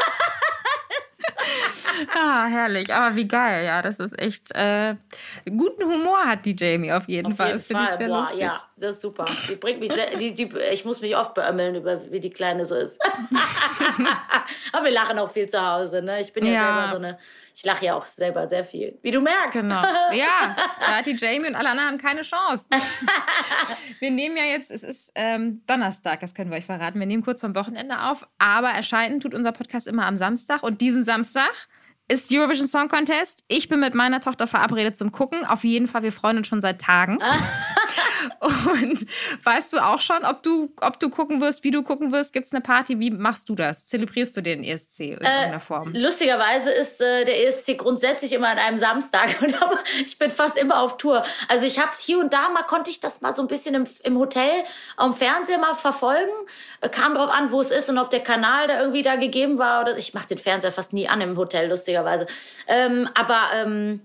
ah, 2.16 2.46
herrlich. 2.46 2.92
Aber 2.94 3.14
wie 3.16 3.28
geil, 3.28 3.64
ja. 3.66 3.82
Das 3.82 4.00
ist 4.00 4.18
echt. 4.18 4.52
Äh, 4.54 4.96
guten 5.44 5.84
Humor 5.84 6.24
hat 6.24 6.44
die 6.46 6.56
Jamie 6.56 6.92
auf 6.92 7.08
jeden 7.08 7.32
auf 7.32 7.36
Fall. 7.36 7.48
Jeden 7.48 7.58
das 7.58 7.66
finde 7.66 7.84
ich 7.84 7.90
sehr 7.90 8.08
Boah, 8.08 8.20
lustig. 8.20 8.40
Ja, 8.40 8.62
das 8.82 8.96
ist 8.96 9.02
super. 9.02 9.24
Die 9.48 9.56
bringt 9.56 9.80
mich 9.80 9.92
sehr, 9.92 10.16
die, 10.16 10.34
die, 10.34 10.50
ich 10.72 10.84
muss 10.84 11.00
mich 11.00 11.16
oft 11.16 11.34
beömmeln, 11.34 11.76
über 11.76 12.10
wie 12.10 12.20
die 12.20 12.30
Kleine 12.30 12.66
so 12.66 12.74
ist. 12.74 13.00
Aber 14.72 14.84
wir 14.84 14.92
lachen 14.92 15.18
auch 15.18 15.30
viel 15.30 15.48
zu 15.48 15.60
Hause. 15.60 16.02
Ne? 16.02 16.20
Ich 16.20 16.32
bin 16.32 16.44
ja, 16.46 16.52
ja. 16.52 16.74
selber 16.74 16.90
so 16.90 16.96
eine 16.96 17.18
ich 17.54 17.64
lache 17.64 17.84
ja 17.84 17.94
auch 17.94 18.06
selber 18.16 18.48
sehr 18.48 18.64
viel, 18.64 18.98
wie 19.02 19.10
du 19.10 19.20
merkst. 19.20 19.52
Genau. 19.52 19.82
Ja, 20.12 20.56
da 20.80 20.96
hat 20.96 21.06
die 21.06 21.16
Jamie 21.16 21.46
und 21.46 21.54
alle 21.54 21.70
anderen 21.70 21.90
haben 21.90 21.98
keine 21.98 22.22
Chance. 22.22 22.66
Wir 24.00 24.10
nehmen 24.10 24.36
ja 24.36 24.44
jetzt, 24.44 24.70
es 24.70 24.82
ist 24.82 25.12
ähm, 25.14 25.62
Donnerstag, 25.66 26.20
das 26.20 26.34
können 26.34 26.50
wir 26.50 26.58
euch 26.58 26.66
verraten. 26.66 26.98
Wir 26.98 27.06
nehmen 27.06 27.22
kurz 27.22 27.40
vom 27.40 27.54
Wochenende 27.54 28.00
auf, 28.00 28.26
aber 28.38 28.70
erscheinen 28.70 29.20
tut 29.20 29.34
unser 29.34 29.52
Podcast 29.52 29.88
immer 29.88 30.06
am 30.06 30.18
Samstag. 30.18 30.62
Und 30.62 30.80
diesen 30.80 31.02
Samstag 31.04 31.50
ist 32.08 32.32
Eurovision 32.32 32.68
Song 32.68 32.88
Contest. 32.88 33.44
Ich 33.48 33.68
bin 33.68 33.80
mit 33.80 33.94
meiner 33.94 34.20
Tochter 34.20 34.46
verabredet 34.46 34.96
zum 34.96 35.12
Gucken. 35.12 35.46
Auf 35.46 35.64
jeden 35.64 35.86
Fall, 35.86 36.02
wir 36.02 36.12
freuen 36.12 36.38
uns 36.38 36.48
schon 36.48 36.60
seit 36.60 36.80
Tagen. 36.80 37.18
Und 38.40 39.06
weißt 39.44 39.72
du 39.72 39.78
auch 39.78 40.00
schon, 40.00 40.24
ob 40.24 40.42
du, 40.42 40.72
ob 40.80 40.98
du 40.98 41.10
gucken 41.10 41.40
wirst, 41.40 41.64
wie 41.64 41.70
du 41.70 41.82
gucken 41.82 42.12
wirst? 42.12 42.32
Gibt 42.32 42.46
es 42.46 42.52
eine 42.52 42.60
Party? 42.60 42.98
Wie 42.98 43.10
machst 43.10 43.48
du 43.48 43.54
das? 43.54 43.86
Zelebrierst 43.86 44.36
du 44.36 44.40
den 44.40 44.64
ESC 44.64 45.00
in 45.00 45.06
äh, 45.06 45.12
irgendeiner 45.12 45.60
Form? 45.60 45.92
Lustigerweise 45.94 46.70
ist 46.70 47.00
äh, 47.00 47.24
der 47.24 47.46
ESC 47.46 47.78
grundsätzlich 47.78 48.32
immer 48.32 48.48
an 48.48 48.58
einem 48.58 48.78
Samstag. 48.78 49.36
Und 49.42 49.54
ich 50.06 50.18
bin 50.18 50.30
fast 50.30 50.56
immer 50.56 50.80
auf 50.80 50.96
Tour. 50.96 51.24
Also 51.48 51.66
ich 51.66 51.78
habe 51.78 51.90
es 51.92 52.00
hier 52.00 52.18
und 52.18 52.32
da 52.32 52.48
mal, 52.50 52.62
konnte 52.62 52.90
ich 52.90 53.00
das 53.00 53.20
mal 53.20 53.34
so 53.34 53.42
ein 53.42 53.48
bisschen 53.48 53.74
im, 53.74 53.84
im 54.02 54.18
Hotel 54.18 54.64
am 54.96 55.14
Fernseher 55.14 55.58
mal 55.58 55.74
verfolgen. 55.74 56.32
Äh, 56.80 56.88
kam 56.88 57.14
drauf 57.14 57.30
an, 57.30 57.52
wo 57.52 57.60
es 57.60 57.70
ist 57.70 57.88
und 57.90 57.98
ob 57.98 58.10
der 58.10 58.20
Kanal 58.20 58.68
da 58.68 58.80
irgendwie 58.80 59.02
da 59.02 59.16
gegeben 59.16 59.58
war. 59.58 59.82
Oder 59.82 59.96
ich 59.96 60.14
mache 60.14 60.28
den 60.28 60.38
Fernseher 60.38 60.72
fast 60.72 60.92
nie 60.92 61.08
an 61.08 61.20
im 61.20 61.36
Hotel, 61.36 61.68
lustigerweise. 61.68 62.26
Ähm, 62.66 63.08
aber 63.14 63.50
ähm, 63.54 64.00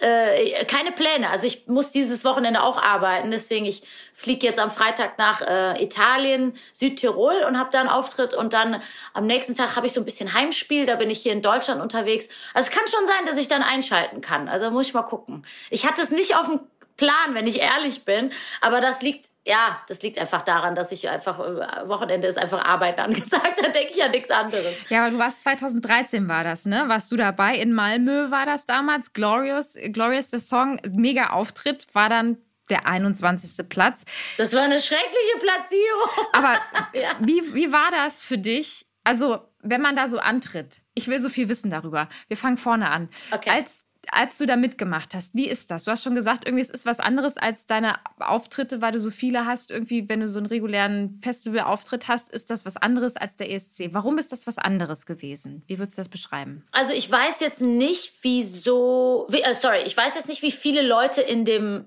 äh, 0.00 0.64
keine 0.64 0.92
Pläne. 0.92 1.30
Also 1.30 1.46
ich 1.46 1.66
muss 1.66 1.90
dieses 1.90 2.24
Wochenende 2.24 2.62
auch 2.62 2.80
arbeiten. 2.80 3.30
Deswegen, 3.30 3.66
ich 3.66 3.82
fliege 4.14 4.46
jetzt 4.46 4.58
am 4.58 4.70
Freitag 4.70 5.18
nach 5.18 5.40
äh, 5.42 5.82
Italien, 5.82 6.56
Südtirol 6.72 7.44
und 7.46 7.58
habe 7.58 7.70
da 7.72 7.80
einen 7.80 7.88
Auftritt. 7.88 8.34
Und 8.34 8.52
dann 8.52 8.82
am 9.14 9.26
nächsten 9.26 9.54
Tag 9.54 9.76
habe 9.76 9.86
ich 9.86 9.92
so 9.92 10.00
ein 10.00 10.04
bisschen 10.04 10.34
Heimspiel. 10.34 10.86
Da 10.86 10.96
bin 10.96 11.10
ich 11.10 11.20
hier 11.20 11.32
in 11.32 11.42
Deutschland 11.42 11.80
unterwegs. 11.80 12.28
Also 12.54 12.70
es 12.70 12.76
kann 12.76 12.86
schon 12.88 13.06
sein, 13.06 13.26
dass 13.26 13.38
ich 13.38 13.48
dann 13.48 13.62
einschalten 13.62 14.20
kann. 14.20 14.48
Also 14.48 14.70
muss 14.70 14.86
ich 14.86 14.94
mal 14.94 15.02
gucken. 15.02 15.44
Ich 15.70 15.86
hatte 15.86 16.02
es 16.02 16.10
nicht 16.10 16.36
auf 16.36 16.46
dem 16.46 16.60
Plan, 16.96 17.32
wenn 17.32 17.46
ich 17.46 17.60
ehrlich 17.60 18.04
bin. 18.04 18.32
Aber 18.60 18.80
das 18.80 19.02
liegt 19.02 19.26
ja, 19.48 19.80
das 19.88 20.02
liegt 20.02 20.18
einfach 20.18 20.42
daran, 20.42 20.74
dass 20.74 20.92
ich 20.92 21.08
einfach, 21.08 21.40
äh, 21.40 21.88
Wochenende 21.88 22.28
ist 22.28 22.36
einfach 22.36 22.64
Arbeit 22.64 22.98
angesagt, 23.00 23.60
da 23.62 23.68
denke 23.68 23.92
ich 23.94 24.02
an 24.02 24.10
nichts 24.10 24.30
anderes. 24.30 24.76
Ja, 24.90 25.00
aber 25.00 25.10
du 25.10 25.18
warst 25.18 25.42
2013 25.42 26.28
war 26.28 26.44
das, 26.44 26.66
ne? 26.66 26.84
Warst 26.88 27.10
du 27.10 27.16
dabei? 27.16 27.56
In 27.56 27.72
Malmö 27.72 28.30
war 28.30 28.44
das 28.44 28.66
damals. 28.66 29.14
Glorious, 29.14 29.78
Glorious, 29.90 30.28
der 30.28 30.40
Song, 30.40 30.80
mega 30.90 31.30
Auftritt, 31.30 31.86
war 31.94 32.10
dann 32.10 32.36
der 32.68 32.86
21. 32.86 33.68
Platz. 33.70 34.04
Das 34.36 34.52
war 34.52 34.62
eine 34.62 34.78
schreckliche 34.78 35.38
Platzierung. 35.40 36.10
Aber 36.32 36.60
ja. 36.92 37.12
wie, 37.20 37.54
wie 37.54 37.72
war 37.72 37.90
das 37.90 38.22
für 38.22 38.36
dich? 38.36 38.86
Also, 39.04 39.38
wenn 39.60 39.80
man 39.80 39.96
da 39.96 40.08
so 40.08 40.18
antritt, 40.18 40.82
ich 40.94 41.08
will 41.08 41.20
so 41.20 41.30
viel 41.30 41.48
wissen 41.48 41.70
darüber. 41.70 42.10
Wir 42.28 42.36
fangen 42.36 42.58
vorne 42.58 42.90
an. 42.90 43.08
Okay. 43.30 43.48
Als 43.50 43.86
als 44.12 44.38
du 44.38 44.46
da 44.46 44.56
mitgemacht 44.56 45.14
hast, 45.14 45.34
wie 45.34 45.48
ist 45.48 45.70
das? 45.70 45.84
Du 45.84 45.90
hast 45.90 46.02
schon 46.02 46.14
gesagt, 46.14 46.46
irgendwie 46.46 46.62
es 46.62 46.70
ist 46.70 46.86
was 46.86 47.00
anderes 47.00 47.36
als 47.36 47.66
deine 47.66 47.94
Auftritte, 48.18 48.80
weil 48.80 48.92
du 48.92 49.00
so 49.00 49.10
viele 49.10 49.46
hast. 49.46 49.70
Irgendwie, 49.70 50.08
wenn 50.08 50.20
du 50.20 50.28
so 50.28 50.38
einen 50.38 50.46
regulären 50.46 51.20
Festivalauftritt 51.22 52.08
hast, 52.08 52.30
ist 52.30 52.50
das 52.50 52.66
was 52.66 52.76
anderes 52.76 53.16
als 53.16 53.36
der 53.36 53.50
ESC. 53.50 53.90
Warum 53.92 54.18
ist 54.18 54.32
das 54.32 54.46
was 54.46 54.58
anderes 54.58 55.06
gewesen? 55.06 55.62
Wie 55.66 55.78
würdest 55.78 55.98
du 55.98 56.00
das 56.00 56.08
beschreiben? 56.08 56.64
Also 56.72 56.92
ich 56.92 57.10
weiß 57.10 57.40
jetzt 57.40 57.60
nicht, 57.60 58.12
wieso, 58.22 59.26
wie, 59.30 59.42
äh, 59.42 59.54
sorry, 59.54 59.82
ich 59.84 59.96
weiß 59.96 60.14
jetzt 60.14 60.28
nicht, 60.28 60.42
wie 60.42 60.52
viele 60.52 60.82
Leute 60.82 61.20
in 61.20 61.44
dem 61.44 61.86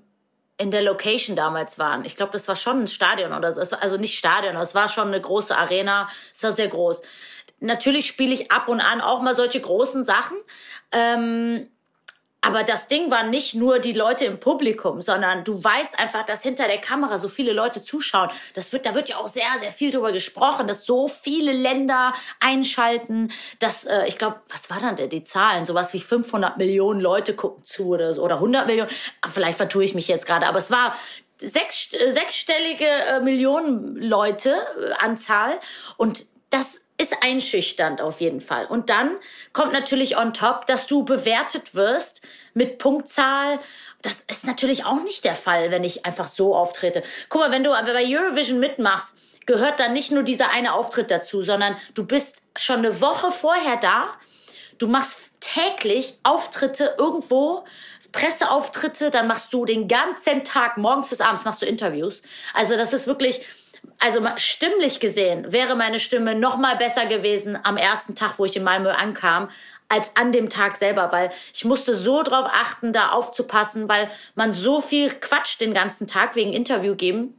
in 0.58 0.70
der 0.70 0.82
Location 0.82 1.34
damals 1.34 1.78
waren. 1.78 2.04
Ich 2.04 2.14
glaube, 2.14 2.32
das 2.32 2.46
war 2.46 2.54
schon 2.54 2.82
ein 2.82 2.86
Stadion 2.86 3.32
oder 3.32 3.52
so. 3.52 3.76
Also 3.76 3.96
nicht 3.96 4.16
Stadion, 4.16 4.54
es 4.56 4.74
war 4.74 4.88
schon 4.88 5.08
eine 5.08 5.20
große 5.20 5.56
Arena. 5.56 6.08
Es 6.32 6.42
war 6.44 6.52
sehr 6.52 6.68
groß. 6.68 7.02
Natürlich 7.58 8.06
spiele 8.06 8.32
ich 8.34 8.52
ab 8.52 8.68
und 8.68 8.80
an 8.80 9.00
auch 9.00 9.22
mal 9.22 9.34
solche 9.34 9.60
großen 9.60 10.04
Sachen. 10.04 10.36
Ähm, 10.92 11.68
aber 12.42 12.64
das 12.64 12.88
Ding 12.88 13.10
war 13.10 13.22
nicht 13.22 13.54
nur 13.54 13.78
die 13.78 13.92
Leute 13.92 14.24
im 14.24 14.40
Publikum, 14.40 15.00
sondern 15.00 15.44
du 15.44 15.62
weißt 15.62 15.98
einfach, 16.00 16.24
dass 16.26 16.42
hinter 16.42 16.66
der 16.66 16.78
Kamera 16.78 17.18
so 17.18 17.28
viele 17.28 17.52
Leute 17.52 17.84
zuschauen. 17.84 18.30
Das 18.54 18.72
wird, 18.72 18.84
da 18.84 18.94
wird 18.94 19.08
ja 19.08 19.18
auch 19.18 19.28
sehr, 19.28 19.46
sehr 19.58 19.70
viel 19.70 19.92
drüber 19.92 20.10
gesprochen, 20.10 20.66
dass 20.66 20.84
so 20.84 21.06
viele 21.06 21.52
Länder 21.52 22.12
einschalten, 22.40 23.32
dass, 23.60 23.84
äh, 23.84 24.06
ich 24.08 24.18
glaube, 24.18 24.40
was 24.48 24.70
war 24.70 24.80
dann 24.80 24.96
denn 24.96 25.08
die 25.08 25.22
Zahlen? 25.22 25.64
Sowas 25.64 25.94
wie 25.94 26.00
500 26.00 26.58
Millionen 26.58 27.00
Leute 27.00 27.34
gucken 27.34 27.64
zu 27.64 27.86
oder 27.86 28.12
so, 28.12 28.22
oder 28.22 28.34
100 28.34 28.66
Millionen. 28.66 28.90
Vielleicht 29.32 29.56
vertue 29.56 29.84
ich 29.84 29.94
mich 29.94 30.08
jetzt 30.08 30.26
gerade, 30.26 30.46
aber 30.48 30.58
es 30.58 30.72
war 30.72 30.96
sechs, 31.38 31.90
sechsstellige 31.90 32.86
äh, 32.86 33.20
Millionen 33.20 33.94
Leute 33.96 34.50
äh, 34.50 34.92
Anzahl 34.98 35.60
und 35.96 36.26
das 36.50 36.80
ist 37.02 37.22
einschüchternd 37.22 38.00
auf 38.00 38.20
jeden 38.20 38.40
Fall. 38.40 38.66
Und 38.66 38.88
dann 38.88 39.16
kommt 39.52 39.72
natürlich 39.72 40.16
on 40.16 40.32
top, 40.32 40.66
dass 40.66 40.86
du 40.86 41.04
bewertet 41.04 41.74
wirst 41.74 42.22
mit 42.54 42.78
Punktzahl. 42.78 43.58
Das 44.02 44.20
ist 44.22 44.46
natürlich 44.46 44.84
auch 44.84 45.02
nicht 45.02 45.24
der 45.24 45.34
Fall, 45.34 45.70
wenn 45.70 45.84
ich 45.84 46.06
einfach 46.06 46.28
so 46.28 46.54
auftrete. 46.54 47.02
Guck 47.28 47.40
mal, 47.40 47.50
wenn 47.50 47.64
du 47.64 47.70
bei 47.70 48.04
Eurovision 48.06 48.60
mitmachst, 48.60 49.16
gehört 49.46 49.80
dann 49.80 49.92
nicht 49.92 50.12
nur 50.12 50.22
dieser 50.22 50.50
eine 50.50 50.72
Auftritt 50.74 51.10
dazu, 51.10 51.42
sondern 51.42 51.76
du 51.94 52.06
bist 52.06 52.42
schon 52.56 52.78
eine 52.78 53.00
Woche 53.00 53.32
vorher 53.32 53.76
da. 53.76 54.10
Du 54.78 54.86
machst 54.86 55.18
täglich 55.40 56.14
Auftritte 56.22 56.94
irgendwo, 56.98 57.64
Presseauftritte, 58.12 59.10
dann 59.10 59.26
machst 59.26 59.52
du 59.52 59.64
den 59.64 59.88
ganzen 59.88 60.44
Tag, 60.44 60.76
morgens 60.76 61.10
bis 61.10 61.20
abends 61.20 61.44
machst 61.44 61.62
du 61.62 61.66
Interviews. 61.66 62.22
Also 62.54 62.76
das 62.76 62.92
ist 62.92 63.06
wirklich, 63.06 63.40
also 63.98 64.26
stimmlich 64.36 65.00
gesehen 65.00 65.52
wäre 65.52 65.76
meine 65.76 66.00
Stimme 66.00 66.34
noch 66.34 66.56
mal 66.56 66.76
besser 66.76 67.06
gewesen 67.06 67.58
am 67.62 67.76
ersten 67.76 68.14
Tag, 68.14 68.38
wo 68.38 68.44
ich 68.44 68.56
in 68.56 68.64
Malmö 68.64 68.90
ankam, 68.90 69.48
als 69.88 70.16
an 70.16 70.32
dem 70.32 70.48
Tag 70.48 70.76
selber, 70.76 71.12
weil 71.12 71.30
ich 71.52 71.64
musste 71.64 71.94
so 71.94 72.22
drauf 72.22 72.46
achten, 72.50 72.92
da 72.92 73.10
aufzupassen, 73.10 73.88
weil 73.88 74.10
man 74.34 74.52
so 74.52 74.80
viel 74.80 75.10
quatscht 75.10 75.60
den 75.60 75.74
ganzen 75.74 76.06
Tag 76.06 76.34
wegen 76.34 76.52
Interview 76.52 76.94
geben. 76.96 77.34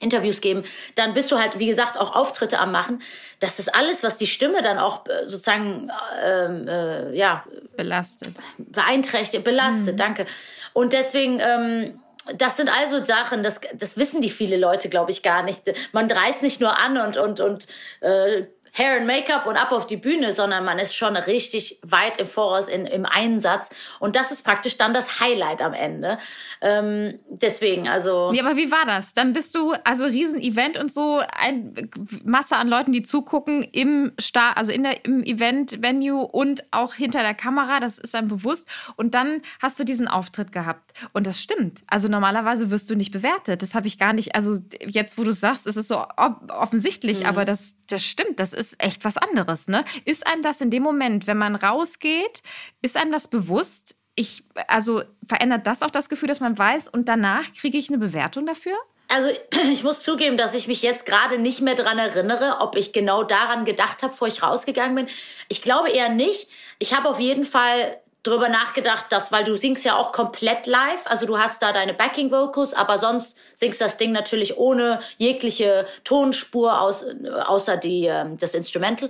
Interviews 0.00 0.40
geben, 0.40 0.64
dann 0.96 1.14
bist 1.14 1.30
du 1.30 1.38
halt, 1.38 1.60
wie 1.60 1.66
gesagt, 1.66 1.96
auch 1.96 2.16
Auftritte 2.16 2.58
am 2.58 2.72
machen. 2.72 3.02
Das 3.38 3.60
ist 3.60 3.72
alles, 3.72 4.02
was 4.02 4.16
die 4.16 4.26
Stimme 4.26 4.60
dann 4.60 4.78
auch 4.78 5.06
äh, 5.06 5.28
sozusagen 5.28 5.92
ähm, 6.20 6.66
äh, 6.66 7.14
ja 7.14 7.44
belastet, 7.76 8.34
beeinträchtigt, 8.58 9.44
belastet. 9.44 9.94
Mhm. 9.94 9.98
Danke. 9.98 10.26
Und 10.72 10.92
deswegen 10.92 11.38
ähm, 11.40 12.00
das 12.36 12.56
sind 12.56 12.70
also 12.70 13.04
Sachen, 13.04 13.42
das, 13.42 13.60
das 13.74 13.96
wissen 13.96 14.20
die 14.20 14.30
viele 14.30 14.56
Leute, 14.56 14.88
glaube 14.88 15.10
ich, 15.10 15.22
gar 15.22 15.42
nicht. 15.42 15.62
Man 15.92 16.10
reißt 16.10 16.42
nicht 16.42 16.60
nur 16.60 16.78
an 16.78 16.96
und, 16.96 17.16
und, 17.16 17.40
und 17.40 17.66
äh, 18.00 18.44
Hair 18.74 18.96
and 18.96 19.06
Make-up 19.06 19.46
und 19.46 19.56
ab 19.56 19.70
auf 19.70 19.86
die 19.86 19.98
Bühne, 19.98 20.32
sondern 20.32 20.64
man 20.64 20.78
ist 20.78 20.94
schon 20.94 21.14
richtig 21.16 21.78
weit 21.82 22.18
im 22.18 22.26
Voraus 22.26 22.68
in, 22.68 22.86
im 22.86 23.04
Einsatz. 23.04 23.68
Und 24.00 24.16
das 24.16 24.32
ist 24.32 24.44
praktisch 24.44 24.78
dann 24.78 24.94
das 24.94 25.20
Highlight 25.20 25.60
am 25.60 25.74
Ende. 25.74 26.18
Ähm, 26.62 27.18
deswegen, 27.28 27.86
also. 27.86 28.32
Ja, 28.32 28.44
aber 28.44 28.56
wie 28.56 28.70
war 28.70 28.86
das? 28.86 29.12
Dann 29.12 29.34
bist 29.34 29.54
du, 29.54 29.74
also 29.84 30.06
Riesen-Event 30.06 30.78
und 30.78 30.90
so, 30.90 31.20
ein 31.36 31.90
Masse 32.24 32.56
an 32.56 32.66
Leuten, 32.66 32.92
die 32.92 33.02
zugucken 33.02 33.62
im 33.62 34.12
Star, 34.18 34.56
also 34.56 34.72
in 34.72 34.84
der, 34.84 35.04
im 35.04 35.22
Event-Venue 35.22 36.26
und 36.26 36.64
auch 36.70 36.94
hinter 36.94 37.20
der 37.20 37.34
Kamera, 37.34 37.78
das 37.78 37.98
ist 37.98 38.14
einem 38.14 38.28
bewusst. 38.28 38.70
Und 38.96 39.14
dann 39.14 39.42
hast 39.60 39.78
du 39.80 39.84
diesen 39.84 40.08
Auftritt 40.08 40.50
gehabt. 40.50 40.92
Und 41.12 41.26
das 41.26 41.42
stimmt. 41.42 41.82
Also 41.88 42.08
normalerweise 42.08 42.70
wirst 42.70 42.88
du 42.88 42.94
nicht 42.94 43.12
bewertet. 43.12 43.60
Das 43.60 43.74
habe 43.74 43.86
ich 43.86 43.98
gar 43.98 44.14
nicht, 44.14 44.34
also 44.34 44.58
jetzt, 44.80 45.18
wo 45.18 45.24
du 45.24 45.32
sagst, 45.32 45.66
es 45.66 45.76
ist 45.76 45.88
so 45.88 46.02
offensichtlich, 46.48 47.20
mhm. 47.20 47.26
aber 47.26 47.44
das, 47.44 47.76
das 47.88 48.02
stimmt. 48.02 48.40
Das 48.40 48.54
ist 48.54 48.61
ist 48.70 48.82
echt 48.82 49.04
was 49.04 49.16
anderes, 49.16 49.68
ne? 49.68 49.84
Ist 50.04 50.26
einem 50.26 50.42
das 50.42 50.60
in 50.60 50.70
dem 50.70 50.82
Moment, 50.82 51.26
wenn 51.26 51.38
man 51.38 51.54
rausgeht, 51.54 52.42
ist 52.80 52.96
einem 52.96 53.12
das 53.12 53.28
bewusst? 53.28 53.96
Ich, 54.14 54.44
also 54.68 55.02
verändert 55.26 55.66
das 55.66 55.82
auch 55.82 55.90
das 55.90 56.08
Gefühl, 56.08 56.28
dass 56.28 56.40
man 56.40 56.58
weiß 56.58 56.88
und 56.88 57.08
danach 57.08 57.52
kriege 57.52 57.78
ich 57.78 57.88
eine 57.88 57.98
Bewertung 57.98 58.46
dafür? 58.46 58.76
Also 59.08 59.28
ich 59.72 59.84
muss 59.84 60.02
zugeben, 60.02 60.36
dass 60.36 60.54
ich 60.54 60.68
mich 60.68 60.82
jetzt 60.82 61.06
gerade 61.06 61.38
nicht 61.38 61.60
mehr 61.60 61.74
daran 61.74 61.98
erinnere, 61.98 62.58
ob 62.60 62.76
ich 62.76 62.92
genau 62.92 63.22
daran 63.22 63.64
gedacht 63.64 64.02
habe, 64.02 64.12
bevor 64.12 64.28
ich 64.28 64.42
rausgegangen 64.42 64.94
bin. 64.94 65.08
Ich 65.48 65.62
glaube 65.62 65.90
eher 65.90 66.08
nicht. 66.08 66.48
Ich 66.78 66.94
habe 66.94 67.08
auf 67.08 67.20
jeden 67.20 67.44
Fall 67.44 67.98
drüber 68.22 68.48
nachgedacht, 68.48 69.06
dass, 69.10 69.32
weil 69.32 69.42
du 69.42 69.56
singst 69.56 69.84
ja 69.84 69.96
auch 69.96 70.12
komplett 70.12 70.66
live, 70.66 71.06
also 71.06 71.26
du 71.26 71.38
hast 71.38 71.60
da 71.60 71.72
deine 71.72 71.92
Backing 71.92 72.30
Vocals, 72.30 72.72
aber 72.72 72.98
sonst 72.98 73.36
singst 73.54 73.80
das 73.80 73.96
Ding 73.96 74.12
natürlich 74.12 74.58
ohne 74.58 75.00
jegliche 75.18 75.86
Tonspur 76.04 76.80
aus, 76.80 77.04
außer 77.46 77.76
die, 77.76 78.06
ähm, 78.06 78.38
das 78.38 78.54
Instrumental, 78.54 79.08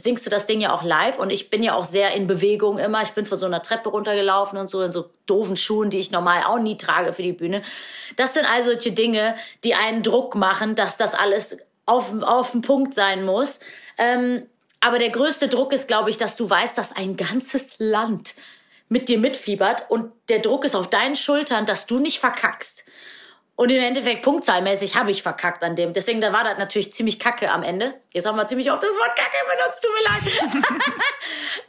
singst 0.00 0.26
du 0.26 0.30
das 0.30 0.46
Ding 0.46 0.60
ja 0.60 0.74
auch 0.74 0.82
live 0.82 1.18
und 1.20 1.30
ich 1.30 1.50
bin 1.50 1.62
ja 1.62 1.74
auch 1.74 1.84
sehr 1.84 2.14
in 2.14 2.26
Bewegung 2.26 2.78
immer. 2.78 3.02
Ich 3.02 3.12
bin 3.12 3.26
von 3.26 3.38
so 3.38 3.46
einer 3.46 3.62
Treppe 3.62 3.90
runtergelaufen 3.90 4.58
und 4.58 4.68
so 4.68 4.82
in 4.82 4.90
so 4.90 5.10
doofen 5.26 5.56
Schuhen, 5.56 5.90
die 5.90 5.98
ich 5.98 6.10
normal 6.10 6.42
auch 6.46 6.58
nie 6.58 6.76
trage 6.76 7.12
für 7.12 7.22
die 7.22 7.32
Bühne. 7.32 7.62
Das 8.16 8.34
sind 8.34 8.44
also 8.44 8.72
solche 8.72 8.92
Dinge, 8.92 9.36
die 9.64 9.74
einen 9.74 10.02
Druck 10.02 10.34
machen, 10.34 10.74
dass 10.74 10.96
das 10.96 11.14
alles 11.14 11.58
auf, 11.86 12.12
auf 12.22 12.52
den 12.52 12.62
Punkt 12.62 12.94
sein 12.94 13.24
muss. 13.24 13.60
Ähm, 13.96 14.46
aber 14.80 14.98
der 14.98 15.10
größte 15.10 15.48
Druck 15.48 15.72
ist, 15.72 15.88
glaube 15.88 16.10
ich, 16.10 16.18
dass 16.18 16.36
du 16.36 16.48
weißt, 16.48 16.78
dass 16.78 16.96
ein 16.96 17.16
ganzes 17.16 17.76
Land 17.78 18.34
mit 18.88 19.08
dir 19.08 19.18
mitfiebert 19.18 19.86
und 19.90 20.12
der 20.28 20.38
Druck 20.38 20.64
ist 20.64 20.74
auf 20.74 20.88
deinen 20.88 21.16
Schultern, 21.16 21.66
dass 21.66 21.86
du 21.86 21.98
nicht 21.98 22.20
verkackst. 22.20 22.84
Und 23.56 23.70
im 23.70 23.82
Endeffekt 23.82 24.22
punktzahlmäßig 24.22 24.94
habe 24.94 25.10
ich 25.10 25.24
verkackt 25.24 25.64
an 25.64 25.74
dem. 25.74 25.92
Deswegen 25.92 26.20
da 26.20 26.32
war 26.32 26.44
das 26.44 26.58
natürlich 26.58 26.92
ziemlich 26.94 27.18
kacke 27.18 27.50
am 27.50 27.64
Ende. 27.64 27.92
Jetzt 28.12 28.24
haben 28.24 28.36
wir 28.36 28.46
ziemlich 28.46 28.70
oft 28.70 28.84
das 28.84 28.94
Wort 28.94 29.16
kacke 29.16 29.36
benutzt, 29.50 29.82
tut 29.82 29.92
mir 29.94 30.04
leid. 30.04 30.70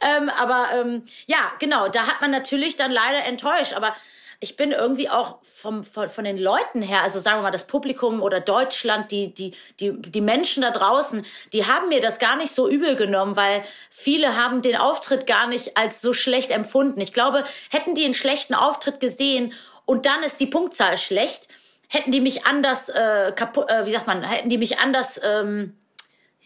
ähm, 0.00 0.28
aber 0.28 0.68
ähm, 0.72 1.04
ja, 1.26 1.50
genau, 1.58 1.88
da 1.88 2.06
hat 2.06 2.20
man 2.20 2.30
natürlich 2.30 2.76
dann 2.76 2.92
leider 2.92 3.24
enttäuscht. 3.24 3.72
Aber 3.72 3.96
ich 4.42 4.56
bin 4.56 4.72
irgendwie 4.72 5.10
auch 5.10 5.38
vom, 5.42 5.84
von, 5.84 6.08
von 6.08 6.24
den 6.24 6.38
Leuten 6.38 6.80
her, 6.80 7.02
also 7.02 7.20
sagen 7.20 7.38
wir 7.38 7.42
mal 7.42 7.50
das 7.50 7.66
Publikum 7.66 8.22
oder 8.22 8.40
Deutschland, 8.40 9.10
die, 9.10 9.34
die, 9.34 9.52
die, 9.78 9.92
die 10.00 10.20
Menschen 10.22 10.62
da 10.62 10.70
draußen, 10.70 11.26
die 11.52 11.66
haben 11.66 11.90
mir 11.90 12.00
das 12.00 12.18
gar 12.18 12.36
nicht 12.36 12.54
so 12.54 12.68
übel 12.68 12.96
genommen, 12.96 13.36
weil 13.36 13.62
viele 13.90 14.36
haben 14.36 14.62
den 14.62 14.76
Auftritt 14.76 15.26
gar 15.26 15.46
nicht 15.46 15.76
als 15.76 16.00
so 16.00 16.14
schlecht 16.14 16.50
empfunden. 16.50 17.00
Ich 17.00 17.12
glaube, 17.12 17.44
hätten 17.70 17.94
die 17.94 18.04
einen 18.04 18.14
schlechten 18.14 18.54
Auftritt 18.54 18.98
gesehen 18.98 19.52
und 19.84 20.06
dann 20.06 20.22
ist 20.22 20.40
die 20.40 20.46
Punktzahl 20.46 20.96
schlecht, 20.96 21.46
hätten 21.88 22.10
die 22.10 22.22
mich 22.22 22.46
anders 22.46 22.88
äh, 22.88 23.32
kaputt, 23.36 23.68
äh, 23.68 23.84
wie 23.84 23.92
sagt 23.92 24.06
man, 24.06 24.22
hätten 24.22 24.48
die 24.48 24.58
mich 24.58 24.78
anders 24.78 25.20
ähm, 25.22 25.76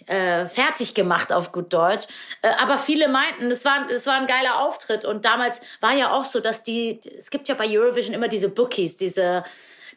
äh, 0.06 0.46
fertig 0.46 0.94
gemacht 0.94 1.32
auf 1.32 1.52
gut 1.52 1.72
Deutsch. 1.72 2.06
Äh, 2.42 2.50
aber 2.62 2.78
viele 2.78 3.08
meinten, 3.08 3.50
es 3.50 3.64
war, 3.64 3.88
es 3.90 4.06
war 4.06 4.14
ein 4.14 4.26
geiler 4.26 4.60
Auftritt. 4.60 5.04
Und 5.04 5.24
damals 5.24 5.60
war 5.80 5.92
ja 5.92 6.12
auch 6.12 6.24
so, 6.24 6.40
dass 6.40 6.62
die, 6.62 7.00
es 7.18 7.30
gibt 7.30 7.48
ja 7.48 7.54
bei 7.54 7.66
Eurovision 7.68 8.14
immer 8.14 8.28
diese 8.28 8.48
Bookies, 8.48 8.96
diese, 8.96 9.44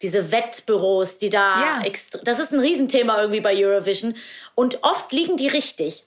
diese 0.01 0.31
Wettbüros, 0.31 1.17
die 1.17 1.29
da 1.29 1.61
ja. 1.61 1.81
extra, 1.83 2.19
das 2.23 2.39
ist 2.39 2.53
ein 2.53 2.59
Riesenthema 2.59 3.19
irgendwie 3.19 3.41
bei 3.41 3.55
Eurovision. 3.55 4.15
Und 4.55 4.83
oft 4.83 5.11
liegen 5.11 5.37
die 5.37 5.47
richtig. 5.47 6.05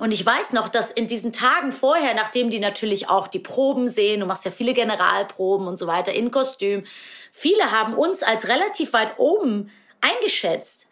Und 0.00 0.12
ich 0.12 0.24
weiß 0.24 0.54
noch, 0.54 0.70
dass 0.70 0.90
in 0.90 1.06
diesen 1.06 1.30
Tagen 1.30 1.72
vorher, 1.72 2.14
nachdem 2.14 2.48
die 2.48 2.58
natürlich 2.58 3.10
auch 3.10 3.28
die 3.28 3.38
Proben 3.38 3.86
sehen, 3.86 4.20
du 4.20 4.26
machst 4.26 4.46
ja 4.46 4.50
viele 4.50 4.72
Generalproben 4.72 5.66
und 5.66 5.78
so 5.78 5.86
weiter 5.86 6.14
in 6.14 6.30
Kostüm, 6.30 6.84
viele 7.30 7.70
haben 7.70 7.92
uns 7.92 8.22
als 8.22 8.48
relativ 8.48 8.94
weit 8.94 9.18
oben 9.18 9.70
eingeschätzt. 10.00 10.86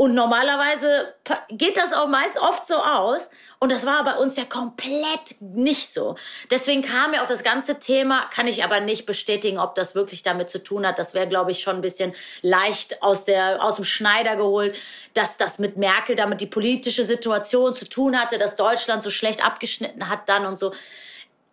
Und 0.00 0.14
normalerweise 0.14 1.14
geht 1.50 1.76
das 1.76 1.92
auch 1.92 2.08
meist 2.08 2.38
oft 2.38 2.66
so 2.66 2.76
aus. 2.76 3.28
Und 3.58 3.70
das 3.70 3.84
war 3.84 4.02
bei 4.02 4.14
uns 4.14 4.34
ja 4.38 4.46
komplett 4.46 5.38
nicht 5.40 5.92
so. 5.92 6.16
Deswegen 6.50 6.80
kam 6.80 7.12
ja 7.12 7.22
auch 7.22 7.28
das 7.28 7.42
ganze 7.42 7.78
Thema, 7.78 8.24
kann 8.32 8.46
ich 8.46 8.64
aber 8.64 8.80
nicht 8.80 9.04
bestätigen, 9.04 9.58
ob 9.58 9.74
das 9.74 9.94
wirklich 9.94 10.22
damit 10.22 10.48
zu 10.48 10.62
tun 10.64 10.86
hat. 10.86 10.98
Das 10.98 11.12
wäre, 11.12 11.28
glaube 11.28 11.50
ich, 11.50 11.60
schon 11.60 11.76
ein 11.76 11.82
bisschen 11.82 12.14
leicht 12.40 13.02
aus, 13.02 13.26
der, 13.26 13.62
aus 13.62 13.76
dem 13.76 13.84
Schneider 13.84 14.36
geholt, 14.36 14.74
dass 15.12 15.36
das 15.36 15.58
mit 15.58 15.76
Merkel 15.76 16.16
damit 16.16 16.40
die 16.40 16.46
politische 16.46 17.04
Situation 17.04 17.74
zu 17.74 17.86
tun 17.86 18.18
hatte, 18.18 18.38
dass 18.38 18.56
Deutschland 18.56 19.02
so 19.02 19.10
schlecht 19.10 19.44
abgeschnitten 19.44 20.08
hat 20.08 20.30
dann 20.30 20.46
und 20.46 20.58
so. 20.58 20.72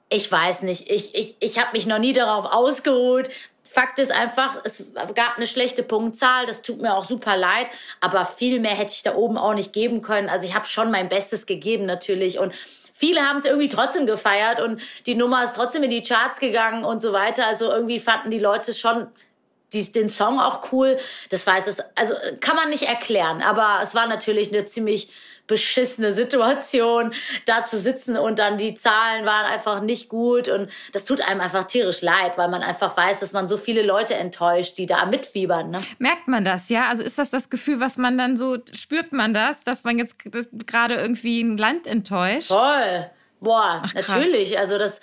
Ich 0.08 0.32
weiß 0.32 0.62
nicht. 0.62 0.90
Ich, 0.90 1.14
ich, 1.14 1.36
ich 1.42 1.60
habe 1.60 1.74
mich 1.74 1.86
noch 1.86 2.00
nie 2.00 2.14
darauf 2.14 2.46
ausgeruht. 2.46 3.30
Fakt 3.78 4.00
ist 4.00 4.12
einfach, 4.12 4.58
es 4.64 4.86
gab 5.14 5.38
eine 5.38 5.46
schlechte 5.46 5.84
Punktzahl, 5.84 6.48
das 6.48 6.64
tut 6.64 6.82
mir 6.82 6.96
auch 6.96 7.06
super 7.06 7.38
leid, 7.38 7.68
aber 8.02 8.26
viel 8.26 8.60
mehr 8.60 8.72
hätte 8.72 8.92
ich 8.92 9.04
da 9.04 9.14
oben 9.14 9.38
auch 9.38 9.54
nicht 9.54 9.72
geben 9.72 10.02
können. 10.02 10.30
Also 10.30 10.48
ich 10.48 10.56
habe 10.56 10.66
schon 10.66 10.90
mein 10.90 11.10
Bestes 11.10 11.46
gegeben 11.46 11.86
natürlich 11.86 12.40
und 12.40 12.56
viele 12.92 13.22
haben 13.22 13.38
es 13.38 13.46
irgendwie 13.46 13.70
trotzdem 13.70 14.08
gefeiert 14.08 14.60
und 14.60 14.82
die 15.06 15.14
Nummer 15.14 15.44
ist 15.44 15.56
trotzdem 15.56 15.84
in 15.84 15.92
die 15.92 16.02
Charts 16.02 16.40
gegangen 16.40 16.86
und 16.86 17.04
so 17.04 17.14
weiter. 17.14 17.46
Also 17.46 17.70
irgendwie 17.70 18.00
fanden 18.00 18.32
die 18.32 18.40
Leute 18.40 18.74
schon 18.74 19.10
die, 19.74 19.92
den 19.92 20.10
Song 20.10 20.40
auch 20.40 20.72
cool. 20.72 20.98
Das 21.30 21.46
weiß 21.46 21.68
es, 21.68 21.78
also 21.96 22.16
kann 22.40 22.56
man 22.56 22.72
nicht 22.72 22.90
erklären, 22.90 23.44
aber 23.44 23.78
es 23.84 23.94
war 23.94 24.08
natürlich 24.08 24.52
eine 24.52 24.66
ziemlich 24.66 25.10
beschissene 25.48 26.14
Situation, 26.14 27.14
da 27.46 27.64
zu 27.64 27.78
sitzen 27.78 28.18
und 28.18 28.40
dann 28.40 28.58
die 28.58 28.76
Zahlen 28.76 29.26
waren 29.26 29.46
einfach 29.46 29.82
nicht 29.82 30.10
gut 30.10 30.50
und 30.50 30.70
das 30.92 31.06
tut 31.06 31.22
einem 31.22 31.42
einfach 31.42 31.66
tierisch 31.66 32.02
leid, 32.02 32.38
weil 32.38 32.50
man 32.50 32.62
einfach 32.62 32.96
weiß, 32.96 33.20
dass 33.22 33.34
man 33.34 33.48
so 33.48 33.58
viele 33.58 33.82
Leute 33.82 34.16
enttäuscht, 34.16 34.78
die 34.78 34.86
da 34.86 35.06
mitfiebern. 35.06 35.72
Ne? 35.72 35.80
Merkt 36.00 36.28
man 36.28 36.44
das, 36.44 36.70
ja? 36.70 36.90
Also 36.90 37.04
ist 37.04 37.18
das 37.18 37.30
das 37.30 37.50
Gefühl, 37.50 37.80
was 37.80 37.98
man 37.98 38.18
dann 38.18 38.38
so, 38.38 38.58
spürt 38.74 39.14
man 39.14 39.34
das, 39.34 39.64
dass 39.64 39.84
man 39.84 39.98
jetzt 39.98 40.18
gerade 40.68 40.96
irgendwie 40.96 41.42
ein 41.42 41.58
Land 41.58 41.88
enttäuscht? 41.88 42.50
Voll. 42.50 43.10
Boah, 43.40 43.84
Ach, 43.84 43.94
natürlich. 43.94 44.58
Also 44.58 44.78
das, 44.78 45.00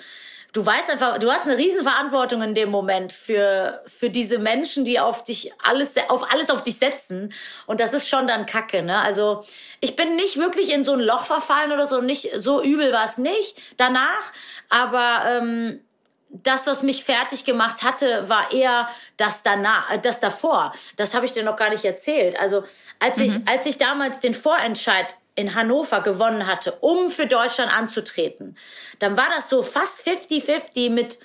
du 0.54 0.64
weißt 0.64 0.88
einfach, 0.88 1.18
du 1.18 1.30
hast 1.30 1.46
eine 1.46 1.58
Riesenverantwortung 1.58 2.40
in 2.40 2.54
dem 2.54 2.70
Moment 2.70 3.12
für, 3.12 3.82
für 3.86 4.08
diese 4.08 4.38
Menschen, 4.38 4.84
die 4.84 4.98
auf 4.98 5.24
dich 5.24 5.52
alles, 5.62 5.94
auf 6.08 6.32
alles 6.32 6.48
auf 6.48 6.62
dich 6.62 6.78
setzen. 6.78 7.34
Und 7.66 7.80
das 7.80 7.92
ist 7.92 8.08
schon 8.08 8.26
dann 8.26 8.46
Kacke, 8.46 8.82
ne? 8.82 8.98
Also, 9.00 9.44
ich 9.80 9.96
bin 9.96 10.16
nicht 10.16 10.38
wirklich 10.38 10.72
in 10.72 10.84
so 10.84 10.92
ein 10.92 11.00
Loch 11.00 11.26
verfallen 11.26 11.72
oder 11.72 11.86
so, 11.86 12.00
nicht, 12.00 12.30
so 12.38 12.62
übel 12.62 12.92
war 12.92 13.04
es 13.04 13.18
nicht 13.18 13.58
danach. 13.76 14.32
Aber, 14.70 15.22
ähm, 15.26 15.80
das, 16.42 16.66
was 16.66 16.82
mich 16.82 17.04
fertig 17.04 17.44
gemacht 17.44 17.84
hatte, 17.84 18.28
war 18.28 18.52
eher 18.52 18.88
das 19.16 19.44
danach, 19.44 19.96
das 20.02 20.18
davor. 20.18 20.72
Das 20.96 21.14
habe 21.14 21.26
ich 21.26 21.32
dir 21.32 21.44
noch 21.44 21.54
gar 21.54 21.70
nicht 21.70 21.84
erzählt. 21.84 22.40
Also 22.40 22.64
als 22.98 23.18
mhm. 23.18 23.24
ich, 23.24 23.48
als 23.48 23.66
ich 23.66 23.78
damals 23.78 24.18
den 24.18 24.34
Vorentscheid 24.34 25.14
in 25.36 25.54
Hannover 25.54 26.00
gewonnen 26.00 26.46
hatte, 26.46 26.72
um 26.80 27.10
für 27.10 27.26
Deutschland 27.26 27.76
anzutreten, 27.76 28.56
dann 28.98 29.16
war 29.16 29.28
das 29.34 29.48
so 29.48 29.62
fast 29.62 30.06
50-50 30.06 30.90
mit, 30.90 31.18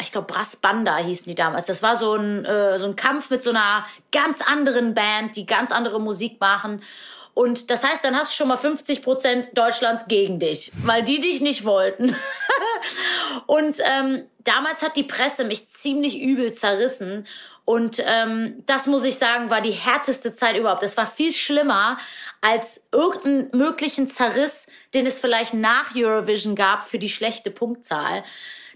ich 0.00 0.10
glaube, 0.10 0.26
Brass 0.26 0.56
Banda 0.56 0.96
hießen 0.96 1.26
die 1.26 1.34
damals. 1.34 1.66
Das 1.66 1.82
war 1.82 1.96
so 1.96 2.14
ein, 2.14 2.44
äh, 2.44 2.78
so 2.78 2.86
ein 2.86 2.96
Kampf 2.96 3.30
mit 3.30 3.42
so 3.42 3.50
einer 3.50 3.86
ganz 4.10 4.40
anderen 4.40 4.94
Band, 4.94 5.36
die 5.36 5.46
ganz 5.46 5.70
andere 5.70 6.00
Musik 6.00 6.40
machen. 6.40 6.82
Und 7.34 7.70
das 7.70 7.84
heißt, 7.84 8.04
dann 8.04 8.16
hast 8.16 8.32
du 8.32 8.36
schon 8.36 8.48
mal 8.48 8.56
50 8.56 9.02
Prozent 9.02 9.50
Deutschlands 9.54 10.06
gegen 10.06 10.38
dich, 10.38 10.70
weil 10.84 11.02
die 11.02 11.18
dich 11.18 11.40
nicht 11.40 11.64
wollten. 11.64 12.14
und 13.46 13.76
ähm, 13.84 14.24
damals 14.44 14.82
hat 14.82 14.96
die 14.96 15.02
Presse 15.02 15.44
mich 15.44 15.68
ziemlich 15.68 16.20
übel 16.20 16.52
zerrissen 16.52 17.26
Und 17.64 18.02
ähm, 18.06 18.62
das 18.66 18.86
muss 18.86 19.04
ich 19.04 19.16
sagen, 19.16 19.48
war 19.48 19.62
die 19.62 19.70
härteste 19.70 20.34
Zeit 20.34 20.56
überhaupt. 20.56 20.82
Das 20.82 20.96
war 20.96 21.06
viel 21.06 21.32
schlimmer 21.32 21.98
als 22.42 22.82
irgendeinen 22.92 23.48
möglichen 23.52 24.08
Zerriss, 24.08 24.66
den 24.92 25.06
es 25.06 25.18
vielleicht 25.18 25.54
nach 25.54 25.94
Eurovision 25.96 26.56
gab 26.56 26.86
für 26.86 26.98
die 26.98 27.08
schlechte 27.08 27.50
Punktzahl. 27.50 28.22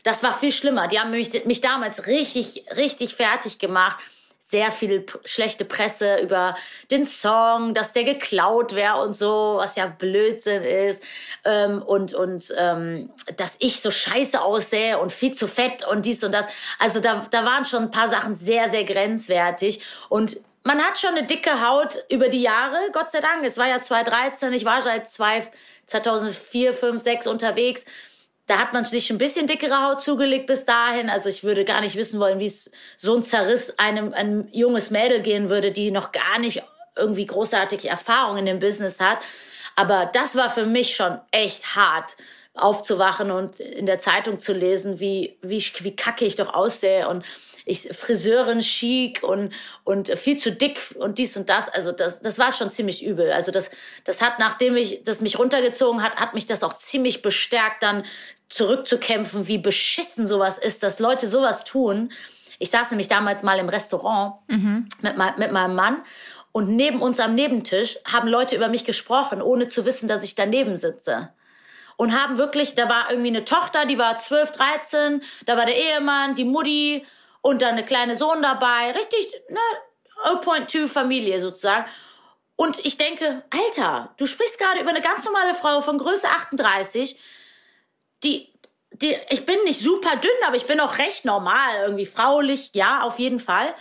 Das 0.04 0.22
war 0.22 0.32
viel 0.32 0.52
schlimmer. 0.52 0.88
Die 0.88 0.98
haben 0.98 1.10
mich, 1.10 1.44
mich 1.44 1.60
damals 1.60 2.06
richtig, 2.06 2.64
richtig 2.76 3.14
fertig 3.14 3.58
gemacht 3.58 3.98
sehr 4.50 4.72
viel 4.72 5.04
schlechte 5.26 5.66
Presse 5.66 6.20
über 6.22 6.56
den 6.90 7.04
Song, 7.04 7.74
dass 7.74 7.92
der 7.92 8.04
geklaut 8.04 8.74
wäre 8.74 9.02
und 9.02 9.14
so, 9.14 9.56
was 9.58 9.76
ja 9.76 9.86
Blödsinn 9.86 10.62
ist. 10.62 11.02
Ähm, 11.44 11.82
und 11.82 12.14
und 12.14 12.52
ähm, 12.56 13.10
dass 13.36 13.56
ich 13.58 13.80
so 13.80 13.90
scheiße 13.90 14.40
aussehe 14.40 14.98
und 14.98 15.12
viel 15.12 15.32
zu 15.32 15.46
fett 15.46 15.86
und 15.86 16.06
dies 16.06 16.24
und 16.24 16.32
das. 16.32 16.46
Also 16.78 17.00
da, 17.00 17.26
da 17.30 17.44
waren 17.44 17.66
schon 17.66 17.84
ein 17.84 17.90
paar 17.90 18.08
Sachen 18.08 18.34
sehr, 18.36 18.70
sehr 18.70 18.84
grenzwertig. 18.84 19.82
Und 20.08 20.40
man 20.64 20.78
hat 20.78 20.98
schon 20.98 21.10
eine 21.10 21.26
dicke 21.26 21.66
Haut 21.66 22.04
über 22.08 22.30
die 22.30 22.42
Jahre, 22.42 22.76
Gott 22.92 23.10
sei 23.10 23.20
Dank. 23.20 23.44
Es 23.44 23.58
war 23.58 23.68
ja 23.68 23.82
2013, 23.82 24.54
ich 24.54 24.64
war 24.64 24.80
seit 24.80 25.10
2004, 25.10 26.72
5, 26.72 27.02
6 27.02 27.26
unterwegs. 27.26 27.84
Da 28.48 28.58
hat 28.58 28.72
man 28.72 28.84
sich 28.86 29.10
ein 29.10 29.18
bisschen 29.18 29.46
dickere 29.46 29.84
Haut 29.84 30.00
zugelegt 30.00 30.46
bis 30.46 30.64
dahin. 30.64 31.10
Also 31.10 31.28
ich 31.28 31.44
würde 31.44 31.64
gar 31.64 31.80
nicht 31.80 31.96
wissen 31.96 32.18
wollen, 32.18 32.40
wie 32.40 32.46
es 32.46 32.70
so 32.96 33.14
ein 33.14 33.22
Zerriss 33.22 33.78
einem 33.78 34.12
ein 34.14 34.48
junges 34.50 34.90
Mädel 34.90 35.20
gehen 35.22 35.50
würde, 35.50 35.70
die 35.70 35.90
noch 35.90 36.12
gar 36.12 36.38
nicht 36.40 36.62
irgendwie 36.96 37.26
großartige 37.26 37.88
Erfahrung 37.88 38.38
in 38.38 38.46
dem 38.46 38.58
Business 38.58 38.98
hat. 38.98 39.18
Aber 39.76 40.10
das 40.12 40.34
war 40.34 40.50
für 40.50 40.66
mich 40.66 40.96
schon 40.96 41.20
echt 41.30 41.76
hart, 41.76 42.16
aufzuwachen 42.54 43.30
und 43.30 43.60
in 43.60 43.86
der 43.86 43.98
Zeitung 43.98 44.40
zu 44.40 44.52
lesen, 44.52 44.98
wie, 44.98 45.38
wie, 45.42 45.62
wie 45.80 45.94
kacke 45.94 46.24
ich 46.24 46.34
doch 46.34 46.52
aussehe 46.52 47.08
und 47.08 47.24
ich 47.68 47.82
Friseurin 47.92 48.60
chic 48.60 49.22
und 49.22 49.52
und 49.84 50.08
viel 50.18 50.38
zu 50.38 50.50
dick 50.50 50.80
und 50.98 51.18
dies 51.18 51.36
und 51.36 51.50
das. 51.50 51.68
Also 51.68 51.92
das 51.92 52.22
das 52.22 52.38
war 52.38 52.50
schon 52.52 52.70
ziemlich 52.70 53.04
übel. 53.04 53.30
Also 53.30 53.52
das 53.52 53.70
das 54.04 54.22
hat 54.22 54.38
nachdem 54.38 54.74
ich 54.76 55.04
das 55.04 55.20
mich 55.20 55.38
runtergezogen 55.38 56.02
hat, 56.02 56.16
hat 56.16 56.32
mich 56.32 56.46
das 56.46 56.64
auch 56.64 56.72
ziemlich 56.72 57.20
bestärkt 57.20 57.82
dann 57.82 58.04
zurückzukämpfen, 58.48 59.46
wie 59.46 59.58
beschissen 59.58 60.26
sowas 60.26 60.58
ist, 60.58 60.82
dass 60.82 60.98
Leute 60.98 61.28
sowas 61.28 61.64
tun. 61.64 62.12
Ich 62.58 62.70
saß 62.70 62.90
nämlich 62.90 63.08
damals 63.08 63.42
mal 63.42 63.58
im 63.58 63.68
Restaurant 63.68 64.34
mhm. 64.48 64.88
mit, 65.02 65.16
mit 65.38 65.52
meinem 65.52 65.74
Mann 65.74 66.02
und 66.52 66.74
neben 66.74 67.02
uns 67.02 67.20
am 67.20 67.34
Nebentisch 67.34 67.98
haben 68.04 68.28
Leute 68.28 68.56
über 68.56 68.68
mich 68.68 68.84
gesprochen, 68.84 69.42
ohne 69.42 69.68
zu 69.68 69.84
wissen, 69.84 70.08
dass 70.08 70.24
ich 70.24 70.34
daneben 70.34 70.76
sitze. 70.76 71.32
Und 71.96 72.20
haben 72.20 72.38
wirklich, 72.38 72.74
da 72.74 72.88
war 72.88 73.10
irgendwie 73.10 73.28
eine 73.28 73.44
Tochter, 73.44 73.86
die 73.86 73.98
war 73.98 74.18
12, 74.18 74.52
13, 74.52 75.22
da 75.46 75.56
war 75.56 75.66
der 75.66 75.76
Ehemann, 75.76 76.34
die 76.34 76.44
Mutti 76.44 77.06
und 77.42 77.62
dann 77.62 77.70
eine 77.74 77.84
kleine 77.84 78.16
Sohn 78.16 78.40
dabei. 78.40 78.92
Richtig, 78.92 79.32
ne, 79.50 79.58
0.2 80.26 80.88
Familie 80.88 81.40
sozusagen. 81.40 81.86
Und 82.56 82.84
ich 82.84 82.96
denke, 82.96 83.44
Alter, 83.50 84.14
du 84.16 84.26
sprichst 84.26 84.58
gerade 84.58 84.80
über 84.80 84.90
eine 84.90 85.00
ganz 85.00 85.24
normale 85.24 85.54
Frau 85.54 85.80
von 85.80 85.98
Größe 85.98 86.26
38, 86.26 87.18
die, 88.24 88.52
die, 88.92 89.16
ich 89.30 89.46
bin 89.46 89.62
nicht 89.64 89.80
super 89.80 90.16
dünn, 90.16 90.30
aber 90.46 90.56
ich 90.56 90.66
bin 90.66 90.80
auch 90.80 90.98
recht 90.98 91.24
normal, 91.24 91.82
irgendwie 91.82 92.06
fraulich, 92.06 92.70
ja, 92.74 93.02
auf 93.02 93.18
jeden 93.18 93.40
Fall. 93.40 93.74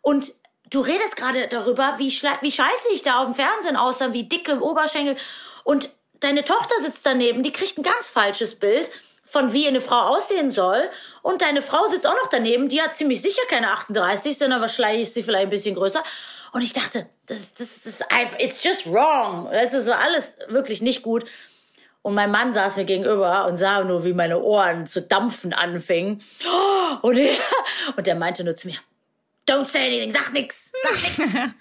Und 0.00 0.32
du 0.70 0.80
redest 0.80 1.16
gerade 1.16 1.48
darüber, 1.48 1.94
wie, 1.98 2.10
wie 2.10 2.52
scheiße 2.52 2.88
ich 2.92 3.02
da 3.02 3.20
auf 3.20 3.26
dem 3.26 3.34
Fernsehen 3.34 3.76
aussah, 3.76 4.12
wie 4.12 4.24
dicke 4.24 4.60
Oberschenkel. 4.60 5.16
Und 5.62 5.90
deine 6.20 6.44
Tochter 6.44 6.74
sitzt 6.80 7.06
daneben, 7.06 7.42
die 7.42 7.52
kriegt 7.52 7.78
ein 7.78 7.82
ganz 7.82 8.10
falsches 8.10 8.58
Bild 8.58 8.90
von 9.24 9.52
wie 9.52 9.66
eine 9.66 9.80
Frau 9.80 10.00
aussehen 10.00 10.50
soll. 10.50 10.90
Und 11.22 11.42
deine 11.42 11.62
Frau 11.62 11.86
sitzt 11.86 12.06
auch 12.06 12.14
noch 12.14 12.28
daneben, 12.30 12.68
die 12.68 12.82
hat 12.82 12.94
ziemlich 12.94 13.22
sicher 13.22 13.42
keine 13.48 13.72
38, 13.72 14.38
sondern 14.38 14.60
wahrscheinlich 14.60 15.08
ist 15.08 15.14
sie 15.14 15.22
vielleicht 15.22 15.46
ein 15.46 15.50
bisschen 15.50 15.74
größer. 15.74 16.02
Und 16.52 16.62
ich 16.62 16.72
dachte, 16.72 17.08
das, 17.26 17.52
das, 17.54 17.82
das 17.82 17.86
ist 17.86 18.12
einfach, 18.12 18.38
it's 18.38 18.62
just 18.62 18.86
wrong. 18.86 19.48
Das 19.50 19.74
ist 19.74 19.88
alles 19.88 20.36
wirklich 20.48 20.82
nicht 20.82 21.02
gut. 21.02 21.24
Und 22.04 22.12
mein 22.12 22.30
Mann 22.30 22.52
saß 22.52 22.76
mir 22.76 22.84
gegenüber 22.84 23.46
und 23.46 23.56
sah 23.56 23.82
nur, 23.82 24.04
wie 24.04 24.12
meine 24.12 24.38
Ohren 24.38 24.86
zu 24.86 25.00
dampfen 25.00 25.54
anfingen. 25.54 26.22
Und, 27.00 27.16
er, 27.16 27.34
und 27.96 28.06
er 28.06 28.14
meinte 28.14 28.44
nur 28.44 28.54
zu 28.54 28.68
mir, 28.68 28.76
don't 29.48 29.68
say 29.68 29.86
anything, 29.86 30.10
sag 30.10 30.32
nix, 30.32 30.70
sag 30.82 31.02
nix. 31.02 31.36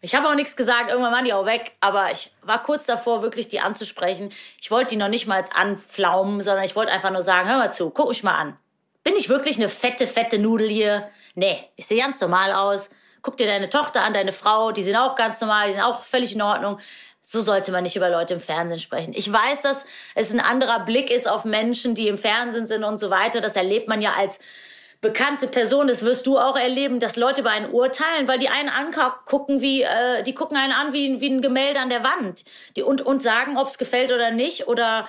Ich 0.00 0.14
habe 0.14 0.28
auch 0.28 0.36
nichts 0.36 0.54
gesagt, 0.54 0.90
irgendwann 0.90 1.12
waren 1.12 1.24
die 1.24 1.32
auch 1.32 1.44
weg, 1.44 1.72
aber 1.80 2.12
ich 2.12 2.30
war 2.42 2.62
kurz 2.62 2.86
davor, 2.86 3.20
wirklich 3.22 3.48
die 3.48 3.58
anzusprechen. 3.58 4.30
Ich 4.60 4.70
wollte 4.70 4.90
die 4.90 4.96
noch 4.96 5.08
nicht 5.08 5.26
mal 5.26 5.42
anflaumen, 5.52 6.40
sondern 6.40 6.64
ich 6.64 6.76
wollte 6.76 6.92
einfach 6.92 7.10
nur 7.10 7.24
sagen, 7.24 7.48
hör 7.48 7.58
mal 7.58 7.72
zu, 7.72 7.90
guck 7.90 8.08
mich 8.08 8.22
mal 8.22 8.36
an. 8.36 8.56
Bin 9.02 9.16
ich 9.16 9.28
wirklich 9.28 9.56
eine 9.56 9.68
fette, 9.68 10.06
fette 10.06 10.38
Nudel 10.38 10.68
hier? 10.68 11.10
Nee, 11.34 11.68
ich 11.74 11.88
sehe 11.88 12.00
ganz 12.00 12.20
normal 12.20 12.52
aus. 12.52 12.90
Guck 13.22 13.38
dir 13.38 13.48
deine 13.48 13.70
Tochter 13.70 14.02
an, 14.02 14.14
deine 14.14 14.32
Frau, 14.32 14.70
die 14.70 14.84
sind 14.84 14.94
auch 14.94 15.16
ganz 15.16 15.40
normal, 15.40 15.66
die 15.66 15.74
sind 15.74 15.82
auch 15.82 16.04
völlig 16.04 16.32
in 16.32 16.42
Ordnung 16.42 16.78
so 17.30 17.42
sollte 17.42 17.72
man 17.72 17.82
nicht 17.82 17.94
über 17.94 18.08
Leute 18.08 18.32
im 18.32 18.40
Fernsehen 18.40 18.78
sprechen. 18.78 19.12
Ich 19.14 19.30
weiß, 19.30 19.60
dass 19.60 19.84
es 20.14 20.32
ein 20.32 20.40
anderer 20.40 20.80
Blick 20.86 21.10
ist 21.10 21.28
auf 21.28 21.44
Menschen, 21.44 21.94
die 21.94 22.08
im 22.08 22.16
Fernsehen 22.16 22.64
sind 22.64 22.84
und 22.84 22.98
so 22.98 23.10
weiter. 23.10 23.42
Das 23.42 23.54
erlebt 23.54 23.86
man 23.86 24.00
ja 24.00 24.14
als 24.16 24.38
bekannte 25.02 25.46
Person. 25.46 25.88
Das 25.88 26.02
wirst 26.06 26.26
du 26.26 26.38
auch 26.38 26.56
erleben, 26.56 27.00
dass 27.00 27.16
Leute 27.16 27.42
über 27.42 27.50
einen 27.50 27.70
urteilen, 27.70 28.28
weil 28.28 28.38
die 28.38 28.48
einen 28.48 28.70
angucken 28.70 29.60
wie, 29.60 29.82
äh, 29.82 30.22
die 30.22 30.34
gucken 30.34 30.56
einen 30.56 30.72
an 30.72 30.94
wie, 30.94 31.20
wie 31.20 31.28
ein 31.28 31.42
Gemälde 31.42 31.80
an 31.80 31.90
der 31.90 32.02
Wand. 32.02 32.46
Die 32.76 32.82
und, 32.82 33.02
und 33.02 33.22
sagen, 33.22 33.58
ob 33.58 33.68
es 33.68 33.76
gefällt 33.76 34.10
oder 34.10 34.30
nicht 34.30 34.66
oder 34.66 35.06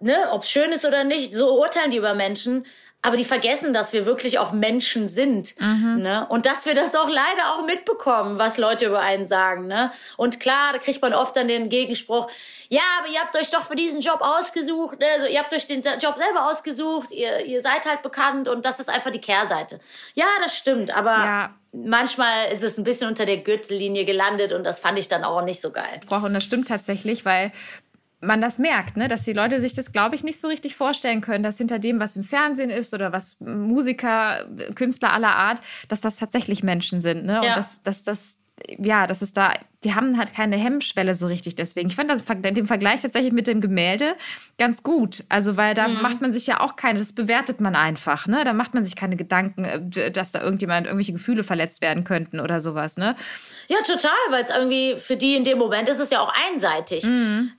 ne, 0.00 0.28
ob 0.32 0.42
es 0.42 0.50
schön 0.50 0.72
ist 0.72 0.84
oder 0.84 1.04
nicht. 1.04 1.32
So 1.32 1.60
urteilen 1.60 1.92
die 1.92 1.98
über 1.98 2.14
Menschen 2.14 2.66
aber 3.06 3.16
die 3.16 3.24
vergessen, 3.24 3.72
dass 3.72 3.92
wir 3.92 4.04
wirklich 4.04 4.40
auch 4.40 4.50
Menschen 4.50 5.06
sind. 5.06 5.54
Mhm. 5.60 6.02
Ne? 6.02 6.26
Und 6.28 6.44
dass 6.44 6.66
wir 6.66 6.74
das 6.74 6.96
auch 6.96 7.08
leider 7.08 7.52
auch 7.54 7.64
mitbekommen, 7.64 8.36
was 8.36 8.58
Leute 8.58 8.86
über 8.86 8.98
einen 8.98 9.28
sagen. 9.28 9.68
Ne? 9.68 9.92
Und 10.16 10.40
klar, 10.40 10.72
da 10.72 10.78
kriegt 10.78 11.00
man 11.00 11.14
oft 11.14 11.36
dann 11.36 11.46
den 11.46 11.68
Gegenspruch, 11.68 12.28
ja, 12.68 12.80
aber 12.98 13.08
ihr 13.08 13.20
habt 13.20 13.36
euch 13.36 13.48
doch 13.50 13.64
für 13.64 13.76
diesen 13.76 14.00
Job 14.00 14.20
ausgesucht, 14.22 14.98
ne? 14.98 15.06
also 15.14 15.28
ihr 15.28 15.38
habt 15.38 15.54
euch 15.54 15.68
den 15.68 15.82
Job 15.82 16.16
selber 16.16 16.50
ausgesucht, 16.50 17.12
ihr, 17.12 17.46
ihr 17.46 17.62
seid 17.62 17.86
halt 17.86 18.02
bekannt 18.02 18.48
und 18.48 18.64
das 18.64 18.80
ist 18.80 18.90
einfach 18.90 19.12
die 19.12 19.20
Kehrseite. 19.20 19.78
Ja, 20.14 20.26
das 20.42 20.56
stimmt, 20.56 20.90
aber 20.90 21.10
ja. 21.10 21.54
manchmal 21.72 22.50
ist 22.50 22.64
es 22.64 22.76
ein 22.76 22.82
bisschen 22.82 23.08
unter 23.08 23.24
der 23.24 23.36
Gürtellinie 23.36 24.04
gelandet 24.04 24.50
und 24.50 24.64
das 24.64 24.80
fand 24.80 24.98
ich 24.98 25.06
dann 25.06 25.22
auch 25.22 25.42
nicht 25.42 25.60
so 25.60 25.70
geil. 25.70 26.00
Und 26.10 26.34
das 26.34 26.42
stimmt 26.42 26.66
tatsächlich, 26.66 27.24
weil 27.24 27.52
man 28.20 28.40
das 28.40 28.58
merkt, 28.58 28.96
ne? 28.96 29.08
dass 29.08 29.24
die 29.24 29.32
Leute 29.32 29.60
sich 29.60 29.74
das, 29.74 29.92
glaube 29.92 30.16
ich, 30.16 30.24
nicht 30.24 30.40
so 30.40 30.48
richtig 30.48 30.74
vorstellen 30.74 31.20
können, 31.20 31.44
dass 31.44 31.58
hinter 31.58 31.78
dem, 31.78 32.00
was 32.00 32.16
im 32.16 32.24
Fernsehen 32.24 32.70
ist 32.70 32.94
oder 32.94 33.12
was 33.12 33.40
Musiker, 33.40 34.46
Künstler 34.74 35.12
aller 35.12 35.36
Art, 35.36 35.60
dass 35.88 36.00
das 36.00 36.16
tatsächlich 36.16 36.62
Menschen 36.62 37.00
sind. 37.00 37.24
Ne? 37.24 37.34
Ja. 37.34 37.40
Und 37.40 37.56
dass, 37.56 37.82
dass 37.82 38.04
das 38.04 38.38
ja, 38.78 39.06
das 39.06 39.20
ist 39.20 39.36
da, 39.36 39.52
die 39.84 39.94
haben 39.94 40.16
halt 40.16 40.34
keine 40.34 40.56
Hemmschwelle 40.56 41.14
so 41.14 41.26
richtig 41.26 41.56
deswegen. 41.56 41.88
Ich 41.88 41.96
fand 41.96 42.10
das 42.10 42.24
den 42.24 42.66
Vergleich 42.66 43.02
tatsächlich 43.02 43.32
mit 43.32 43.46
dem 43.46 43.60
Gemälde 43.60 44.16
ganz 44.58 44.82
gut. 44.82 45.24
Also, 45.28 45.56
weil 45.58 45.74
da 45.74 45.88
mhm. 45.88 46.00
macht 46.00 46.22
man 46.22 46.32
sich 46.32 46.46
ja 46.46 46.60
auch 46.60 46.74
keine, 46.76 46.98
das 46.98 47.12
bewertet 47.12 47.60
man 47.60 47.74
einfach, 47.76 48.26
ne? 48.26 48.44
Da 48.44 48.54
macht 48.54 48.72
man 48.72 48.82
sich 48.82 48.96
keine 48.96 49.16
Gedanken, 49.16 49.64
äh, 49.64 50.10
dass 50.10 50.32
da 50.32 50.42
irgendjemand 50.42 50.86
irgendwelche 50.86 51.12
Gefühle 51.12 51.44
verletzt 51.44 51.82
werden 51.82 52.04
könnten 52.04 52.40
oder 52.40 52.62
sowas, 52.62 52.96
ne? 52.96 53.14
Ja, 53.68 53.78
total, 53.86 54.12
weil 54.30 54.42
es 54.42 54.50
irgendwie 54.50 54.96
für 54.96 55.16
die 55.16 55.36
in 55.36 55.44
dem 55.44 55.58
Moment 55.58 55.88
ist 55.90 56.00
es 56.00 56.10
ja 56.10 56.20
auch 56.20 56.32
einseitig. 56.50 57.04
Mhm 57.04 57.52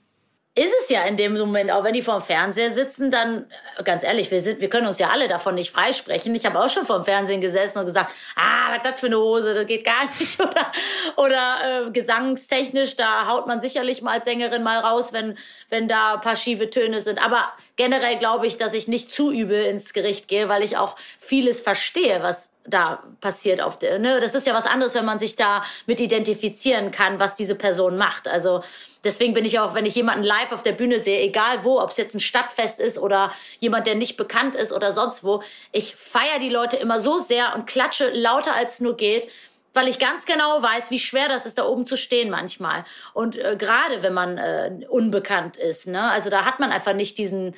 ist 0.58 0.74
es 0.82 0.88
ja 0.88 1.04
in 1.04 1.16
dem 1.16 1.38
Moment, 1.38 1.70
auch 1.70 1.84
wenn 1.84 1.92
die 1.94 2.02
vorm 2.02 2.22
Fernseher 2.22 2.70
sitzen, 2.70 3.10
dann, 3.10 3.46
äh, 3.78 3.82
ganz 3.82 4.02
ehrlich, 4.02 4.30
wir, 4.30 4.40
sind, 4.40 4.60
wir 4.60 4.68
können 4.68 4.86
uns 4.86 4.98
ja 4.98 5.10
alle 5.10 5.28
davon 5.28 5.54
nicht 5.54 5.70
freisprechen. 5.70 6.34
Ich 6.34 6.44
habe 6.44 6.58
auch 6.58 6.68
schon 6.68 6.84
vorm 6.84 7.04
Fernsehen 7.04 7.40
gesessen 7.40 7.78
und 7.78 7.86
gesagt, 7.86 8.10
ah, 8.36 8.74
was 8.74 8.82
das 8.82 9.00
für 9.00 9.06
eine 9.06 9.18
Hose, 9.18 9.54
das 9.54 9.66
geht 9.66 9.84
gar 9.84 10.06
nicht. 10.06 10.40
Oder, 10.48 10.72
oder 11.16 11.86
äh, 11.86 11.90
gesangstechnisch, 11.90 12.96
da 12.96 13.26
haut 13.28 13.46
man 13.46 13.60
sicherlich 13.60 14.02
mal 14.02 14.12
als 14.12 14.24
Sängerin 14.24 14.62
mal 14.62 14.80
raus, 14.80 15.12
wenn, 15.12 15.36
wenn 15.68 15.88
da 15.88 16.14
ein 16.14 16.20
paar 16.20 16.36
schiefe 16.36 16.70
Töne 16.70 17.00
sind. 17.00 17.22
Aber 17.24 17.52
generell 17.76 18.18
glaube 18.18 18.46
ich, 18.46 18.56
dass 18.56 18.74
ich 18.74 18.88
nicht 18.88 19.12
zu 19.12 19.30
übel 19.30 19.64
ins 19.66 19.92
Gericht 19.92 20.28
gehe, 20.28 20.48
weil 20.48 20.64
ich 20.64 20.76
auch 20.76 20.96
vieles 21.20 21.60
verstehe, 21.60 22.22
was 22.22 22.52
da 22.64 23.02
passiert 23.20 23.60
auf 23.60 23.78
der, 23.78 23.98
ne? 23.98 24.20
Das 24.20 24.34
ist 24.34 24.46
ja 24.46 24.54
was 24.54 24.66
anderes, 24.66 24.94
wenn 24.94 25.04
man 25.04 25.18
sich 25.18 25.36
da 25.36 25.64
mit 25.86 26.00
identifizieren 26.00 26.90
kann, 26.90 27.18
was 27.18 27.34
diese 27.34 27.54
Person 27.54 27.96
macht. 27.96 28.28
Also 28.28 28.62
deswegen 29.04 29.34
bin 29.34 29.44
ich 29.44 29.58
auch, 29.58 29.74
wenn 29.74 29.86
ich 29.86 29.94
jemanden 29.94 30.24
live 30.24 30.52
auf 30.52 30.62
der 30.62 30.72
Bühne 30.72 30.98
sehe, 30.98 31.20
egal 31.20 31.64
wo, 31.64 31.80
ob 31.80 31.90
es 31.90 31.96
jetzt 31.96 32.14
ein 32.14 32.20
Stadtfest 32.20 32.80
ist 32.80 32.98
oder 32.98 33.32
jemand, 33.60 33.86
der 33.86 33.94
nicht 33.94 34.16
bekannt 34.16 34.54
ist 34.54 34.72
oder 34.72 34.92
sonst 34.92 35.24
wo, 35.24 35.42
ich 35.72 35.96
feiere 35.96 36.38
die 36.40 36.50
Leute 36.50 36.76
immer 36.76 37.00
so 37.00 37.18
sehr 37.18 37.54
und 37.54 37.66
klatsche 37.66 38.10
lauter 38.10 38.54
als 38.54 38.80
nur 38.80 38.96
geht, 38.96 39.30
weil 39.74 39.88
ich 39.88 39.98
ganz 39.98 40.26
genau 40.26 40.62
weiß, 40.62 40.90
wie 40.90 40.98
schwer 40.98 41.28
das 41.28 41.46
ist, 41.46 41.58
da 41.58 41.66
oben 41.66 41.86
zu 41.86 41.96
stehen 41.96 42.30
manchmal. 42.30 42.84
Und 43.14 43.36
äh, 43.36 43.56
gerade 43.56 44.02
wenn 44.02 44.14
man 44.14 44.38
äh, 44.38 44.70
unbekannt 44.88 45.56
ist, 45.56 45.86
ne? 45.86 46.10
Also 46.10 46.30
da 46.30 46.44
hat 46.44 46.58
man 46.58 46.72
einfach 46.72 46.94
nicht 46.94 47.18
diesen 47.18 47.54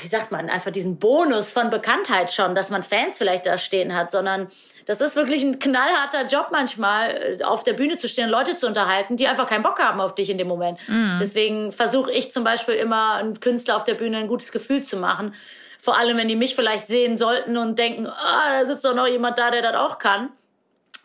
wie 0.00 0.08
sagt 0.08 0.32
man, 0.32 0.48
einfach 0.48 0.70
diesen 0.70 0.98
Bonus 0.98 1.52
von 1.52 1.68
Bekanntheit 1.68 2.32
schon, 2.32 2.54
dass 2.54 2.70
man 2.70 2.82
Fans 2.82 3.18
vielleicht 3.18 3.44
da 3.44 3.58
stehen 3.58 3.94
hat, 3.94 4.10
sondern 4.10 4.48
das 4.86 5.00
ist 5.00 5.16
wirklich 5.16 5.42
ein 5.42 5.58
knallharter 5.58 6.26
Job 6.26 6.48
manchmal, 6.50 7.38
äh, 7.40 7.44
auf 7.44 7.62
der 7.64 7.74
Bühne 7.74 7.98
zu 7.98 8.08
stehen, 8.08 8.30
Leute 8.30 8.56
zu 8.56 8.66
unterhalten, 8.66 9.16
die 9.16 9.26
einfach 9.26 9.46
keinen 9.46 9.62
Bock 9.62 9.78
haben 9.80 10.00
auf 10.00 10.14
dich 10.14 10.30
in 10.30 10.38
dem 10.38 10.48
Moment. 10.48 10.78
Mhm. 10.88 11.18
Deswegen 11.20 11.72
versuche 11.72 12.10
ich 12.12 12.32
zum 12.32 12.44
Beispiel 12.44 12.74
immer, 12.74 13.14
einem 13.14 13.38
Künstler 13.38 13.76
auf 13.76 13.84
der 13.84 13.94
Bühne 13.94 14.16
ein 14.18 14.28
gutes 14.28 14.52
Gefühl 14.52 14.82
zu 14.82 14.96
machen 14.96 15.34
Vor 15.80 15.98
allem, 15.98 16.16
wenn 16.16 16.28
die 16.28 16.36
mich 16.36 16.54
vielleicht 16.54 16.86
sehen 16.86 17.16
sollten 17.16 17.56
und 17.56 17.78
denken, 17.78 18.06
ah, 18.06 18.50
da 18.50 18.64
sitzt 18.64 18.84
doch 18.84 18.94
noch 18.94 19.06
jemand 19.06 19.38
da, 19.38 19.50
der 19.50 19.62
das 19.62 19.76
auch 19.76 19.98
kann 19.98 20.30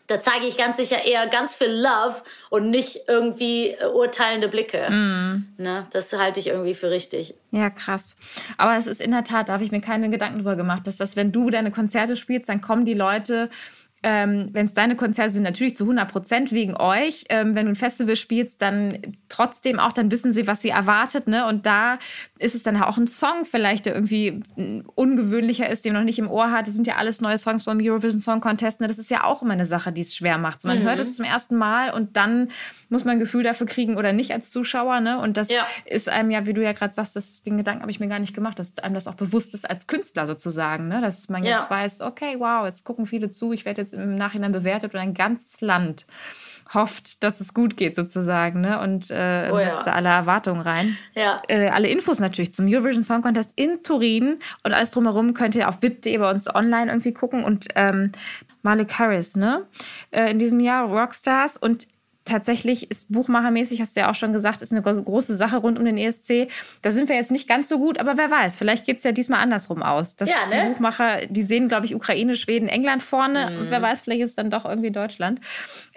da 0.06 0.20
zeige 0.20 0.46
ich 0.46 0.56
ganz 0.56 0.76
sicher 0.76 1.04
eher 1.04 1.26
ganz 1.28 1.54
viel 1.54 1.70
Love 1.70 2.22
und 2.50 2.70
nicht 2.70 3.00
irgendwie 3.08 3.70
äh, 3.70 3.86
urteilende 3.86 4.48
Blicke. 4.48 4.90
Mm. 4.90 5.54
Ne? 5.56 5.86
Das 5.90 6.12
halte 6.12 6.40
ich 6.40 6.48
irgendwie 6.48 6.74
für 6.74 6.90
richtig. 6.90 7.34
Ja, 7.50 7.70
krass. 7.70 8.16
Aber 8.58 8.76
es 8.76 8.86
ist 8.86 9.00
in 9.00 9.10
der 9.10 9.24
Tat, 9.24 9.48
da 9.48 9.54
habe 9.54 9.64
ich 9.64 9.70
mir 9.70 9.80
keine 9.80 10.10
Gedanken 10.10 10.38
drüber 10.38 10.56
gemacht, 10.56 10.86
dass 10.86 10.96
das, 10.96 11.16
wenn 11.16 11.32
du 11.32 11.50
deine 11.50 11.70
Konzerte 11.70 12.16
spielst, 12.16 12.48
dann 12.48 12.60
kommen 12.60 12.84
die 12.84 12.94
Leute 12.94 13.50
ähm, 14.02 14.48
wenn 14.52 14.66
es 14.66 14.74
deine 14.74 14.96
Konzerte 14.96 15.30
sind, 15.30 15.44
natürlich 15.44 15.76
zu 15.76 15.84
100 15.84 16.10
Prozent 16.10 16.52
wegen 16.52 16.76
euch. 16.76 17.24
Ähm, 17.28 17.54
wenn 17.54 17.66
du 17.66 17.72
ein 17.72 17.76
Festival 17.76 18.16
spielst, 18.16 18.60
dann 18.60 18.98
trotzdem 19.28 19.78
auch, 19.78 19.92
dann 19.92 20.10
wissen 20.10 20.32
sie, 20.32 20.46
was 20.46 20.60
sie 20.60 20.70
erwartet. 20.70 21.28
Ne? 21.28 21.46
Und 21.46 21.66
da 21.66 21.98
ist 22.38 22.54
es 22.56 22.64
dann 22.64 22.80
auch 22.82 22.98
ein 22.98 23.06
Song 23.06 23.44
vielleicht, 23.44 23.86
der 23.86 23.94
irgendwie 23.94 24.40
ungewöhnlicher 24.94 25.70
ist, 25.70 25.84
den 25.84 25.92
man 25.92 26.02
noch 26.02 26.06
nicht 26.06 26.18
im 26.18 26.30
Ohr 26.30 26.50
hat. 26.50 26.66
Das 26.66 26.74
sind 26.74 26.86
ja 26.86 26.96
alles 26.96 27.20
neue 27.20 27.38
Songs 27.38 27.64
beim 27.64 27.78
Eurovision 27.80 28.20
Song 28.20 28.40
Contest. 28.40 28.80
Ne? 28.80 28.88
Das 28.88 28.98
ist 28.98 29.10
ja 29.10 29.22
auch 29.22 29.42
immer 29.42 29.52
eine 29.52 29.66
Sache, 29.66 29.92
die 29.92 30.00
es 30.00 30.16
schwer 30.16 30.36
macht. 30.36 30.64
Man 30.64 30.80
mhm. 30.80 30.82
hört 30.82 30.98
es 30.98 31.14
zum 31.14 31.24
ersten 31.24 31.56
Mal 31.56 31.90
und 31.92 32.16
dann 32.16 32.48
muss 32.88 33.04
man 33.04 33.16
ein 33.16 33.20
Gefühl 33.20 33.44
dafür 33.44 33.68
kriegen 33.68 33.96
oder 33.96 34.12
nicht 34.12 34.32
als 34.32 34.50
Zuschauer. 34.50 35.00
Ne? 35.00 35.20
Und 35.20 35.36
das 35.36 35.48
ja. 35.48 35.64
ist 35.84 36.08
einem 36.08 36.30
ja, 36.30 36.44
wie 36.46 36.54
du 36.54 36.62
ja 36.62 36.72
gerade 36.72 36.92
sagst, 36.92 37.14
das, 37.14 37.42
den 37.42 37.56
Gedanken 37.56 37.82
habe 37.82 37.90
ich 37.90 38.00
mir 38.00 38.08
gar 38.08 38.18
nicht 38.18 38.34
gemacht, 38.34 38.58
dass 38.58 38.78
einem 38.80 38.94
das 38.94 39.06
auch 39.06 39.14
bewusst 39.14 39.54
ist 39.54 39.68
als 39.68 39.86
Künstler 39.86 40.26
sozusagen. 40.26 40.88
Ne? 40.88 41.00
Dass 41.00 41.28
man 41.28 41.44
ja. 41.44 41.52
jetzt 41.52 41.70
weiß, 41.70 42.00
okay, 42.00 42.34
wow, 42.38 42.64
jetzt 42.64 42.84
gucken 42.84 43.06
viele 43.06 43.30
zu, 43.30 43.52
ich 43.52 43.64
werde 43.64 43.80
jetzt 43.80 43.91
im 43.92 44.16
Nachhinein 44.16 44.52
bewertet 44.52 44.94
und 44.94 45.00
ein 45.00 45.14
ganzes 45.14 45.60
Land 45.60 46.06
hofft, 46.72 47.22
dass 47.22 47.40
es 47.40 47.54
gut 47.54 47.76
geht 47.76 47.94
sozusagen 47.94 48.60
ne? 48.60 48.80
und 48.80 49.10
äh, 49.10 49.50
oh, 49.52 49.58
setzt 49.58 49.78
ja. 49.78 49.82
da 49.84 49.92
alle 49.92 50.08
Erwartungen 50.08 50.60
rein. 50.60 50.96
Ja. 51.14 51.42
Äh, 51.48 51.68
alle 51.68 51.88
Infos 51.88 52.20
natürlich 52.20 52.52
zum 52.52 52.66
Eurovision 52.66 53.04
Song 53.04 53.22
Contest 53.22 53.52
in 53.56 53.82
Turin 53.82 54.38
und 54.62 54.72
alles 54.72 54.90
drumherum 54.90 55.34
könnt 55.34 55.54
ihr 55.54 55.68
auf 55.68 55.82
vip.de 55.82 56.16
bei 56.16 56.30
uns 56.30 56.52
online 56.52 56.90
irgendwie 56.90 57.12
gucken 57.12 57.44
und 57.44 57.66
ähm, 57.74 58.12
Malik 58.62 58.98
Harris, 58.98 59.36
ne? 59.36 59.66
Äh, 60.12 60.30
in 60.30 60.38
diesem 60.38 60.60
Jahr 60.60 60.86
Rockstars 60.86 61.56
und 61.56 61.88
tatsächlich 62.24 62.90
ist 62.90 63.12
buchmachermäßig, 63.12 63.80
hast 63.80 63.96
du 63.96 64.00
ja 64.00 64.10
auch 64.10 64.14
schon 64.14 64.32
gesagt, 64.32 64.62
ist 64.62 64.72
eine 64.72 64.82
große 64.82 65.34
Sache 65.34 65.56
rund 65.56 65.78
um 65.78 65.84
den 65.84 65.98
ESC. 65.98 66.48
Da 66.82 66.90
sind 66.90 67.08
wir 67.08 67.16
jetzt 67.16 67.30
nicht 67.30 67.48
ganz 67.48 67.68
so 67.68 67.78
gut, 67.78 67.98
aber 67.98 68.16
wer 68.16 68.30
weiß, 68.30 68.56
vielleicht 68.56 68.86
geht 68.86 68.98
es 68.98 69.04
ja 69.04 69.12
diesmal 69.12 69.40
andersrum 69.40 69.82
aus. 69.82 70.16
Dass 70.16 70.28
ja, 70.28 70.36
ne? 70.50 70.62
Die 70.62 70.68
Buchmacher, 70.70 71.26
die 71.26 71.42
sehen, 71.42 71.68
glaube 71.68 71.86
ich, 71.86 71.94
Ukraine, 71.94 72.36
Schweden, 72.36 72.68
England 72.68 73.02
vorne 73.02 73.50
mhm. 73.50 73.58
und 73.58 73.70
wer 73.70 73.82
weiß, 73.82 74.02
vielleicht 74.02 74.22
ist 74.22 74.30
es 74.30 74.36
dann 74.36 74.50
doch 74.50 74.64
irgendwie 74.64 74.90
Deutschland. 74.90 75.40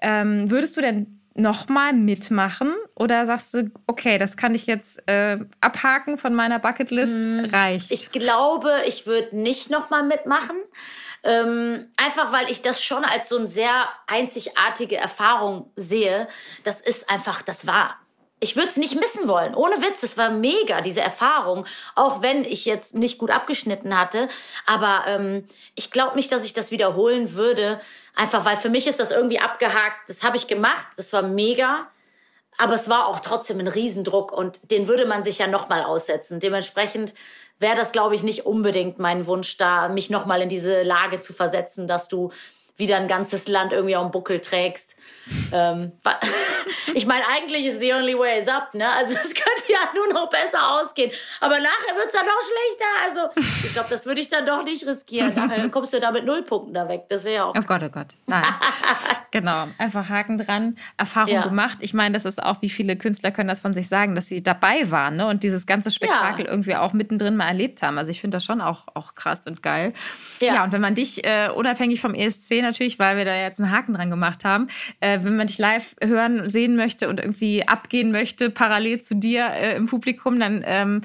Ähm, 0.01 0.49
würdest 0.49 0.75
du 0.77 0.81
denn 0.81 1.19
nochmal 1.35 1.93
mitmachen 1.93 2.73
oder 2.95 3.25
sagst 3.25 3.53
du, 3.53 3.71
okay, 3.87 4.17
das 4.17 4.37
kann 4.37 4.55
ich 4.55 4.67
jetzt 4.67 5.05
äh, 5.07 5.37
abhaken 5.59 6.17
von 6.17 6.33
meiner 6.33 6.59
Bucketlist, 6.59 7.25
mhm. 7.25 7.45
reicht? 7.45 7.91
Ich 7.91 8.11
glaube, 8.11 8.71
ich 8.87 9.05
würde 9.05 9.35
nicht 9.35 9.69
nochmal 9.69 10.03
mitmachen. 10.03 10.55
Ähm, 11.25 11.91
einfach 11.97 12.31
weil 12.31 12.49
ich 12.49 12.61
das 12.61 12.83
schon 12.83 13.03
als 13.03 13.29
so 13.29 13.37
eine 13.37 13.47
sehr 13.47 13.89
einzigartige 14.07 14.95
Erfahrung 14.95 15.71
sehe. 15.75 16.27
Das 16.63 16.79
ist 16.81 17.09
einfach, 17.09 17.41
das 17.41 17.67
war 17.67 17.97
ich 18.41 18.55
würde 18.55 18.67
es 18.67 18.77
nicht 18.77 18.95
missen 18.95 19.27
wollen. 19.27 19.55
Ohne 19.55 19.81
Witz, 19.81 20.03
es 20.03 20.17
war 20.17 20.29
mega, 20.29 20.81
diese 20.81 21.01
Erfahrung. 21.01 21.65
Auch 21.95 22.21
wenn 22.21 22.43
ich 22.43 22.65
jetzt 22.65 22.93
nicht 22.93 23.17
gut 23.17 23.31
abgeschnitten 23.31 23.97
hatte. 23.97 24.27
Aber 24.65 25.03
ähm, 25.07 25.47
ich 25.73 25.89
glaube 25.89 26.15
nicht, 26.15 26.31
dass 26.31 26.45
ich 26.45 26.53
das 26.53 26.69
wiederholen 26.69 27.33
würde. 27.33 27.81
Einfach 28.13 28.45
weil 28.45 28.57
für 28.57 28.69
mich 28.69 28.87
ist 28.87 28.99
das 28.99 29.11
irgendwie 29.11 29.39
abgehakt. 29.39 30.09
Das 30.09 30.23
habe 30.23 30.37
ich 30.37 30.47
gemacht. 30.47 30.87
Das 30.97 31.13
war 31.13 31.21
mega. 31.21 31.87
Aber 32.57 32.73
es 32.73 32.89
war 32.89 33.07
auch 33.07 33.19
trotzdem 33.19 33.59
ein 33.59 33.67
Riesendruck 33.67 34.31
und 34.31 34.71
den 34.71 34.87
würde 34.87 35.05
man 35.05 35.23
sich 35.23 35.39
ja 35.39 35.47
nochmal 35.47 35.83
aussetzen. 35.83 36.39
Dementsprechend 36.39 37.13
wäre 37.59 37.75
das, 37.75 37.91
glaube 37.91 38.15
ich, 38.15 38.23
nicht 38.23 38.45
unbedingt 38.45 38.99
mein 38.99 39.27
Wunsch, 39.27 39.57
da 39.57 39.89
mich 39.89 40.09
nochmal 40.09 40.41
in 40.41 40.49
diese 40.49 40.83
Lage 40.83 41.19
zu 41.19 41.33
versetzen, 41.33 41.87
dass 41.87 42.07
du 42.07 42.31
wieder 42.77 42.97
ein 42.97 43.07
ganzes 43.07 43.47
Land 43.47 43.71
irgendwie 43.71 43.95
auf 43.95 44.07
dem 44.07 44.11
Buckel 44.11 44.41
trägst. 44.41 44.95
ähm, 45.53 45.93
ich 46.93 47.05
meine, 47.05 47.23
eigentlich 47.27 47.65
ist 47.65 47.79
the 47.79 47.93
only 47.93 48.17
way 48.17 48.39
is 48.39 48.47
up, 48.47 48.73
ne? 48.73 48.87
Also 48.89 49.15
es 49.15 49.33
könnte 49.33 49.71
ja 49.71 49.79
nur 49.93 50.13
noch 50.13 50.29
besser 50.29 50.59
ausgehen. 50.71 51.11
Aber 51.39 51.57
nachher 51.59 51.95
wird 51.95 52.07
es 52.07 52.13
dann 52.13 52.25
noch 52.25 52.41
schlechter. 52.41 53.31
Also 53.31 53.41
ich 53.65 53.73
glaube, 53.73 53.87
das 53.89 54.05
würde 54.05 54.19
ich 54.19 54.29
dann 54.29 54.45
doch 54.45 54.63
nicht 54.63 54.85
riskieren. 54.85 55.33
Nachher 55.33 55.69
kommst 55.69 55.93
du 55.93 55.99
da 55.99 56.11
mit 56.11 56.25
Nullpunkten 56.25 56.73
da 56.73 56.87
weg. 56.89 57.05
Das 57.09 57.23
wäre 57.23 57.35
ja 57.35 57.43
auch. 57.45 57.55
Oh 57.55 57.61
Gott, 57.65 57.81
oh 57.83 57.89
Gott. 57.89 58.07
Nein. 58.25 58.43
genau. 59.31 59.67
Einfach 59.77 60.09
Haken 60.09 60.37
dran, 60.37 60.77
Erfahrung 60.97 61.33
ja. 61.33 61.47
gemacht. 61.47 61.77
Ich 61.81 61.93
meine, 61.93 62.13
das 62.13 62.25
ist 62.25 62.43
auch, 62.43 62.61
wie 62.61 62.69
viele 62.69 62.97
Künstler 62.97 63.31
können 63.31 63.47
das 63.47 63.61
von 63.61 63.73
sich 63.73 63.87
sagen, 63.87 64.15
dass 64.15 64.27
sie 64.27 64.43
dabei 64.43 64.91
waren, 64.91 65.15
ne? 65.15 65.27
Und 65.27 65.43
dieses 65.43 65.65
ganze 65.65 65.91
Spektakel 65.91 66.45
ja. 66.45 66.51
irgendwie 66.51 66.75
auch 66.75 66.93
mittendrin 66.93 67.35
mal 67.35 67.47
erlebt 67.47 67.81
haben. 67.81 67.97
Also 67.97 68.11
ich 68.11 68.19
finde 68.19 68.35
das 68.37 68.43
schon 68.45 68.59
auch, 68.59 68.87
auch 68.93 69.15
krass 69.15 69.47
und 69.47 69.63
geil. 69.63 69.93
Ja. 70.41 70.55
ja, 70.55 70.63
und 70.63 70.71
wenn 70.71 70.81
man 70.81 70.95
dich 70.95 71.25
äh, 71.25 71.49
unabhängig 71.49 72.01
vom 72.01 72.13
ESC 72.13 72.64
natürlich, 72.65 72.99
weil 72.99 73.17
wir 73.17 73.25
da 73.25 73.35
jetzt 73.35 73.61
einen 73.61 73.71
Haken 73.71 73.93
dran 73.93 74.09
gemacht 74.09 74.43
haben, 74.43 74.67
äh, 74.99 75.19
wenn 75.21 75.35
man 75.35 75.47
dich 75.47 75.57
live 75.57 75.95
hören, 76.01 76.49
sehen 76.49 76.75
möchte 76.75 77.09
und 77.09 77.19
irgendwie 77.19 77.67
abgehen 77.67 78.11
möchte, 78.11 78.49
parallel 78.49 79.01
zu 79.01 79.15
dir 79.15 79.47
äh, 79.47 79.75
im 79.75 79.85
Publikum, 79.85 80.39
dann 80.39 80.63
ähm, 80.65 81.01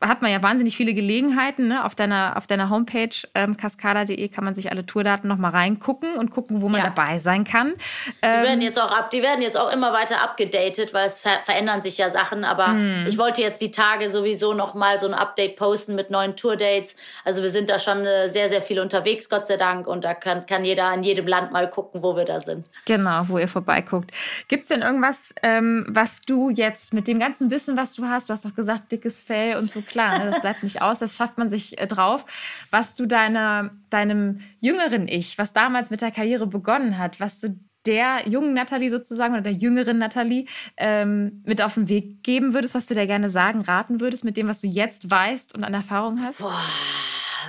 hat 0.00 0.22
man 0.22 0.30
ja 0.30 0.42
wahnsinnig 0.42 0.76
viele 0.76 0.94
Gelegenheiten. 0.94 1.68
Ne? 1.68 1.84
Auf, 1.84 1.94
deiner, 1.94 2.36
auf 2.36 2.46
deiner 2.46 2.70
Homepage 2.70 3.10
ähm, 3.34 3.56
cascada.de 3.56 4.28
kann 4.28 4.44
man 4.44 4.54
sich 4.54 4.70
alle 4.70 4.86
Tourdaten 4.86 5.28
noch 5.28 5.38
mal 5.38 5.50
reingucken 5.50 6.14
und 6.14 6.30
gucken, 6.30 6.62
wo 6.62 6.68
man 6.68 6.80
ja. 6.80 6.90
dabei 6.90 7.18
sein 7.18 7.42
kann. 7.42 7.74
Die, 8.06 8.12
ähm, 8.22 8.42
werden 8.44 8.60
jetzt 8.60 8.80
auch 8.80 8.92
ab, 8.92 9.10
die 9.10 9.22
werden 9.22 9.42
jetzt 9.42 9.58
auch 9.58 9.72
immer 9.72 9.92
weiter 9.92 10.20
abgedatet, 10.22 10.94
weil 10.94 11.06
es 11.06 11.18
ver 11.18 11.40
verändern 11.44 11.82
sich 11.82 11.98
ja 11.98 12.10
Sachen. 12.10 12.44
Aber 12.44 12.68
hm. 12.68 13.06
ich 13.08 13.18
wollte 13.18 13.42
jetzt 13.42 13.60
die 13.60 13.72
Tage 13.72 14.08
sowieso 14.08 14.54
noch 14.54 14.74
mal 14.74 15.00
so 15.00 15.06
ein 15.06 15.14
Update 15.14 15.56
posten 15.56 15.96
mit 15.96 16.10
neuen 16.10 16.36
Tourdates. 16.36 16.94
Also 17.24 17.42
wir 17.42 17.50
sind 17.50 17.68
da 17.68 17.80
schon 17.80 18.06
äh, 18.06 18.28
sehr, 18.28 18.48
sehr 18.50 18.62
viel 18.62 18.78
unterwegs, 18.78 19.28
Gott 19.28 19.48
sei 19.48 19.56
Dank. 19.56 19.88
Und 19.88 20.04
da 20.04 20.14
kann, 20.14 20.46
kann 20.46 20.64
jeder 20.64 20.94
in 20.94 21.02
jedem 21.02 21.26
Land 21.26 21.50
mal 21.50 21.68
gucken, 21.68 22.04
wo 22.04 22.14
wir 22.14 22.24
da 22.24 22.40
sind. 22.40 22.66
Genau, 22.84 23.24
wo 23.26 23.38
ihr 23.38 23.48
vorbeiguckt. 23.48 24.12
Gibt 24.46 24.62
es 24.62 24.68
denn 24.68 24.82
irgendwas, 24.82 25.34
ähm, 25.42 25.86
was 25.88 26.20
du 26.20 26.50
jetzt 26.50 26.94
mit 26.94 27.08
dem 27.08 27.18
ganzen 27.18 27.50
Wissen, 27.50 27.76
was 27.76 27.94
du 27.94 28.04
hast, 28.04 28.28
du 28.28 28.32
hast 28.32 28.44
doch 28.44 28.54
gesagt, 28.54 28.92
dickes 28.92 29.20
Fell 29.20 29.56
und 29.56 29.68
so 29.68 29.82
klar, 29.88 30.18
ne? 30.18 30.30
das 30.30 30.40
bleibt 30.40 30.62
nicht 30.62 30.82
aus, 30.82 30.98
das 30.98 31.16
schafft 31.16 31.38
man 31.38 31.50
sich 31.50 31.78
äh, 31.78 31.86
drauf. 31.86 32.24
Was 32.70 32.96
du 32.96 33.06
deiner, 33.06 33.70
deinem 33.90 34.40
jüngeren 34.60 35.08
Ich, 35.08 35.38
was 35.38 35.52
damals 35.52 35.90
mit 35.90 36.02
der 36.02 36.10
Karriere 36.10 36.46
begonnen 36.46 36.98
hat, 36.98 37.20
was 37.20 37.40
du 37.40 37.58
der 37.86 38.28
jungen 38.28 38.54
Natalie 38.54 38.90
sozusagen 38.90 39.32
oder 39.34 39.42
der 39.42 39.52
jüngeren 39.52 39.98
Natalie 39.98 40.46
ähm, 40.76 41.42
mit 41.46 41.62
auf 41.62 41.74
den 41.74 41.88
Weg 41.88 42.22
geben 42.22 42.52
würdest, 42.52 42.74
was 42.74 42.86
du 42.86 42.94
dir 42.94 43.06
gerne 43.06 43.30
sagen, 43.30 43.62
raten 43.62 44.00
würdest 44.00 44.24
mit 44.24 44.36
dem, 44.36 44.48
was 44.48 44.60
du 44.60 44.66
jetzt 44.66 45.10
weißt 45.10 45.54
und 45.54 45.64
an 45.64 45.74
Erfahrung 45.74 46.22
hast? 46.22 46.38
Boah, 46.38 46.62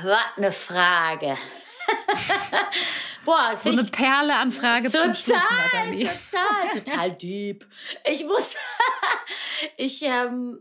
was 0.03 0.19
eine 0.37 0.51
Frage. 0.51 1.35
Boah, 3.25 3.57
so 3.61 3.69
eine 3.69 3.83
Perle 3.83 4.35
an 4.35 4.51
Frage 4.51 4.89
total, 4.89 5.13
zum 5.13 5.13
Schluss, 5.13 5.43
Natalie. 5.73 6.07
Total, 6.07 6.81
total 6.81 7.11
deep. 7.21 7.65
Ich 8.05 8.23
muss, 8.23 8.55
ich, 9.77 10.01
ähm, 10.03 10.59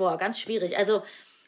boah, 0.00 0.16
ganz 0.16 0.40
schwierig. 0.40 0.76
Also 0.76 1.02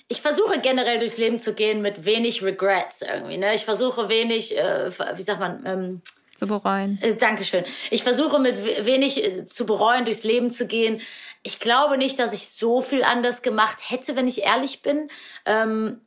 ich 0.09 0.21
versuche 0.21 0.61
generell 0.61 0.99
durchs 0.99 1.17
Leben 1.17 1.41
zu 1.41 1.55
gehen 1.55 1.81
mit 1.81 2.05
wenig 2.05 2.45
Regrets 2.45 3.01
irgendwie. 3.01 3.39
Ne? 3.39 3.55
Ich 3.55 3.65
versuche 3.65 4.11
wenig, 4.11 4.57
äh, 4.57 4.91
wie 5.17 5.23
sagt 5.23 5.41
man, 5.41 5.65
ähm, 5.65 6.03
zu 6.35 6.47
bereuen. 6.47 6.99
Äh, 7.01 7.15
Dankeschön. 7.15 7.65
Ich 7.91 8.03
versuche 8.03 8.39
mit 8.39 8.85
wenig 8.85 9.25
äh, 9.25 9.47
zu 9.47 9.65
bereuen 9.65 10.05
durchs 10.05 10.23
Leben 10.23 10.51
zu 10.51 10.67
gehen. 10.67 11.01
Ich 11.43 11.61
glaube 11.61 11.97
nicht, 11.97 12.19
dass 12.19 12.35
ich 12.35 12.49
so 12.49 12.83
viel 12.83 13.03
anders 13.05 13.41
gemacht 13.41 13.79
hätte, 13.91 14.15
wenn 14.15 14.29
ich 14.29 14.43
ehrlich 14.43 14.83
bin. 14.83 15.09
Ähm, 15.47 16.03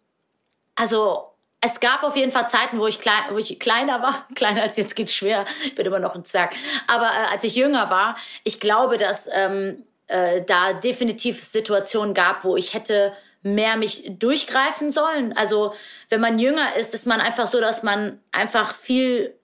also 0.75 1.31
es 1.61 1.79
gab 1.79 2.03
auf 2.03 2.15
jeden 2.15 2.31
Fall 2.31 2.47
Zeiten, 2.47 2.77
wo 2.77 2.85
ich, 2.85 2.99
klein, 2.99 3.23
wo 3.31 3.39
ich 3.39 3.59
kleiner 3.59 4.03
war. 4.03 4.27
Kleiner 4.35 4.61
als 4.61 4.77
jetzt 4.77 4.95
geht's 4.95 5.15
schwer. 5.15 5.45
Ich 5.63 5.73
bin 5.73 5.87
immer 5.87 5.99
noch 5.99 6.13
ein 6.13 6.25
Zwerg. 6.25 6.53
Aber 6.85 7.07
äh, 7.07 7.31
als 7.31 7.43
ich 7.43 7.55
jünger 7.55 7.89
war, 7.89 8.15
ich 8.43 8.59
glaube, 8.59 8.97
dass 8.97 9.27
ähm, 9.33 9.83
äh, 10.07 10.43
da 10.43 10.73
definitiv 10.73 11.43
Situationen 11.43 12.13
gab, 12.13 12.43
wo 12.43 12.55
ich 12.55 12.73
hätte 12.73 13.13
mehr 13.41 13.77
mich 13.77 14.03
durchgreifen 14.17 14.91
sollen. 14.91 15.35
Also 15.37 15.73
wenn 16.09 16.19
man 16.19 16.39
jünger 16.39 16.75
ist, 16.75 16.93
ist 16.93 17.05
man 17.05 17.21
einfach 17.21 17.47
so, 17.47 17.59
dass 17.59 17.83
man 17.83 18.19
einfach 18.31 18.73
viel 18.73 19.35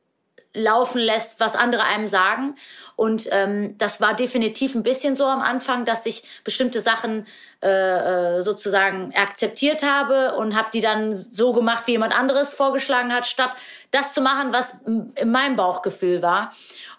laufen 0.53 0.99
lässt, 0.99 1.39
was 1.39 1.55
andere 1.55 1.83
einem 1.83 2.07
sagen. 2.07 2.55
Und 2.95 3.29
ähm, 3.31 3.77
das 3.77 4.01
war 4.01 4.15
definitiv 4.15 4.75
ein 4.75 4.83
bisschen 4.83 5.15
so 5.15 5.25
am 5.25 5.41
Anfang, 5.41 5.85
dass 5.85 6.05
ich 6.05 6.23
bestimmte 6.43 6.81
Sachen 6.81 7.25
äh, 7.63 8.37
äh 8.37 8.41
sozusagen 8.41 9.13
akzeptiert 9.15 9.83
habe 9.83 10.35
und 10.35 10.55
habe 10.55 10.69
die 10.73 10.81
dann 10.81 11.15
so 11.15 11.53
gemacht, 11.53 11.87
wie 11.87 11.91
jemand 11.91 12.17
anderes 12.17 12.53
vorgeschlagen 12.53 13.13
hat, 13.13 13.25
statt 13.25 13.51
das 13.91 14.13
zu 14.13 14.21
machen, 14.21 14.51
was 14.51 14.81
in 14.81 15.31
meinem 15.31 15.55
Bauchgefühl 15.55 16.21
war. 16.21 16.51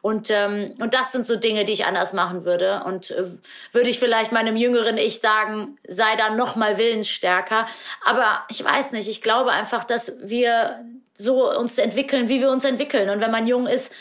Und, 0.02 0.30
ähm, 0.30 0.74
und 0.80 0.94
das 0.94 1.12
sind 1.12 1.26
so 1.26 1.36
Dinge, 1.36 1.64
die 1.64 1.72
ich 1.72 1.86
anders 1.86 2.12
machen 2.12 2.44
würde. 2.44 2.82
Und 2.84 3.12
äh, 3.12 3.24
würde 3.70 3.88
ich 3.88 4.00
vielleicht 4.00 4.32
meinem 4.32 4.56
jüngeren 4.56 4.98
Ich 4.98 5.20
sagen, 5.20 5.78
sei 5.86 6.16
da 6.16 6.30
noch 6.30 6.56
mal 6.56 6.76
willensstärker. 6.76 7.66
Aber 8.04 8.42
ich 8.50 8.62
weiß 8.62 8.92
nicht, 8.92 9.08
ich 9.08 9.22
glaube 9.22 9.52
einfach, 9.52 9.84
dass 9.84 10.14
wir 10.20 10.84
so 11.16 11.56
uns 11.56 11.78
entwickeln, 11.78 12.28
wie 12.28 12.40
wir 12.40 12.50
uns 12.50 12.64
entwickeln. 12.64 13.10
Und 13.10 13.20
wenn 13.20 13.30
man 13.30 13.46
jung 13.46 13.68
ist, 13.68 13.92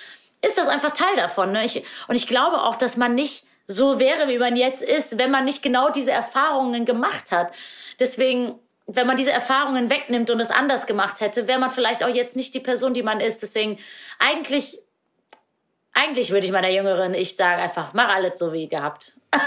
ist 0.42 0.58
das 0.58 0.68
einfach 0.68 0.92
Teil 0.92 1.16
davon. 1.16 1.52
Ne? 1.52 1.66
Ich, 1.66 1.84
und 2.08 2.16
ich 2.16 2.28
glaube 2.28 2.64
auch, 2.64 2.78
dass 2.78 2.98
man 2.98 3.14
nicht 3.14 3.44
so 3.68 4.00
wäre, 4.00 4.28
wie 4.28 4.40
man 4.40 4.56
jetzt 4.56 4.82
ist, 4.82 5.20
wenn 5.20 5.30
man 5.30 5.46
nicht 5.46 5.62
genau 5.62 5.92
diese 5.92 6.12
Erfahrungen 6.12 6.84
gemacht 6.86 7.32
hat. 7.32 7.54
Deswegen 8.00 8.56
wenn 8.88 9.08
man 9.08 9.18
diese 9.18 9.32
Erfahrungen 9.32 9.90
wegnimmt 9.90 10.30
und 10.30 10.40
es 10.40 10.52
anders 10.52 10.86
gemacht 10.86 11.22
hätte, 11.22 11.48
wäre 11.48 11.60
man 11.60 11.70
vielleicht 11.70 12.04
auch 12.04 12.14
jetzt 12.14 12.36
nicht 12.36 12.54
die 12.54 12.60
Person, 12.60 12.94
die 12.94 13.04
man 13.04 13.20
ist. 13.20 13.42
Deswegen 13.42 13.78
eigentlich, 14.20 14.81
eigentlich 15.94 16.32
würde 16.32 16.46
ich 16.46 16.52
meiner 16.52 16.70
Jüngeren, 16.70 17.14
ich 17.14 17.36
sage 17.36 17.62
einfach, 17.62 17.94
mach 17.94 18.14
alles 18.14 18.40
so 18.40 18.54
wie 18.54 18.68
gehabt. 18.68 19.14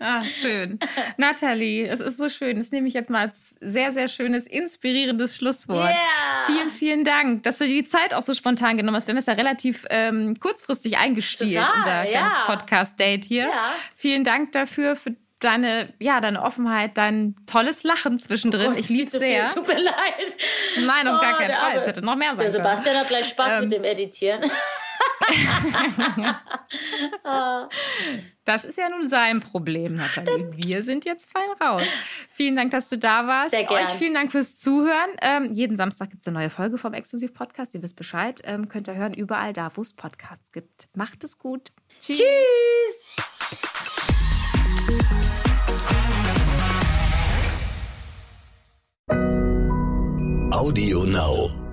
Ah, 0.00 0.24
schön. 0.24 0.78
Nathalie, 1.16 1.86
es 1.86 2.00
ist 2.00 2.18
so 2.18 2.28
schön. 2.28 2.58
Das 2.58 2.70
nehme 2.70 2.88
ich 2.88 2.94
jetzt 2.94 3.10
mal 3.10 3.20
als 3.20 3.56
sehr, 3.60 3.92
sehr 3.92 4.08
schönes, 4.08 4.46
inspirierendes 4.46 5.36
Schlusswort. 5.36 5.90
Yeah. 5.90 5.96
Vielen, 6.46 6.70
vielen 6.70 7.04
Dank, 7.04 7.42
dass 7.44 7.58
du 7.58 7.66
dir 7.66 7.82
die 7.82 7.88
Zeit 7.88 8.14
auch 8.14 8.22
so 8.22 8.34
spontan 8.34 8.76
genommen 8.76 8.96
hast. 8.96 9.06
Wir 9.06 9.12
haben 9.12 9.18
es 9.18 9.26
ja 9.26 9.32
relativ 9.32 9.86
ähm, 9.90 10.34
kurzfristig 10.40 10.98
eingestielt, 10.98 11.54
Total, 11.54 11.78
unser 11.78 12.06
kleines 12.06 12.34
ja. 12.34 12.44
Podcast-Date 12.46 13.24
hier. 13.24 13.44
Ja. 13.44 13.74
Vielen 13.96 14.24
Dank 14.24 14.52
dafür, 14.52 14.96
für 14.96 15.16
deine, 15.40 15.92
ja, 16.00 16.20
deine 16.20 16.42
Offenheit, 16.42 16.96
dein 16.98 17.36
tolles 17.46 17.82
Lachen 17.84 18.18
zwischendrin. 18.18 18.66
Oh 18.66 18.70
Gott, 18.70 18.78
ich 18.78 18.88
liebe 18.88 19.06
es 19.06 19.12
sehr. 19.12 19.48
Tut 19.50 19.66
mir 19.68 19.78
leid. 19.78 20.34
Nein, 20.84 21.08
auf 21.08 21.20
gar 21.20 21.34
Oh, 21.34 21.36
keinen 21.38 21.48
der 21.48 21.56
Fall. 21.58 21.70
Arme. 21.70 21.80
Es 21.80 21.86
hätte 21.86 22.02
noch 22.02 22.16
mehr 22.16 22.28
sein 22.30 22.38
Der 22.38 22.46
können. 22.50 22.64
Sebastian 22.64 22.96
hat 22.96 23.08
gleich 23.08 23.26
Spaß 23.28 23.52
Ähm. 23.54 23.60
mit 23.62 23.72
dem 23.72 23.84
Editieren. 23.84 24.50
Das 28.44 28.64
ist 28.64 28.78
ja 28.78 28.88
nun 28.88 29.08
sein 29.08 29.40
Problem, 29.40 29.96
Nathalie. 29.96 30.50
Wir 30.56 30.82
sind 30.82 31.04
jetzt 31.04 31.28
fein 31.30 31.48
raus. 31.60 31.82
Vielen 32.30 32.54
Dank, 32.54 32.70
dass 32.70 32.88
du 32.88 32.96
da 32.98 33.26
warst. 33.26 33.50
Sehr 33.50 33.64
gern. 33.64 33.86
Euch 33.86 33.92
vielen 33.92 34.14
Dank 34.14 34.30
fürs 34.30 34.58
Zuhören. 34.58 35.10
Ähm, 35.20 35.52
jeden 35.52 35.76
Samstag 35.76 36.10
gibt 36.10 36.22
es 36.22 36.28
eine 36.28 36.38
neue 36.38 36.50
Folge 36.50 36.78
vom 36.78 36.94
Exklusiv-Podcast. 36.94 37.74
Ihr 37.74 37.82
wisst 37.82 37.96
Bescheid. 37.96 38.40
Ähm, 38.44 38.68
könnt 38.68 38.88
ihr 38.88 38.94
hören 38.94 39.14
überall 39.14 39.52
da, 39.52 39.70
wo 39.74 39.80
es 39.82 39.92
Podcasts 39.94 40.52
gibt. 40.52 40.88
Macht 40.94 41.24
es 41.24 41.38
gut. 41.38 41.72
Tschüss. 41.98 42.18
Tschüss. 43.48 44.25
Audio 50.52 51.04
Now. 51.04 51.65